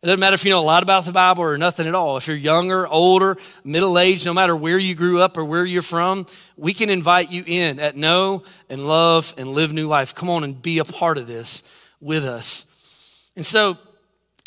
It 0.03 0.07
doesn't 0.07 0.19
matter 0.19 0.35
if 0.35 0.45
you 0.45 0.51
know 0.51 0.61
a 0.61 0.63
lot 0.63 0.83
about 0.83 1.05
the 1.05 1.13
Bible 1.13 1.45
or 1.45 1.57
nothing 1.57 1.87
at 1.87 1.95
all. 1.95 2.17
If 2.17 2.27
you're 2.27 2.37
younger, 2.37 2.89
older, 2.89 3.37
middle 3.63 3.97
aged, 4.01 4.27
no 4.27 4.35
matter 4.35 4.57
where 4.57 4.77
you 4.77 4.97
grew 4.97 5.21
up 5.21 5.37
or 5.37 5.45
where 5.45 5.65
you're 5.65 5.81
from, 5.81 6.27
we 6.57 6.75
can 6.75 6.91
invite 6.91 7.31
you 7.31 7.45
in 7.47 7.79
at 7.79 7.97
know 7.97 8.43
and 8.69 8.85
love 8.85 9.33
and 9.39 9.51
live 9.51 9.73
new 9.73 9.87
life. 9.87 10.13
Come 10.13 10.29
on 10.29 10.43
and 10.43 10.61
be 10.61 10.81
a 10.81 10.85
part 10.85 11.19
of 11.19 11.29
this 11.29 11.95
with 12.01 12.25
us. 12.25 13.31
And 13.37 13.47
so 13.47 13.79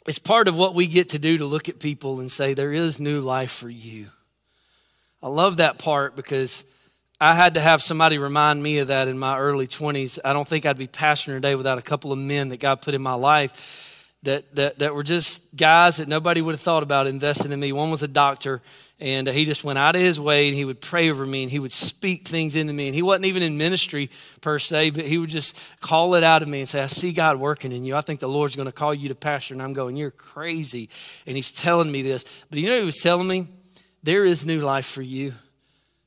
it's 0.06 0.20
part 0.20 0.50
of 0.50 0.58
what 0.58 0.76
we 0.76 0.88
get 0.88 1.08
to 1.10 1.20
do 1.20 1.38
to 1.38 1.46
look 1.46 1.70
at 1.70 1.80
people 1.80 2.20
and 2.20 2.30
say, 2.30 2.54
there 2.54 2.74
is 2.74 3.00
new 3.00 3.22
life 3.22 3.52
for 3.52 3.70
you. 3.70 4.08
I 5.24 5.30
love 5.30 5.56
that 5.58 5.80
part 5.80 6.18
because 6.18 6.66
I 7.22 7.34
had 7.34 7.54
to 7.54 7.62
have 7.62 7.82
somebody 7.82 8.18
remind 8.18 8.62
me 8.62 8.80
of 8.80 8.90
that 8.90 9.08
in 9.08 9.18
my 9.18 9.40
early 9.40 9.68
20s. 9.68 10.20
I 10.26 10.34
don't 10.34 10.46
think 10.46 10.66
I'd 10.66 10.78
be 10.78 10.88
pastoring 10.88 11.36
today 11.36 11.56
without 11.56 11.78
a 11.78 11.82
couple 11.82 12.12
of 12.12 12.20
men 12.20 12.50
that 12.50 12.60
God 12.60 12.82
put 12.82 12.94
in 12.94 13.02
my 13.02 13.14
life 13.14 13.85
that, 14.26 14.56
that, 14.56 14.80
that 14.80 14.94
were 14.94 15.04
just 15.04 15.56
guys 15.56 15.98
that 15.98 16.08
nobody 16.08 16.42
would 16.42 16.54
have 16.54 16.62
thought 16.62 16.84
about 16.84 17.08
investing 17.08 17.52
in 17.52 17.60
me. 17.60 17.72
One 17.72 17.90
was 17.90 18.04
a 18.04 18.08
doctor, 18.08 18.62
and 19.00 19.28
uh, 19.28 19.32
he 19.32 19.46
just 19.46 19.64
went 19.64 19.78
out 19.78 19.96
of 19.96 20.02
his 20.02 20.20
way 20.20 20.48
and 20.48 20.56
he 20.56 20.64
would 20.64 20.80
pray 20.80 21.10
over 21.10 21.26
me 21.26 21.44
and 21.44 21.52
he 21.52 21.60
would 21.60 21.74
speak 21.74 22.28
things 22.28 22.56
into 22.56 22.72
me. 22.72 22.88
And 22.88 22.96
he 22.96 23.02
wasn't 23.02 23.26
even 23.26 23.44
in 23.44 23.58
ministry 23.58 24.10
per 24.42 24.58
se, 24.58 24.92
but 24.92 25.06
he 25.06 25.18
would 25.18 25.30
just 25.30 25.58
call 25.82 26.16
it 26.16 26.24
out 26.24 26.42
of 26.42 26.48
me 26.48 26.62
and 26.62 26.70
say, 26.70 26.82
I 26.82 26.88
see 26.88 27.12
God 27.12 27.38
working 27.38 27.72
in 27.72 27.84
you. 27.84 27.96
I 27.96 28.02
think 28.02 28.20
the 28.20 28.30
Lord's 28.30 28.56
going 28.56 28.68
to 28.68 28.72
call 28.72 28.94
you 28.94 29.10
to 29.10 29.16
pastor. 29.16 29.54
And 29.54 29.62
I'm 29.62 29.74
going, 29.74 29.98
You're 29.98 30.12
crazy. 30.12 30.90
And 31.28 31.36
he's 31.36 31.52
telling 31.52 31.92
me 31.92 32.02
this. 32.02 32.46
But 32.50 32.60
you 32.60 32.70
know, 32.70 32.80
he 32.80 32.86
was 32.86 33.02
telling 33.02 33.28
me, 33.28 33.50
There 34.04 34.26
is 34.26 34.46
new 34.46 34.62
life 34.62 34.86
for 34.86 35.02
you. 35.02 35.34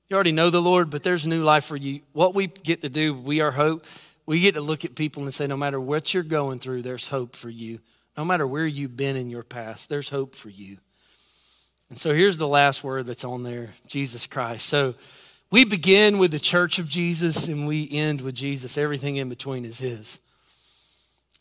You 0.08 0.14
already 0.14 0.32
know 0.32 0.48
the 0.48 0.62
Lord, 0.62 0.88
but 0.88 1.02
there's 1.02 1.26
new 1.26 1.42
life 1.42 1.64
for 1.64 1.76
you. 1.76 2.00
What 2.14 2.34
we 2.34 2.46
get 2.46 2.80
to 2.80 2.88
do, 2.88 3.12
we 3.12 3.40
are 3.40 3.50
hope. 3.50 3.84
We 4.24 4.40
get 4.40 4.54
to 4.54 4.62
look 4.62 4.86
at 4.86 4.94
people 4.94 5.24
and 5.24 5.34
say, 5.34 5.46
No 5.46 5.58
matter 5.58 5.78
what 5.78 6.14
you're 6.14 6.22
going 6.22 6.58
through, 6.58 6.82
there's 6.82 7.08
hope 7.08 7.36
for 7.36 7.50
you. 7.50 7.80
No 8.18 8.24
matter 8.24 8.48
where 8.48 8.66
you've 8.66 8.96
been 8.96 9.14
in 9.14 9.30
your 9.30 9.44
past, 9.44 9.88
there's 9.88 10.10
hope 10.10 10.34
for 10.34 10.48
you. 10.48 10.78
And 11.88 11.96
so 11.96 12.12
here's 12.12 12.36
the 12.36 12.48
last 12.48 12.82
word 12.82 13.06
that's 13.06 13.24
on 13.24 13.44
there 13.44 13.74
Jesus 13.86 14.26
Christ. 14.26 14.66
So 14.66 14.96
we 15.52 15.64
begin 15.64 16.18
with 16.18 16.32
the 16.32 16.40
church 16.40 16.80
of 16.80 16.88
Jesus 16.88 17.46
and 17.46 17.68
we 17.68 17.88
end 17.92 18.20
with 18.22 18.34
Jesus. 18.34 18.76
Everything 18.76 19.16
in 19.16 19.28
between 19.28 19.64
is 19.64 19.78
His. 19.78 20.18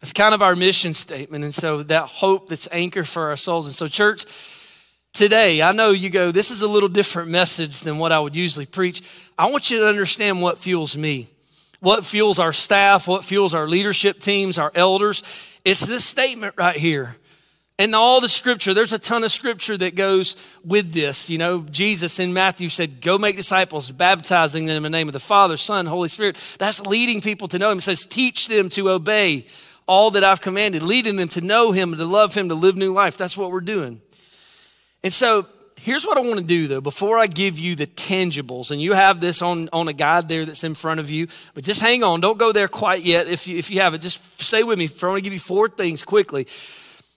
It's 0.04 0.13
kind 0.13 0.36
of 0.36 0.44
our 0.44 0.56
mission 0.56 0.94
statement. 0.94 1.44
And 1.44 1.54
so 1.54 1.82
that 1.82 2.04
hope 2.04 2.48
that's 2.48 2.70
anchor 2.72 3.04
for 3.04 3.30
our 3.30 3.38
souls. 3.38 3.66
And 3.66 3.74
so, 3.74 3.88
church, 3.88 4.26
today, 5.13 5.63
I 5.63 5.72
know 5.72 5.90
you 5.90 6.12
go, 6.12 6.32
this 6.32 6.52
is 6.52 6.62
a 6.62 6.68
little 6.68 6.90
different 6.90 7.32
message 7.32 7.82
than 7.82 7.98
what 7.98 8.12
I 8.12 8.20
would 8.20 8.36
usually 8.36 8.68
preach. 8.68 9.32
I 9.36 9.50
want 9.50 9.72
you 9.72 9.80
to 9.80 9.88
understand 9.88 10.44
what 10.44 10.60
fuels 10.60 10.96
me, 10.96 11.28
what 11.80 12.06
fuels 12.06 12.38
our 12.38 12.54
staff, 12.54 13.08
what 13.08 13.24
fuels 13.24 13.56
our 13.56 13.68
leadership 13.68 14.20
teams, 14.20 14.60
our 14.60 14.72
elders. 14.76 15.57
It's 15.67 15.86
this 15.86 16.06
statement 16.06 16.53
right 16.58 16.77
here. 16.77 17.17
And 17.77 17.93
all 17.93 18.21
the 18.21 18.30
scripture, 18.30 18.73
there's 18.73 18.93
a 18.93 18.97
ton 18.97 19.25
of 19.25 19.32
scripture 19.34 19.75
that 19.75 19.95
goes 19.95 20.58
with 20.63 20.93
this. 20.93 21.30
You 21.30 21.38
know, 21.38 21.60
Jesus 21.60 22.19
in 22.19 22.34
Matthew 22.34 22.69
said, 22.69 23.01
Go 23.01 23.17
make 23.17 23.36
disciples, 23.36 23.91
baptizing 23.91 24.65
them 24.65 24.77
in 24.77 24.84
the 24.84 24.97
name 24.97 25.10
of 25.10 25.13
the 25.13 25.19
Father, 25.19 25.58
Son, 25.58 25.86
Holy 25.86 26.08
Spirit. 26.08 26.38
That's 26.58 26.80
leading 26.88 27.19
people 27.19 27.49
to 27.49 27.60
know 27.60 27.69
Him. 27.69 27.80
It 27.80 27.82
says, 27.82 28.06
Teach 28.06 28.47
them 28.47 28.69
to 28.69 28.91
obey 28.91 29.45
all 29.88 30.10
that 30.12 30.23
I've 30.23 30.39
commanded, 30.39 30.84
leading 30.84 31.17
them 31.17 31.27
to 31.30 31.41
know 31.41 31.73
Him, 31.73 31.97
to 31.97 32.06
love 32.06 32.34
Him, 32.34 32.47
to 32.47 32.56
live 32.56 32.77
new 32.77 32.93
life. 32.93 33.17
That's 33.17 33.36
what 33.36 33.51
we're 33.51 33.60
doing. 33.60 33.99
And 35.03 35.12
so 35.12 35.47
here's 35.88 36.06
what 36.06 36.17
I 36.17 36.19
want 36.19 36.38
to 36.38 36.45
do 36.45 36.67
though, 36.67 36.82
before 36.82 37.17
I 37.17 37.28
give 37.28 37.58
you 37.58 37.73
the 37.73 37.88
tangibles, 37.88 38.71
and 38.71 38.82
you 38.82 38.91
have 38.91 39.21
this 39.21 39.41
on, 39.41 39.69
on 39.71 39.88
a 39.88 39.93
guide 39.93 40.28
there 40.28 40.45
that's 40.45 40.65
in 40.65 40.76
front 40.76 41.00
of 41.00 41.10
you, 41.10 41.28
but 41.54 41.63
just 41.63 41.82
hang 41.82 42.04
on, 42.04 42.19
don't 42.19 42.38
go 42.38 42.52
there 42.52 42.67
quite 42.67 43.06
yet. 43.06 43.28
If 43.28 43.47
you, 43.47 43.58
if 43.58 43.71
you 43.71 43.80
have 43.80 43.93
it, 43.93 44.02
just 44.02 44.41
stay 44.41 44.63
with 44.63 44.78
me. 44.78 44.89
I 45.02 45.06
want 45.08 45.17
to 45.17 45.21
give 45.21 45.32
you 45.32 45.39
four 45.39 45.69
things 45.69 46.04
quickly. 46.04 46.43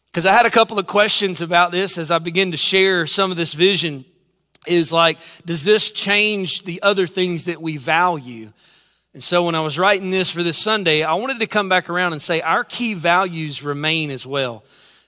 Because 0.06 0.24
I 0.24 0.32
had 0.32 0.46
a 0.46 0.50
couple 0.50 0.78
of 0.78 0.86
questions 0.86 1.42
about 1.42 1.72
this 1.72 1.98
as 1.98 2.12
I 2.12 2.18
begin 2.18 2.52
to 2.52 2.56
share 2.56 3.06
some 3.06 3.32
of 3.32 3.36
this 3.36 3.54
vision. 3.54 4.04
Is 4.66 4.92
like, 4.92 5.18
does 5.46 5.64
this 5.64 5.90
change 5.90 6.64
the 6.64 6.82
other 6.82 7.06
things 7.06 7.46
that 7.46 7.62
we 7.62 7.76
value? 7.76 8.52
And 9.14 9.22
so 9.22 9.46
when 9.46 9.54
I 9.54 9.62
was 9.62 9.78
writing 9.78 10.10
this 10.10 10.30
for 10.30 10.42
this 10.42 10.58
Sunday, 10.58 11.02
I 11.02 11.14
wanted 11.14 11.40
to 11.40 11.46
come 11.46 11.68
back 11.68 11.88
around 11.88 12.12
and 12.12 12.22
say 12.22 12.40
our 12.40 12.62
key 12.62 12.94
values 12.94 13.64
remain 13.64 14.10
as 14.10 14.26
well. 14.26 14.62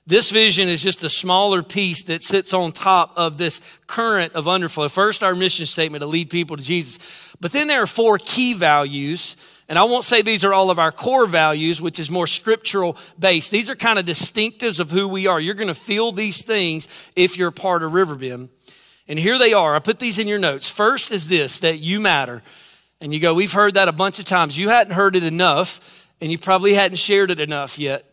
This 0.04 0.32
vision 0.32 0.68
is 0.68 0.82
just 0.82 1.04
a 1.04 1.08
smaller 1.08 1.62
piece 1.62 2.02
that 2.04 2.22
sits 2.22 2.52
on 2.52 2.72
top 2.72 3.12
of 3.16 3.38
this 3.38 3.78
current 3.86 4.32
of 4.32 4.46
underflow. 4.46 4.90
First, 4.90 5.22
our 5.22 5.34
mission 5.34 5.64
statement 5.64 6.02
to 6.02 6.08
lead 6.08 6.28
people 6.28 6.56
to 6.56 6.62
Jesus. 6.62 7.36
But 7.40 7.52
then 7.52 7.68
there 7.68 7.82
are 7.82 7.86
four 7.86 8.18
key 8.18 8.52
values. 8.52 9.36
And 9.68 9.78
I 9.78 9.84
won't 9.84 10.04
say 10.04 10.20
these 10.20 10.42
are 10.42 10.52
all 10.52 10.70
of 10.70 10.80
our 10.80 10.90
core 10.90 11.26
values, 11.26 11.80
which 11.80 12.00
is 12.00 12.10
more 12.10 12.26
scriptural 12.26 12.96
based. 13.16 13.52
These 13.52 13.70
are 13.70 13.76
kind 13.76 13.98
of 13.98 14.04
distinctives 14.04 14.80
of 14.80 14.90
who 14.90 15.06
we 15.06 15.28
are. 15.28 15.38
You're 15.38 15.54
going 15.54 15.68
to 15.68 15.74
feel 15.74 16.10
these 16.10 16.42
things 16.42 17.12
if 17.14 17.38
you're 17.38 17.52
part 17.52 17.84
of 17.84 17.94
Riverbend. 17.94 18.48
And 19.06 19.18
here 19.18 19.38
they 19.38 19.52
are. 19.52 19.74
I 19.76 19.78
put 19.78 20.00
these 20.00 20.18
in 20.18 20.26
your 20.26 20.38
notes. 20.40 20.68
First 20.68 21.12
is 21.12 21.28
this 21.28 21.60
that 21.60 21.78
you 21.78 22.00
matter. 22.00 22.42
And 23.00 23.14
you 23.14 23.20
go, 23.20 23.34
we've 23.34 23.52
heard 23.52 23.74
that 23.74 23.88
a 23.88 23.92
bunch 23.92 24.18
of 24.18 24.24
times. 24.24 24.58
You 24.58 24.68
hadn't 24.68 24.94
heard 24.94 25.16
it 25.16 25.24
enough, 25.24 26.08
and 26.20 26.30
you 26.30 26.38
probably 26.38 26.74
hadn't 26.74 26.98
shared 26.98 27.30
it 27.30 27.40
enough 27.40 27.78
yet. 27.78 28.11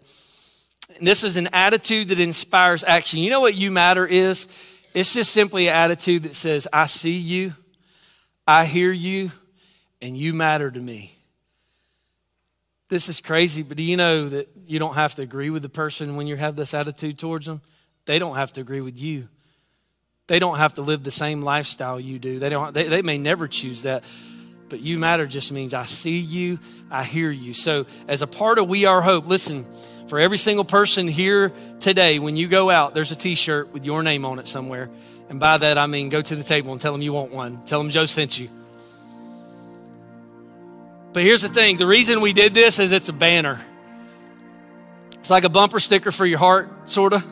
This 1.02 1.24
is 1.24 1.38
an 1.38 1.50
attitude 1.54 2.10
that 2.10 2.20
inspires 2.20 2.84
action. 2.84 3.20
You 3.20 3.30
know 3.30 3.40
what 3.40 3.56
you 3.56 3.72
matter 3.72 4.06
is? 4.06 4.48
It's 4.94 5.14
just 5.14 5.32
simply 5.32 5.68
an 5.68 5.76
attitude 5.76 6.24
that 6.24 6.36
says, 6.36 6.68
I 6.74 6.88
see 6.88 7.18
you, 7.18 7.54
I 8.48 8.66
hear 8.66 8.92
you, 8.92 9.32
and 10.02 10.18
you 10.18 10.34
matter 10.34 10.72
to 10.72 10.80
me. 10.80 11.12
This 12.90 13.08
is 13.08 13.22
crazy, 13.22 13.62
but 13.62 13.78
do 13.78 13.84
you 13.84 13.98
know 13.98 14.28
that 14.30 14.50
you 14.66 14.80
don't 14.80 14.96
have 14.96 15.14
to 15.16 15.22
agree 15.22 15.52
with 15.52 15.62
the 15.62 15.70
person 15.70 16.16
when 16.16 16.26
you 16.26 16.36
have 16.36 16.56
this 16.56 16.74
attitude 16.74 17.20
towards 17.20 17.46
them? 17.46 17.62
They 18.06 18.18
don't 18.18 18.36
have 18.36 18.52
to 18.54 18.62
agree 18.62 18.82
with 18.82 18.98
you. 18.98 19.30
They 20.26 20.40
don't 20.40 20.58
have 20.58 20.74
to 20.76 20.82
live 20.82 21.04
the 21.04 21.12
same 21.12 21.44
lifestyle 21.44 22.00
you 22.00 22.18
do. 22.18 22.40
They, 22.40 22.50
don't, 22.50 22.74
they, 22.74 22.88
they 22.88 23.02
may 23.04 23.20
never 23.20 23.48
choose 23.48 23.84
that, 23.84 24.04
but 24.70 24.82
you 24.82 25.00
matter 25.00 25.26
just 25.26 25.52
means 25.52 25.74
I 25.74 25.86
see 25.86 26.20
you, 26.20 26.60
I 26.92 27.04
hear 27.04 27.32
you. 27.32 27.54
So, 27.54 27.86
as 28.08 28.22
a 28.22 28.28
part 28.28 28.60
of 28.60 28.68
We 28.68 28.86
Are 28.86 29.02
Hope, 29.02 29.28
listen, 29.28 29.66
for 30.08 30.20
every 30.20 30.38
single 30.38 30.66
person 30.66 31.08
here 31.08 31.52
today, 31.80 32.20
when 32.20 32.36
you 32.38 32.48
go 32.48 32.70
out, 32.70 32.94
there's 32.94 33.12
a 33.12 33.16
t 33.16 33.36
shirt 33.36 33.74
with 33.74 33.86
your 33.86 34.04
name 34.04 34.26
on 34.26 34.40
it 34.40 34.48
somewhere. 34.48 34.90
And 35.30 35.40
by 35.40 35.58
that, 35.58 35.78
I 35.78 35.86
mean 35.86 36.10
go 36.10 36.22
to 36.22 36.36
the 36.36 36.44
table 36.44 36.72
and 36.72 36.82
tell 36.82 36.92
them 36.92 37.02
you 37.02 37.14
want 37.14 37.32
one. 37.32 37.64
Tell 37.66 37.80
them 37.80 37.92
Joe 37.92 38.08
sent 38.08 38.40
you. 38.40 38.50
But 41.14 41.24
here's 41.24 41.42
the 41.42 41.50
thing 41.50 41.78
the 41.78 41.88
reason 41.88 42.22
we 42.22 42.34
did 42.34 42.54
this 42.54 42.80
is 42.80 42.92
it's 42.92 43.10
a 43.10 43.14
banner. 43.14 43.62
It's 45.20 45.30
like 45.30 45.44
a 45.44 45.50
bumper 45.50 45.80
sticker 45.80 46.12
for 46.12 46.26
your 46.26 46.40
heart, 46.40 46.90
sort 46.90 47.14
of. 47.14 47.24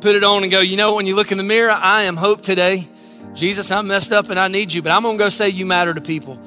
Put 0.00 0.14
it 0.14 0.24
on 0.24 0.42
and 0.42 0.52
go, 0.52 0.60
you 0.60 0.76
know, 0.76 0.96
when 0.96 1.06
you 1.06 1.16
look 1.16 1.32
in 1.32 1.38
the 1.38 1.44
mirror, 1.44 1.70
I 1.70 2.02
am 2.02 2.16
hope 2.16 2.42
today. 2.42 2.88
Jesus, 3.36 3.70
I'm 3.70 3.86
messed 3.86 4.12
up 4.12 4.30
and 4.30 4.40
I 4.40 4.48
need 4.48 4.72
you, 4.72 4.80
but 4.80 4.92
I'm 4.92 5.02
going 5.02 5.18
to 5.18 5.24
go 5.24 5.28
say 5.28 5.50
you 5.50 5.66
matter 5.66 5.92
to 5.92 6.00
people. 6.00 6.40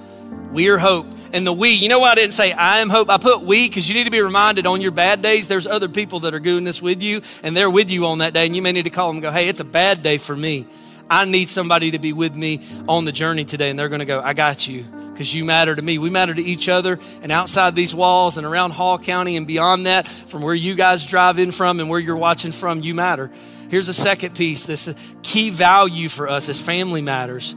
We 0.52 0.70
are 0.70 0.80
hope. 0.80 1.06
And 1.32 1.46
the 1.46 1.54
we, 1.54 1.70
you 1.70 1.88
know 1.88 2.00
why 2.00 2.12
I 2.12 2.16
didn't 2.16 2.34
say 2.34 2.52
I 2.52 2.80
am 2.80 2.90
hope? 2.90 3.10
I 3.10 3.18
put 3.18 3.42
we 3.42 3.70
because 3.70 3.88
you 3.88 3.94
need 3.94 4.06
to 4.06 4.12
be 4.12 4.22
reminded 4.22 4.66
on 4.66 4.82
your 4.82 4.92
bad 4.92 5.22
days, 5.22 5.48
there's 5.48 5.68
other 5.68 5.88
people 5.88 6.22
that 6.22 6.34
are 6.34 6.40
doing 6.40 6.64
this 6.64 6.82
with 6.82 7.04
you, 7.04 7.22
and 7.44 7.56
they're 7.56 7.70
with 7.70 7.92
you 7.92 8.08
on 8.08 8.18
that 8.18 8.34
day. 8.34 8.48
And 8.48 8.56
you 8.56 8.64
may 8.64 8.72
need 8.72 8.86
to 8.86 8.90
call 8.90 9.08
them 9.08 9.18
and 9.18 9.22
go, 9.22 9.32
hey, 9.32 9.48
it's 9.48 9.60
a 9.60 9.66
bad 9.66 10.02
day 10.02 10.18
for 10.18 10.36
me. 10.36 10.66
I 11.12 11.26
need 11.26 11.48
somebody 11.48 11.92
to 11.92 12.00
be 12.00 12.14
with 12.14 12.36
me 12.36 12.60
on 12.88 13.06
the 13.06 13.12
journey 13.12 13.46
today. 13.46 13.70
And 13.70 13.78
they're 13.78 13.90
going 13.90 14.00
to 14.00 14.06
go, 14.06 14.22
I 14.22 14.34
got 14.34 14.68
you 14.68 14.84
because 14.84 15.34
you 15.34 15.46
matter 15.46 15.76
to 15.76 15.82
me. 15.82 16.00
We 16.00 16.10
matter 16.10 16.34
to 16.34 16.42
each 16.42 16.70
other. 16.70 17.00
And 17.22 17.32
outside 17.32 17.76
these 17.76 17.94
walls 17.94 18.38
and 18.38 18.46
around 18.46 18.72
Hall 18.72 18.98
County 18.98 19.38
and 19.38 19.46
beyond 19.46 19.86
that, 19.86 20.08
from 20.08 20.42
where 20.42 20.56
you 20.56 20.74
guys 20.74 21.06
drive 21.06 21.38
in 21.38 21.52
from 21.52 21.80
and 21.80 21.90
where 21.90 22.00
you're 22.00 22.18
watching 22.18 22.52
from, 22.52 22.82
you 22.82 22.96
matter. 22.96 23.32
Here's 23.70 23.88
a 23.88 23.94
second 23.94 24.36
piece 24.36 24.66
this 24.66 24.88
is 24.88 25.16
key 25.24 25.50
value 25.50 26.10
for 26.10 26.30
us 26.30 26.50
as 26.50 26.60
family 26.62 27.02
matters 27.02 27.56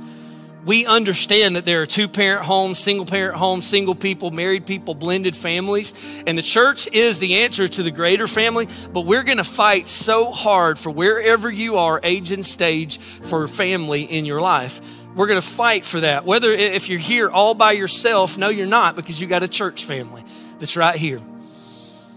we 0.65 0.87
understand 0.87 1.57
that 1.57 1.65
there 1.65 1.83
are 1.83 1.87
two 1.87 2.09
parent 2.09 2.45
homes, 2.45 2.79
single 2.79 3.07
parent 3.07 3.37
homes, 3.37 3.67
single 3.67 3.95
people, 3.95 4.31
married 4.31 4.67
people, 4.67 4.95
blended 4.95 5.35
families. 5.35 6.23
And 6.27 6.39
the 6.39 6.43
church 6.43 6.89
is 6.93 7.19
the 7.19 7.37
answer 7.39 7.67
to 7.67 7.83
the 7.83 7.91
greater 7.91 8.27
family, 8.27 8.69
but 8.93 9.03
we're 9.03 9.25
going 9.25 9.39
to 9.39 9.45
fight 9.45 9.89
so 9.89 10.31
hard 10.31 10.79
for 10.79 10.91
wherever 10.91 11.51
you 11.51 11.79
are, 11.79 12.01
age 12.03 12.33
and 12.33 12.45
stage, 12.45 12.99
for 12.99 13.49
family 13.49 14.03
in 14.03 14.25
your 14.25 14.41
life. 14.41 14.81
We're 15.17 15.27
going 15.27 15.41
to 15.41 15.47
fight 15.47 15.85
for 15.85 16.01
that. 16.01 16.25
Whether 16.25 16.53
if 16.53 16.89
you're 16.89 16.99
here 16.99 17.29
all 17.29 17.55
by 17.55 17.73
yourself, 17.73 18.39
no, 18.39 18.49
you're 18.49 18.67
not 18.67 18.97
because 18.97 19.21
you 19.21 19.27
got 19.27 19.43
a 19.43 19.49
church 19.49 19.85
family 19.85 20.23
that's 20.59 20.77
right 20.77 20.97
here. 20.97 21.21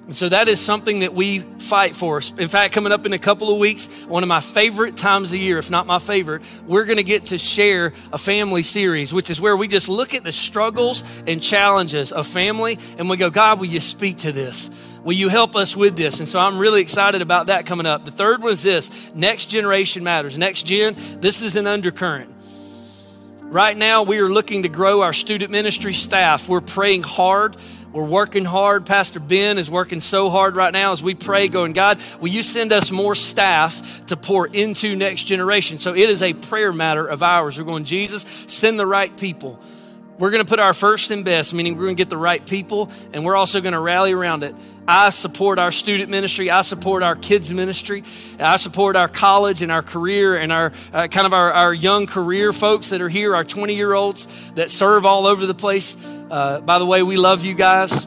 And 0.08 0.16
so 0.16 0.30
that 0.30 0.48
is 0.48 0.64
something 0.64 1.00
that 1.00 1.16
we 1.16 1.40
fight 1.40 1.96
for. 1.96 2.22
In 2.38 2.48
fact, 2.48 2.76
coming 2.76 2.92
up 2.92 3.08
in 3.08 3.14
a 3.14 3.20
couple 3.20 3.52
of 3.52 3.58
weeks, 3.58 4.06
one 4.06 4.22
of 4.22 4.30
my 4.30 4.40
favorite 4.40 4.96
times 4.96 5.32
of 5.32 5.40
year, 5.40 5.58
if 5.58 5.72
not 5.72 5.88
my 5.88 5.98
favorite, 5.98 6.44
we're 6.68 6.86
going 6.86 6.98
to 6.98 7.04
get 7.04 7.26
to 7.26 7.40
share 7.40 7.92
a 8.14 8.18
family 8.20 8.62
series, 8.62 9.12
which 9.12 9.32
is 9.32 9.42
where 9.42 9.58
we 9.58 9.68
just 9.68 9.90
look 9.90 10.14
at 10.14 10.24
the 10.24 10.32
struggles 10.32 11.24
and 11.26 11.42
challenges 11.42 12.12
of 12.12 12.28
family 12.28 12.78
and 13.00 13.10
we 13.10 13.18
go, 13.18 13.32
God, 13.32 13.60
will 13.60 13.66
you 13.66 13.80
speak 13.80 14.18
to 14.18 14.32
this? 14.32 15.00
Will 15.04 15.14
you 15.14 15.28
help 15.28 15.56
us 15.56 15.76
with 15.76 15.96
this? 15.96 16.20
And 16.20 16.30
so 16.30 16.40
I'm 16.40 16.60
really 16.60 16.82
excited 16.82 17.24
about 17.24 17.48
that 17.48 17.66
coming 17.66 17.88
up. 17.88 18.06
The 18.06 18.12
third 18.12 18.44
one 18.44 18.52
is 18.52 18.62
this 18.62 19.14
next 19.16 19.48
generation 19.48 20.04
matters. 20.04 20.38
Next 20.38 20.68
gen, 20.68 20.94
this 21.20 21.42
is 21.42 21.56
an 21.56 21.66
undercurrent. 21.66 22.32
Right 23.42 23.78
now, 23.78 24.04
we 24.04 24.20
are 24.20 24.28
looking 24.28 24.64
to 24.64 24.70
grow 24.70 25.02
our 25.02 25.14
student 25.14 25.52
ministry 25.52 25.94
staff. 25.94 26.50
We're 26.50 26.62
praying 26.62 27.04
hard 27.04 27.56
we're 27.96 28.04
working 28.04 28.44
hard. 28.44 28.86
Pastor 28.86 29.22
Ben 29.22 29.58
is 29.58 29.72
working 29.72 30.02
so 30.02 30.30
hard 30.30 30.58
right 30.58 30.74
now 30.74 30.92
as 30.92 31.02
we 31.02 31.16
pray, 31.16 31.48
going, 31.48 31.72
God, 31.72 31.98
will 32.20 32.28
you 32.28 32.44
send 32.44 32.74
us 32.74 32.92
more 32.92 33.16
staff 33.16 34.06
to 34.08 34.18
pour 34.18 34.48
into 34.48 34.98
next 34.98 35.24
generation? 35.24 35.78
So 35.78 35.96
it 35.96 36.10
is 36.10 36.22
a 36.22 36.34
prayer 36.34 36.74
matter 36.74 37.08
of 37.08 37.24
ours. 37.24 37.58
We're 37.58 37.64
going, 37.64 37.86
Jesus, 37.86 38.24
send 38.24 38.78
the 38.78 38.86
right 38.86 39.16
people. 39.18 39.62
We're 40.18 40.32
going 40.32 40.44
to 40.44 40.50
put 40.50 40.60
our 40.62 40.74
first 40.74 41.12
and 41.12 41.26
best, 41.26 41.54
meaning 41.54 41.76
we're 41.76 41.86
going 41.86 41.98
to 41.98 42.02
get 42.02 42.10
the 42.10 42.18
right 42.18 42.46
people, 42.46 42.90
and 43.12 43.26
we're 43.26 43.36
also 43.36 43.60
going 43.60 43.74
to 43.74 43.80
rally 43.80 44.14
around 44.14 44.44
it. 44.44 44.56
I 44.88 45.10
support 45.10 45.60
our 45.60 45.74
student 45.74 46.10
ministry. 46.10 46.50
I 46.50 46.62
support 46.62 47.04
our 47.04 47.18
kids 47.18 47.54
ministry. 47.54 48.04
I 48.40 48.56
support 48.56 48.96
our 48.96 49.10
college 49.10 49.62
and 49.62 49.74
our 49.74 49.82
career 49.82 50.38
and 50.38 50.54
our 50.54 50.72
uh, 50.94 51.08
kind 51.08 51.26
of 51.26 51.34
our, 51.34 51.52
our 51.52 51.74
young 51.74 52.06
career 52.06 52.54
folks 52.54 52.92
that 52.92 53.02
are 53.02 53.10
here, 53.10 53.36
our 53.36 53.44
20 53.44 53.76
year 53.76 53.94
olds 53.94 54.52
that 54.54 54.72
serve 54.72 55.06
all 55.06 55.28
over 55.28 55.46
the 55.46 55.54
place. 55.54 55.98
Uh, 56.32 56.62
by 56.62 56.80
the 56.80 56.86
way, 56.86 57.04
we 57.04 57.18
love 57.18 57.44
you 57.44 57.54
guys. 57.54 58.06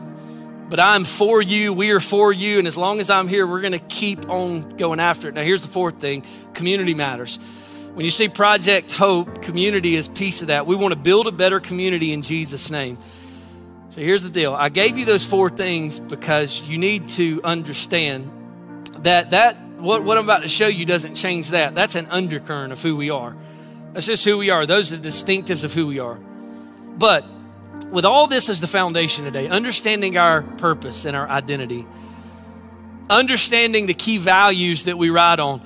but 0.70 0.80
I'm 0.80 1.04
for 1.04 1.42
you. 1.42 1.74
We 1.74 1.90
are 1.90 2.00
for 2.00 2.32
you. 2.32 2.58
And 2.58 2.66
as 2.66 2.76
long 2.76 3.00
as 3.00 3.10
I'm 3.10 3.28
here, 3.28 3.46
we're 3.46 3.60
going 3.60 3.72
to 3.72 3.78
keep 3.78 4.28
on 4.30 4.76
going 4.76 5.00
after 5.00 5.28
it. 5.28 5.34
Now, 5.34 5.42
here's 5.42 5.62
the 5.62 5.72
fourth 5.72 6.00
thing 6.00 6.24
community 6.54 6.94
matters. 6.94 7.38
When 7.98 8.04
you 8.04 8.12
see 8.12 8.28
Project 8.28 8.92
Hope, 8.92 9.42
community 9.42 9.96
is 9.96 10.06
piece 10.06 10.40
of 10.40 10.46
that. 10.46 10.68
We 10.68 10.76
want 10.76 10.92
to 10.92 10.96
build 10.96 11.26
a 11.26 11.32
better 11.32 11.58
community 11.58 12.12
in 12.12 12.22
Jesus' 12.22 12.70
name. 12.70 12.96
So 13.88 14.00
here's 14.00 14.22
the 14.22 14.30
deal. 14.30 14.54
I 14.54 14.68
gave 14.68 14.96
you 14.96 15.04
those 15.04 15.26
four 15.26 15.50
things 15.50 15.98
because 15.98 16.62
you 16.62 16.78
need 16.78 17.08
to 17.08 17.40
understand 17.42 18.30
that 18.98 19.32
that 19.32 19.60
what, 19.78 20.04
what 20.04 20.16
I'm 20.16 20.22
about 20.22 20.42
to 20.42 20.48
show 20.48 20.68
you 20.68 20.86
doesn't 20.86 21.16
change 21.16 21.50
that. 21.50 21.74
That's 21.74 21.96
an 21.96 22.06
undercurrent 22.06 22.72
of 22.72 22.80
who 22.80 22.94
we 22.94 23.10
are. 23.10 23.36
That's 23.94 24.06
just 24.06 24.24
who 24.24 24.38
we 24.38 24.50
are. 24.50 24.64
Those 24.64 24.92
are 24.92 24.96
the 24.98 25.08
distinctives 25.08 25.64
of 25.64 25.74
who 25.74 25.88
we 25.88 25.98
are. 25.98 26.20
But 26.96 27.26
with 27.90 28.04
all 28.04 28.28
this 28.28 28.48
as 28.48 28.60
the 28.60 28.68
foundation 28.68 29.24
today, 29.24 29.48
understanding 29.48 30.16
our 30.16 30.42
purpose 30.42 31.04
and 31.04 31.16
our 31.16 31.28
identity, 31.28 31.84
understanding 33.10 33.86
the 33.86 33.94
key 33.94 34.18
values 34.18 34.84
that 34.84 34.96
we 34.96 35.10
ride 35.10 35.40
on, 35.40 35.62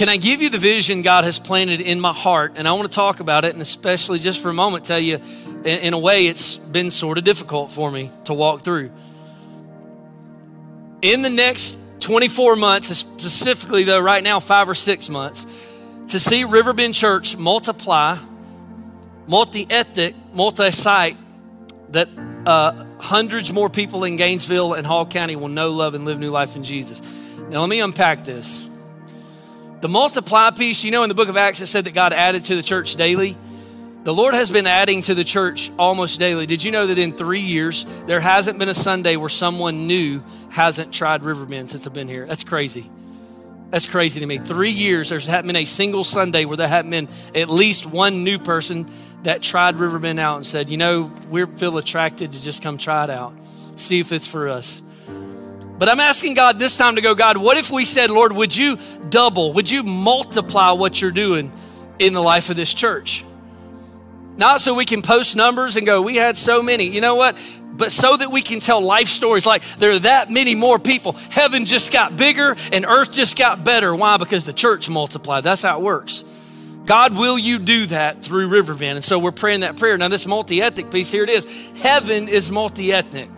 can 0.00 0.08
I 0.08 0.16
give 0.16 0.40
you 0.40 0.48
the 0.48 0.56
vision 0.56 1.02
God 1.02 1.24
has 1.24 1.38
planted 1.38 1.82
in 1.82 2.00
my 2.00 2.14
heart? 2.14 2.54
And 2.56 2.66
I 2.66 2.72
want 2.72 2.90
to 2.90 2.94
talk 2.94 3.20
about 3.20 3.44
it, 3.44 3.52
and 3.52 3.60
especially 3.60 4.18
just 4.18 4.42
for 4.42 4.48
a 4.48 4.54
moment, 4.54 4.86
tell 4.86 4.98
you 4.98 5.20
in, 5.62 5.92
a 5.92 5.98
way 5.98 6.26
it's 6.26 6.56
been 6.56 6.90
sort 6.90 7.18
of 7.18 7.24
difficult 7.24 7.70
for 7.70 7.90
me 7.90 8.10
to 8.24 8.32
walk 8.32 8.62
through. 8.62 8.90
In 11.02 11.20
the 11.20 11.28
next 11.28 11.78
24 12.00 12.56
months, 12.56 12.88
specifically 12.96 13.84
though, 13.84 14.00
right 14.00 14.24
now, 14.24 14.40
five 14.40 14.70
or 14.70 14.74
six 14.74 15.10
months, 15.10 15.44
to 16.08 16.18
see 16.18 16.44
Riverbend 16.44 16.94
Church 16.94 17.36
multiply 17.36 18.16
multi 19.26 19.66
ethnic, 19.68 20.14
multi 20.32 20.70
site, 20.70 21.18
that 21.90 22.08
uh, 22.46 22.86
hundreds 23.00 23.52
more 23.52 23.68
people 23.68 24.04
in 24.04 24.16
Gainesville 24.16 24.72
and 24.72 24.86
Hall 24.86 25.04
County 25.04 25.36
will 25.36 25.48
know, 25.48 25.68
love, 25.68 25.92
and 25.92 26.06
live 26.06 26.18
new 26.18 26.30
life 26.30 26.56
in 26.56 26.64
Jesus. 26.64 27.38
Now, 27.50 27.60
let 27.60 27.68
me 27.68 27.82
unpack 27.82 28.24
this. 28.24 28.69
The 29.80 29.88
multiply 29.88 30.50
piece, 30.50 30.84
you 30.84 30.90
know, 30.90 31.02
in 31.04 31.08
the 31.08 31.14
book 31.14 31.28
of 31.28 31.36
Acts, 31.38 31.60
it 31.60 31.66
said 31.66 31.84
that 31.86 31.94
God 31.94 32.12
added 32.12 32.44
to 32.46 32.56
the 32.56 32.62
church 32.62 32.96
daily. 32.96 33.36
The 34.02 34.14
Lord 34.14 34.34
has 34.34 34.50
been 34.50 34.66
adding 34.66 35.02
to 35.02 35.14
the 35.14 35.24
church 35.24 35.70
almost 35.78 36.18
daily. 36.18 36.46
Did 36.46 36.62
you 36.62 36.70
know 36.70 36.86
that 36.86 36.98
in 36.98 37.12
three 37.12 37.40
years, 37.40 37.84
there 38.06 38.20
hasn't 38.20 38.58
been 38.58 38.68
a 38.68 38.74
Sunday 38.74 39.16
where 39.16 39.28
someone 39.28 39.86
new 39.86 40.22
hasn't 40.50 40.92
tried 40.92 41.22
Riverbend 41.22 41.70
since 41.70 41.86
I've 41.86 41.94
been 41.94 42.08
here? 42.08 42.26
That's 42.26 42.44
crazy. 42.44 42.90
That's 43.70 43.86
crazy 43.86 44.20
to 44.20 44.26
me. 44.26 44.38
Three 44.38 44.70
years, 44.70 45.10
there's 45.10 45.26
hasn't 45.26 45.46
been 45.46 45.56
a 45.56 45.64
single 45.64 46.04
Sunday 46.04 46.44
where 46.44 46.56
there 46.56 46.68
hasn't 46.68 46.90
been 46.90 47.08
at 47.34 47.48
least 47.48 47.86
one 47.86 48.24
new 48.24 48.38
person 48.38 48.86
that 49.22 49.42
tried 49.42 49.76
Riverbend 49.76 50.18
out 50.18 50.36
and 50.36 50.46
said, 50.46 50.68
you 50.70 50.76
know, 50.76 51.12
we 51.30 51.46
feel 51.46 51.78
attracted 51.78 52.32
to 52.32 52.42
just 52.42 52.62
come 52.62 52.78
try 52.78 53.04
it 53.04 53.10
out, 53.10 53.32
see 53.76 54.00
if 54.00 54.12
it's 54.12 54.26
for 54.26 54.48
us. 54.48 54.82
But 55.80 55.88
I'm 55.88 55.98
asking 55.98 56.34
God 56.34 56.58
this 56.58 56.76
time 56.76 56.96
to 56.96 57.00
go, 57.00 57.14
God, 57.14 57.38
what 57.38 57.56
if 57.56 57.70
we 57.70 57.86
said, 57.86 58.10
Lord, 58.10 58.32
would 58.32 58.54
you 58.54 58.76
double, 59.08 59.54
would 59.54 59.70
you 59.70 59.82
multiply 59.82 60.72
what 60.72 61.00
you're 61.00 61.10
doing 61.10 61.50
in 61.98 62.12
the 62.12 62.20
life 62.20 62.50
of 62.50 62.56
this 62.56 62.74
church? 62.74 63.24
Not 64.36 64.60
so 64.60 64.74
we 64.74 64.84
can 64.84 65.00
post 65.00 65.36
numbers 65.36 65.76
and 65.76 65.86
go, 65.86 66.02
we 66.02 66.16
had 66.16 66.36
so 66.36 66.62
many. 66.62 66.84
You 66.84 67.00
know 67.00 67.14
what? 67.14 67.38
But 67.72 67.92
so 67.92 68.14
that 68.14 68.30
we 68.30 68.42
can 68.42 68.60
tell 68.60 68.82
life 68.82 69.08
stories 69.08 69.46
like 69.46 69.64
there 69.78 69.92
are 69.92 69.98
that 70.00 70.30
many 70.30 70.54
more 70.54 70.78
people. 70.78 71.12
Heaven 71.30 71.64
just 71.64 71.90
got 71.90 72.14
bigger 72.14 72.56
and 72.72 72.84
earth 72.84 73.10
just 73.10 73.38
got 73.38 73.64
better. 73.64 73.94
Why? 73.94 74.18
Because 74.18 74.44
the 74.44 74.52
church 74.52 74.90
multiplied. 74.90 75.44
That's 75.44 75.62
how 75.62 75.78
it 75.78 75.82
works. 75.82 76.24
God, 76.84 77.16
will 77.16 77.38
you 77.38 77.58
do 77.58 77.86
that 77.86 78.22
through 78.22 78.48
Riverbend? 78.48 78.96
And 78.96 79.04
so 79.04 79.18
we're 79.18 79.32
praying 79.32 79.60
that 79.60 79.78
prayer. 79.78 79.96
Now, 79.96 80.08
this 80.08 80.26
multi 80.26 80.60
ethnic 80.60 80.90
piece, 80.90 81.10
here 81.10 81.24
it 81.24 81.30
is. 81.30 81.72
Heaven 81.82 82.28
is 82.28 82.50
multi 82.50 82.92
ethnic. 82.92 83.30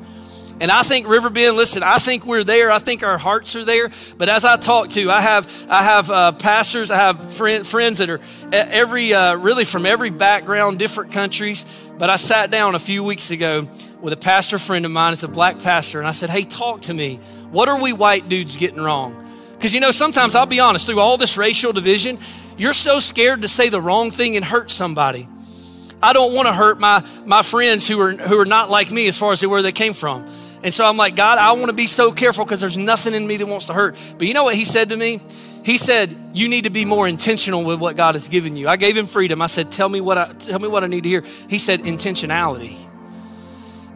And 0.63 0.71
I 0.71 0.85
think 0.85 1.09
Riverbend, 1.09 1.57
listen, 1.57 1.83
I 1.83 1.99
think 1.99 2.25
we're 2.25 2.45
there. 2.45 2.71
I 2.71 2.79
think 2.79 3.03
our 3.03 3.19
hearts 3.19 3.57
are 3.57 3.65
there. 3.65 3.91
But 4.17 4.29
as 4.29 4.45
I 4.45 4.57
talk 4.57 4.91
to, 4.91 5.11
I 5.11 5.21
have 5.21 5.67
I 5.69 5.83
have 5.83 6.09
uh, 6.09 6.31
pastors, 6.31 6.93
I 6.93 6.99
have 6.99 7.35
friend, 7.35 7.67
friends 7.67 7.99
that 7.99 8.09
are 8.09 8.21
every 8.53 9.13
uh, 9.13 9.35
really 9.35 9.65
from 9.65 9.87
every 9.87 10.11
background, 10.11 10.79
different 10.79 11.11
countries. 11.11 11.91
But 11.99 12.11
I 12.11 12.17
sat 12.17 12.53
down 12.53 12.77
a 12.77 12.79
few 12.79 13.03
weeks 13.03 13.33
ago 13.33 13.69
with 14.01 14.13
a 14.13 14.17
pastor 14.17 14.57
friend 14.57 14.85
of 14.85 14.93
mine. 14.93 15.13
It's 15.13 15.25
a 15.25 15.29
black 15.29 15.59
pastor, 15.59 15.99
and 15.99 16.07
I 16.07 16.13
said, 16.13 16.31
"Hey, 16.31 16.45
talk 16.45 16.83
to 16.83 16.95
me. 16.95 17.17
What 17.51 17.69
are 17.69 17.83
we 17.83 17.93
white 17.93 18.29
dudes 18.29 18.57
getting 18.57 18.81
wrong?" 18.81 19.17
Because 19.55 19.75
you 19.75 19.81
know, 19.81 19.91
sometimes 19.91 20.37
I'll 20.37 20.47
be 20.47 20.61
honest, 20.61 20.87
through 20.87 21.01
all 21.01 21.17
this 21.17 21.37
racial 21.37 21.73
division, 21.73 22.21
you're 22.57 22.73
so 22.73 23.01
scared 23.01 23.43
to 23.43 23.49
say 23.49 23.69
the 23.69 23.81
wrong 23.81 24.13
thing 24.13 24.37
and 24.37 24.45
hurt 24.45 24.71
somebody. 24.71 25.27
I 26.03 26.13
don't 26.13 26.35
want 26.35 26.49
to 26.49 26.53
hurt 26.53 26.81
my, 26.81 27.05
my 27.27 27.43
friends 27.43 27.87
who 27.87 28.01
are, 28.01 28.11
who 28.11 28.39
are 28.41 28.45
not 28.45 28.71
like 28.71 28.91
me 28.91 29.07
as 29.07 29.17
far 29.17 29.31
as 29.31 29.47
where 29.47 29.63
they 29.63 29.71
came 29.71 29.93
from. 29.93 30.27
And 30.65 30.73
so 30.73 30.87
I'm 30.87 30.97
like, 30.97 31.17
God, 31.17 31.39
I 31.39 31.53
want 31.53 31.67
to 31.67 31.73
be 31.73 31.89
so 31.89 32.13
careful 32.13 32.45
because 32.45 32.61
there's 32.61 32.77
nothing 32.77 33.15
in 33.15 33.27
me 33.27 33.37
that 33.37 33.47
wants 33.47 33.67
to 33.67 33.75
hurt. 33.75 33.97
But 34.17 34.29
you 34.29 34.35
know 34.35 34.45
what 34.45 34.55
he 34.55 34.65
said 34.65 34.91
to 34.91 34.97
me? 34.97 35.21
He 35.65 35.79
said, 35.79 36.17
"You 36.33 36.49
need 36.49 36.65
to 36.65 36.71
be 36.71 36.85
more 36.85 37.07
intentional 37.07 37.65
with 37.65 37.81
what 37.81 37.97
God 37.97 38.15
has 38.15 38.29
given 38.29 38.57
you." 38.57 38.69
I 38.69 38.77
gave 38.77 38.97
him 38.97 39.07
freedom. 39.07 39.43
I 39.43 39.47
said, 39.47 39.71
"Tell 39.71 39.89
me 39.89 40.01
what 40.01 40.19
I 40.19 40.33
tell 40.33 40.59
me 40.59 40.69
what 40.69 40.85
I 40.85 40.87
need 40.87 41.05
to 41.05 41.09
hear." 41.09 41.25
He 41.49 41.59
said, 41.59 41.83
"Intentionality." 41.83 42.77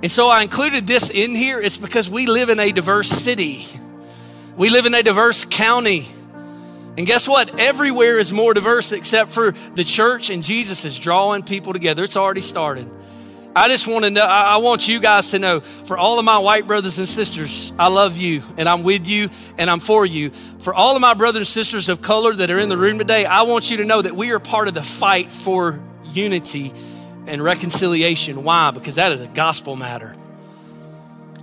And 0.03 0.11
so 0.11 0.29
I 0.29 0.43
included 0.43 0.87
this 0.87 1.11
in 1.11 1.35
here. 1.35 1.61
It's 1.61 1.79
because 1.79 2.09
we 2.09 2.27
live 2.27 2.51
in 2.51 2.61
a 2.61 2.71
diverse 2.71 3.09
city. 3.09 3.67
We 4.57 4.71
live 4.71 4.87
in 4.87 4.95
a 4.95 5.03
diverse 5.03 5.45
county. 5.45 6.07
And 6.97 7.07
guess 7.07 7.29
what? 7.29 7.59
Everywhere 7.59 8.19
is 8.19 8.33
more 8.33 8.55
diverse 8.55 8.93
except 8.93 9.33
for 9.33 9.53
the 9.75 9.85
church, 9.85 10.31
and 10.31 10.43
Jesus 10.43 10.85
is 10.85 10.99
drawing 10.99 11.43
people 11.43 11.73
together. 11.73 12.05
It's 12.05 12.17
already 12.17 12.41
started. 12.41 12.89
I 13.57 13.69
just 13.69 13.89
want 13.89 14.05
to 14.05 14.11
know, 14.11 14.21
I 14.21 14.59
want 14.59 14.87
you 14.87 15.01
guys 15.01 15.31
to 15.31 15.39
know 15.39 15.61
for 15.61 15.97
all 15.97 16.19
of 16.19 16.27
my 16.27 16.37
white 16.37 16.67
brothers 16.67 16.99
and 16.99 17.09
sisters, 17.09 17.73
I 17.79 17.89
love 17.89 18.19
you 18.19 18.43
and 18.59 18.69
I'm 18.69 18.83
with 18.83 19.07
you 19.07 19.31
and 19.57 19.71
I'm 19.71 19.81
for 19.81 20.05
you. 20.05 20.29
For 20.29 20.75
all 20.75 20.95
of 20.95 21.01
my 21.01 21.15
brothers 21.15 21.41
and 21.41 21.47
sisters 21.49 21.89
of 21.89 22.03
color 22.03 22.35
that 22.35 22.51
are 22.51 22.59
in 22.59 22.69
the 22.69 22.77
room 22.77 22.99
today, 22.99 23.25
I 23.25 23.43
want 23.43 23.71
you 23.71 23.79
to 23.79 23.85
know 23.87 24.03
that 24.03 24.15
we 24.15 24.31
are 24.33 24.39
part 24.39 24.69
of 24.69 24.75
the 24.75 24.83
fight 24.83 25.33
for 25.33 25.81
unity 26.05 26.71
and 27.27 27.43
reconciliation. 27.43 28.45
Why? 28.45 28.73
Because 28.73 28.97
that 28.97 29.11
is 29.13 29.23
a 29.23 29.29
gospel 29.29 29.75
matter. 29.75 30.15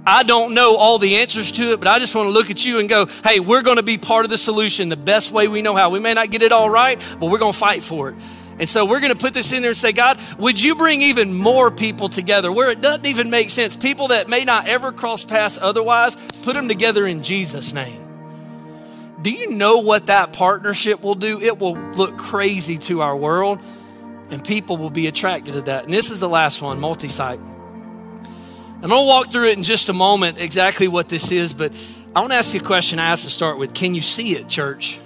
I 0.05 0.21
don't 0.21 0.53
know 0.53 0.75
all 0.75 0.99
the 0.99 1.15
answers 1.15 1.51
to 1.53 1.71
it, 1.71 1.79
but 1.79 1.87
I 1.87 1.97
just 1.97 2.13
want 2.13 2.27
to 2.27 2.31
look 2.31 2.51
at 2.51 2.63
you 2.63 2.77
and 2.77 2.87
go, 2.87 3.07
hey, 3.23 3.39
we're 3.39 3.63
going 3.63 3.77
to 3.77 3.83
be 3.83 3.97
part 3.97 4.23
of 4.23 4.29
the 4.29 4.37
solution 4.37 4.89
the 4.89 4.95
best 4.95 5.31
way 5.31 5.47
we 5.47 5.63
know 5.63 5.75
how. 5.75 5.89
We 5.89 5.99
may 5.99 6.13
not 6.13 6.29
get 6.29 6.43
it 6.43 6.51
all 6.51 6.69
right, 6.69 6.99
but 7.19 7.31
we're 7.31 7.39
going 7.39 7.53
to 7.53 7.59
fight 7.59 7.81
for 7.81 8.09
it. 8.11 8.15
And 8.59 8.69
so 8.69 8.85
we're 8.85 8.99
going 8.99 9.11
to 9.11 9.17
put 9.17 9.33
this 9.33 9.51
in 9.51 9.61
there 9.61 9.71
and 9.71 9.77
say, 9.77 9.91
God, 9.91 10.19
would 10.37 10.61
you 10.61 10.75
bring 10.75 11.01
even 11.01 11.33
more 11.33 11.71
people 11.71 12.07
together 12.07 12.51
where 12.51 12.69
it 12.69 12.81
doesn't 12.81 13.05
even 13.05 13.29
make 13.29 13.49
sense? 13.49 13.75
People 13.75 14.09
that 14.09 14.29
may 14.29 14.45
not 14.45 14.67
ever 14.67 14.91
cross 14.91 15.25
paths 15.25 15.57
otherwise, 15.59 16.15
put 16.43 16.53
them 16.53 16.67
together 16.67 17.07
in 17.07 17.23
Jesus' 17.23 17.73
name. 17.73 17.99
Do 19.21 19.31
you 19.31 19.51
know 19.51 19.77
what 19.79 20.07
that 20.07 20.33
partnership 20.33 21.01
will 21.01 21.15
do? 21.15 21.39
It 21.39 21.57
will 21.57 21.77
look 21.77 22.17
crazy 22.17 22.77
to 22.79 23.01
our 23.01 23.15
world, 23.15 23.59
and 24.29 24.43
people 24.43 24.77
will 24.77 24.89
be 24.89 25.07
attracted 25.07 25.53
to 25.53 25.61
that. 25.61 25.85
And 25.85 25.93
this 25.93 26.11
is 26.11 26.19
the 26.19 26.29
last 26.29 26.61
one 26.61 26.79
multi 26.79 27.07
site. 27.07 27.39
I'm 27.39 28.89
going 28.89 29.01
to 29.01 29.07
walk 29.07 29.31
through 29.31 29.45
it 29.45 29.57
in 29.57 29.63
just 29.63 29.87
a 29.87 29.93
moment 29.93 30.39
exactly 30.39 30.89
what 30.89 31.07
this 31.07 31.31
is, 31.31 31.53
but 31.53 31.71
I 32.13 32.19
want 32.19 32.33
to 32.33 32.35
ask 32.35 32.53
you 32.53 32.59
a 32.59 32.63
question 32.63 32.99
I 32.99 33.07
asked 33.07 33.23
to 33.23 33.29
start 33.29 33.57
with. 33.57 33.73
Can 33.73 33.95
you 33.95 34.01
see 34.01 34.33
it, 34.33 34.49
church? 34.49 34.99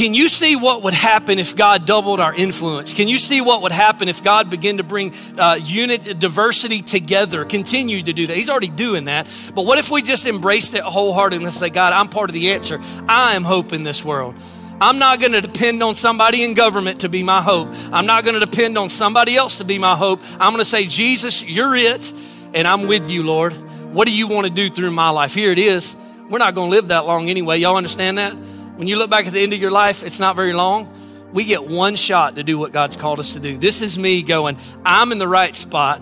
Can 0.00 0.14
you 0.14 0.30
see 0.30 0.56
what 0.56 0.84
would 0.84 0.94
happen 0.94 1.38
if 1.38 1.54
God 1.54 1.84
doubled 1.84 2.20
our 2.20 2.34
influence? 2.34 2.94
Can 2.94 3.06
you 3.06 3.18
see 3.18 3.42
what 3.42 3.60
would 3.60 3.70
happen 3.70 4.08
if 4.08 4.24
God 4.24 4.48
began 4.48 4.78
to 4.78 4.82
bring 4.82 5.12
uh, 5.36 5.58
unit, 5.62 6.18
diversity 6.18 6.80
together, 6.80 7.44
continue 7.44 8.02
to 8.02 8.14
do 8.14 8.26
that? 8.26 8.34
He's 8.34 8.48
already 8.48 8.70
doing 8.70 9.04
that. 9.04 9.26
But 9.54 9.66
what 9.66 9.78
if 9.78 9.90
we 9.90 10.00
just 10.00 10.26
embrace 10.26 10.72
it 10.72 10.80
wholeheartedly 10.80 11.44
and 11.44 11.52
say, 11.52 11.68
God, 11.68 11.92
I'm 11.92 12.08
part 12.08 12.30
of 12.30 12.34
the 12.34 12.52
answer. 12.52 12.80
I 13.10 13.34
am 13.34 13.44
hope 13.44 13.74
in 13.74 13.82
this 13.82 14.02
world. 14.02 14.36
I'm 14.80 14.98
not 14.98 15.20
going 15.20 15.32
to 15.32 15.42
depend 15.42 15.82
on 15.82 15.94
somebody 15.94 16.44
in 16.44 16.54
government 16.54 17.00
to 17.00 17.10
be 17.10 17.22
my 17.22 17.42
hope. 17.42 17.68
I'm 17.92 18.06
not 18.06 18.24
going 18.24 18.40
to 18.40 18.46
depend 18.46 18.78
on 18.78 18.88
somebody 18.88 19.36
else 19.36 19.58
to 19.58 19.64
be 19.64 19.76
my 19.76 19.96
hope. 19.96 20.22
I'm 20.40 20.54
going 20.54 20.60
to 20.60 20.64
say, 20.64 20.86
Jesus, 20.86 21.44
you're 21.44 21.76
it 21.76 22.10
and 22.54 22.66
I'm 22.66 22.86
with 22.86 23.10
you, 23.10 23.22
Lord. 23.22 23.52
What 23.92 24.08
do 24.08 24.16
you 24.16 24.28
want 24.28 24.46
to 24.46 24.50
do 24.50 24.70
through 24.70 24.92
my 24.92 25.10
life? 25.10 25.34
Here 25.34 25.52
it 25.52 25.58
is. 25.58 25.94
We're 26.30 26.38
not 26.38 26.54
going 26.54 26.70
to 26.70 26.74
live 26.74 26.88
that 26.88 27.04
long 27.04 27.28
anyway. 27.28 27.58
Y'all 27.58 27.76
understand 27.76 28.16
that? 28.16 28.34
When 28.80 28.88
you 28.88 28.96
look 28.96 29.10
back 29.10 29.26
at 29.26 29.34
the 29.34 29.40
end 29.40 29.52
of 29.52 29.60
your 29.60 29.70
life, 29.70 30.02
it's 30.02 30.18
not 30.18 30.36
very 30.36 30.54
long. 30.54 30.90
We 31.34 31.44
get 31.44 31.66
one 31.66 31.96
shot 31.96 32.36
to 32.36 32.42
do 32.42 32.56
what 32.58 32.72
God's 32.72 32.96
called 32.96 33.20
us 33.20 33.34
to 33.34 33.38
do. 33.38 33.58
This 33.58 33.82
is 33.82 33.98
me 33.98 34.22
going, 34.22 34.56
I'm 34.86 35.12
in 35.12 35.18
the 35.18 35.28
right 35.28 35.54
spot. 35.54 36.00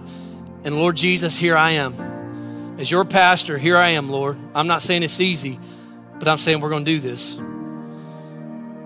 And 0.63 0.77
Lord 0.77 0.97
Jesus, 0.97 1.37
here 1.37 1.57
I 1.57 1.73
am. 1.73 2.77
As 2.79 2.89
your 2.89 3.05
pastor, 3.05 3.59
here 3.59 3.77
I 3.77 3.89
am, 3.89 4.09
Lord. 4.09 4.37
I'm 4.55 4.69
not 4.69 4.83
saying 4.83 5.03
it's 5.03 5.19
easy, 5.19 5.59
but 6.21 6.29
I'm 6.29 6.39
saying 6.39 6.61
we're 6.61 6.71
going 6.71 6.85
to 6.85 6.91
do 6.93 7.01
this. 7.01 7.35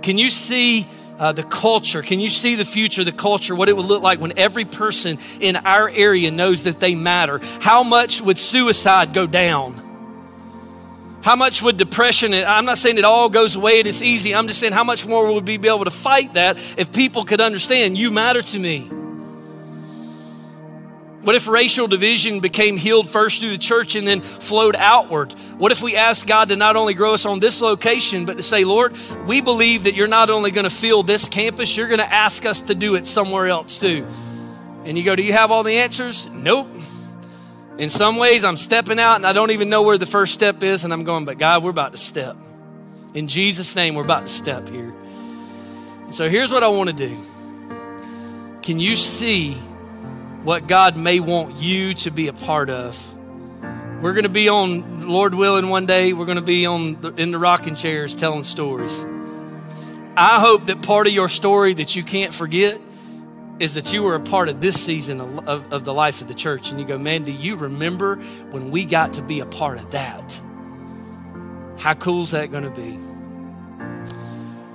Can 0.01 0.16
you 0.16 0.30
see 0.30 0.86
uh, 1.18 1.32
the 1.32 1.43
culture? 1.43 2.01
Can 2.01 2.18
you 2.18 2.30
see 2.30 2.55
the 2.55 2.64
future, 2.64 3.05
the 3.05 3.12
culture, 3.12 3.55
what 3.55 3.68
it 3.68 3.76
would 3.76 3.84
look 3.84 4.03
like 4.03 4.22
when 4.22 4.38
every 4.38 4.64
person 4.64 5.18
in 5.38 5.57
our 5.57 5.90
area 5.90 6.30
knows 6.30 6.64
that 6.64 6.80
they 6.80 6.95
matter? 6.95 7.40
How 7.61 7.82
much 7.82 8.22
would 8.22 8.38
suicide 8.38 9.12
go 9.12 9.26
down? 9.26 9.82
How 11.23 11.37
much 11.37 11.62
would 11.62 11.77
depression, 11.77 12.35
I'm 12.35 12.64
not 12.64 12.79
saying 12.79 12.99
it 12.99 13.05
all 13.05 13.29
goes 13.29 13.55
away 13.55 13.79
and 13.79 13.87
it's 13.87 14.03
easy. 14.03 14.35
I'm 14.35 14.49
just 14.49 14.59
saying 14.59 14.73
how 14.73 14.83
much 14.83 15.07
more 15.07 15.33
would 15.33 15.47
we 15.47 15.57
be 15.57 15.68
able 15.68 15.85
to 15.85 15.91
fight 15.91 16.35
that 16.35 16.59
if 16.77 16.93
people 16.93 17.23
could 17.25 17.41
understand 17.41 17.97
you 17.97 18.11
matter 18.11 18.43
to 18.43 18.59
me? 18.59 18.89
What 21.23 21.37
if 21.37 21.47
racial 21.47 21.87
division 21.87 22.41
became 22.41 22.77
healed 22.77 23.09
first 23.09 23.41
through 23.41 23.51
the 23.51 23.59
church 23.59 23.95
and 23.95 24.05
then 24.05 24.20
flowed 24.20 24.75
outward? 24.75 25.33
What 25.57 25.70
if 25.70 25.81
we 25.81 25.95
asked 25.95 26.27
God 26.27 26.49
to 26.49 26.57
not 26.57 26.75
only 26.75 26.95
grow 26.95 27.14
us 27.14 27.25
on 27.25 27.39
this 27.39 27.62
location, 27.62 28.27
but 28.27 28.39
to 28.39 28.43
say, 28.43 28.64
Lord, 28.64 28.97
we 29.25 29.41
believe 29.41 29.85
that 29.85 29.95
you're 29.95 30.09
not 30.09 30.31
only 30.31 30.51
going 30.51 30.64
to 30.64 30.70
fill 30.70 31.05
this 31.05 31.29
campus, 31.29 31.77
you're 31.77 31.87
going 31.87 32.01
to 32.01 32.12
ask 32.12 32.45
us 32.45 32.62
to 32.62 32.75
do 32.75 32.97
it 32.97 33.07
somewhere 33.07 33.47
else 33.47 33.79
too. 33.79 34.05
And 34.85 34.99
you 34.99 35.05
go, 35.05 35.14
Do 35.14 35.23
you 35.23 35.33
have 35.33 35.53
all 35.53 35.62
the 35.62 35.79
answers? 35.79 36.29
Nope. 36.29 36.66
In 37.83 37.91
some 37.91 38.16
ways, 38.16 38.45
I'm 38.45 38.57
stepping 38.57 39.01
out 39.01 39.16
and 39.16 39.26
I 39.26 39.33
don't 39.33 39.51
even 39.51 39.68
know 39.68 39.83
where 39.83 39.99
the 39.99 40.07
first 40.07 40.33
step 40.33 40.62
is, 40.62 40.85
and 40.85 40.93
I'm 40.93 41.03
going, 41.03 41.24
But 41.24 41.37
God, 41.39 41.64
we're 41.64 41.70
about 41.70 41.91
to 41.91 41.99
step. 41.99 42.37
In 43.12 43.26
Jesus' 43.26 43.74
name, 43.74 43.97
we're 43.97 44.05
about 44.05 44.26
to 44.26 44.33
step 44.33 44.68
here. 44.68 44.95
So 46.12 46.28
here's 46.28 46.53
what 46.53 46.62
I 46.62 46.68
want 46.68 46.91
to 46.91 46.95
do. 46.95 47.16
Can 48.62 48.78
you 48.78 48.95
see 48.95 49.55
what 50.45 50.68
God 50.68 50.97
may 50.97 51.18
want 51.18 51.57
you 51.57 51.93
to 51.95 52.12
be 52.12 52.28
a 52.28 52.33
part 52.33 52.70
of? 52.70 52.97
We're 54.01 54.12
going 54.12 54.26
to 54.26 54.30
be 54.30 54.49
on, 54.49 55.09
Lord 55.09 55.35
willing, 55.35 55.68
one 55.68 55.87
day, 55.87 56.12
we're 56.12 56.26
going 56.26 56.39
to 56.39 56.41
be 56.41 56.66
on 56.66 57.01
the, 57.01 57.12
in 57.14 57.33
the 57.33 57.39
rocking 57.39 57.74
chairs 57.74 58.14
telling 58.14 58.45
stories. 58.45 59.03
I 60.16 60.39
hope 60.39 60.66
that 60.66 60.83
part 60.83 61.09
of 61.09 61.12
your 61.12 61.28
story 61.28 61.74
that 61.74 61.97
you 61.97 62.05
can't 62.05 62.33
forget 62.33 62.80
is 63.59 63.74
that 63.74 63.92
you 63.92 64.03
were 64.03 64.14
a 64.14 64.20
part 64.20 64.48
of 64.48 64.61
this 64.61 64.82
season 64.82 65.20
of, 65.20 65.72
of, 65.72 65.84
the 65.84 65.94
life 65.94 66.20
of 66.20 66.28
the 66.28 66.34
church. 66.34 66.70
And 66.70 66.80
you 66.80 66.86
go, 66.86 66.98
man, 66.98 67.24
do 67.24 67.32
you 67.32 67.57
remember 67.57 68.16
when 68.50 68.70
we 68.70 68.84
got 68.84 69.14
to 69.14 69.22
be 69.22 69.40
a 69.40 69.46
part 69.46 69.78
of 69.78 69.90
that? 69.92 70.40
How 71.78 71.94
cool 71.94 72.22
is 72.22 72.32
that 72.32 72.50
going 72.50 72.64
to 72.64 72.70
be? 72.70 72.98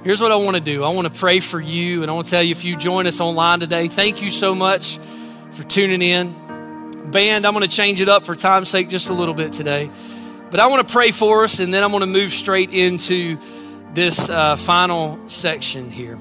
Here's 0.04 0.22
what 0.22 0.32
I 0.32 0.36
want 0.36 0.56
to 0.56 0.62
do 0.62 0.84
I 0.84 0.94
want 0.94 1.14
to 1.14 1.20
pray 1.20 1.40
for 1.40 1.60
you, 1.60 2.02
and 2.02 2.10
I 2.10 2.14
want 2.14 2.28
to 2.28 2.32
tell 2.32 2.44
you 2.44 2.52
if 2.52 2.64
you 2.64 2.78
join 2.78 3.08
us 3.08 3.20
online 3.20 3.60
today, 3.60 3.88
thank 3.88 4.22
you 4.22 4.30
so 4.30 4.56
much 4.56 5.00
for 5.52 5.64
tuning 5.64 6.02
in. 6.02 6.32
Band, 7.12 7.46
I'm 7.46 7.54
going 7.54 7.68
to 7.68 7.74
change 7.74 8.00
it 8.00 8.10
up 8.10 8.26
for 8.26 8.36
time's 8.36 8.70
sake 8.70 8.90
just 8.90 9.10
a 9.10 9.14
little 9.14 9.34
bit 9.34 9.54
today. 9.54 9.90
But 10.50 10.60
I 10.60 10.68
want 10.68 10.88
to 10.88 10.94
pray 10.94 11.12
for 11.12 11.44
us, 11.44 11.60
and 11.60 11.74
then 11.74 11.84
I'm 11.84 11.92
going 11.92 12.02
to 12.02 12.08
move 12.08 12.32
straight 12.32 12.74
into 12.74 13.38
this 13.94 14.30
uh, 14.30 14.56
final 14.56 15.28
section 15.28 15.90
here. 15.90 16.18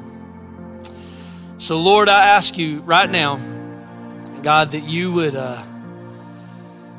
So, 1.58 1.80
Lord, 1.80 2.10
I 2.10 2.26
ask 2.26 2.58
you 2.58 2.80
right 2.80 3.10
now, 3.10 3.40
God, 4.42 4.72
that 4.72 4.88
you 4.88 5.12
would, 5.12 5.34
uh, 5.34 5.62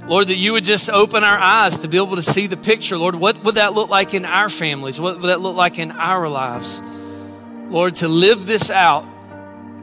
Lord, 0.08 0.30
that 0.30 0.36
you 0.36 0.54
would 0.54 0.64
just 0.64 0.90
open 0.90 1.24
our 1.24 1.38
eyes 1.38 1.78
to 1.80 1.88
be 1.88 1.98
able 1.98 2.16
to 2.16 2.24
see 2.24 2.48
the 2.48 2.58
picture. 2.58 2.98
Lord, 2.98 3.16
what 3.16 3.44
would 3.44 3.56
that 3.56 3.74
look 3.74 3.90
like 3.90 4.16
in 4.16 4.26
our 4.26 4.50
families? 4.50 5.00
What 5.00 5.22
would 5.22 5.30
that 5.30 5.42
look 5.42 5.56
like 5.56 5.78
in 5.78 5.92
our 5.92 6.28
lives? 6.28 6.82
Lord, 7.70 7.96
to 7.96 8.08
live 8.08 8.48
this 8.48 8.72
out, 8.72 9.06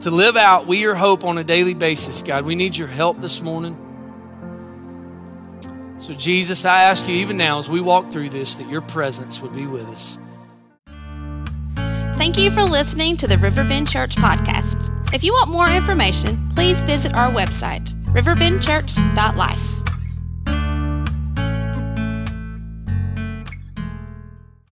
to 0.01 0.11
live 0.11 0.35
out 0.35 0.67
we 0.67 0.81
your 0.81 0.95
hope 0.95 1.23
on 1.23 1.37
a 1.37 1.43
daily 1.43 1.73
basis, 1.73 2.21
God. 2.21 2.43
We 2.43 2.55
need 2.55 2.75
your 2.75 2.89
help 2.89 3.21
this 3.21 3.41
morning. 3.41 3.81
So, 5.99 6.13
Jesus, 6.13 6.65
I 6.65 6.81
ask 6.83 7.07
you 7.07 7.15
even 7.15 7.37
now 7.37 7.59
as 7.59 7.69
we 7.69 7.79
walk 7.79 8.11
through 8.11 8.29
this 8.29 8.57
that 8.57 8.67
your 8.67 8.81
presence 8.81 9.39
would 9.39 9.53
be 9.53 9.67
with 9.67 9.87
us. 9.87 10.17
Thank 12.17 12.37
you 12.37 12.49
for 12.49 12.63
listening 12.63 13.17
to 13.17 13.27
the 13.27 13.37
Riverbend 13.37 13.89
Church 13.89 14.15
podcast. 14.15 14.91
If 15.13 15.23
you 15.23 15.33
want 15.33 15.51
more 15.51 15.69
information, 15.69 16.49
please 16.49 16.81
visit 16.83 17.13
our 17.13 17.29
website, 17.29 17.89
riverbendchurch.life. 18.13 19.74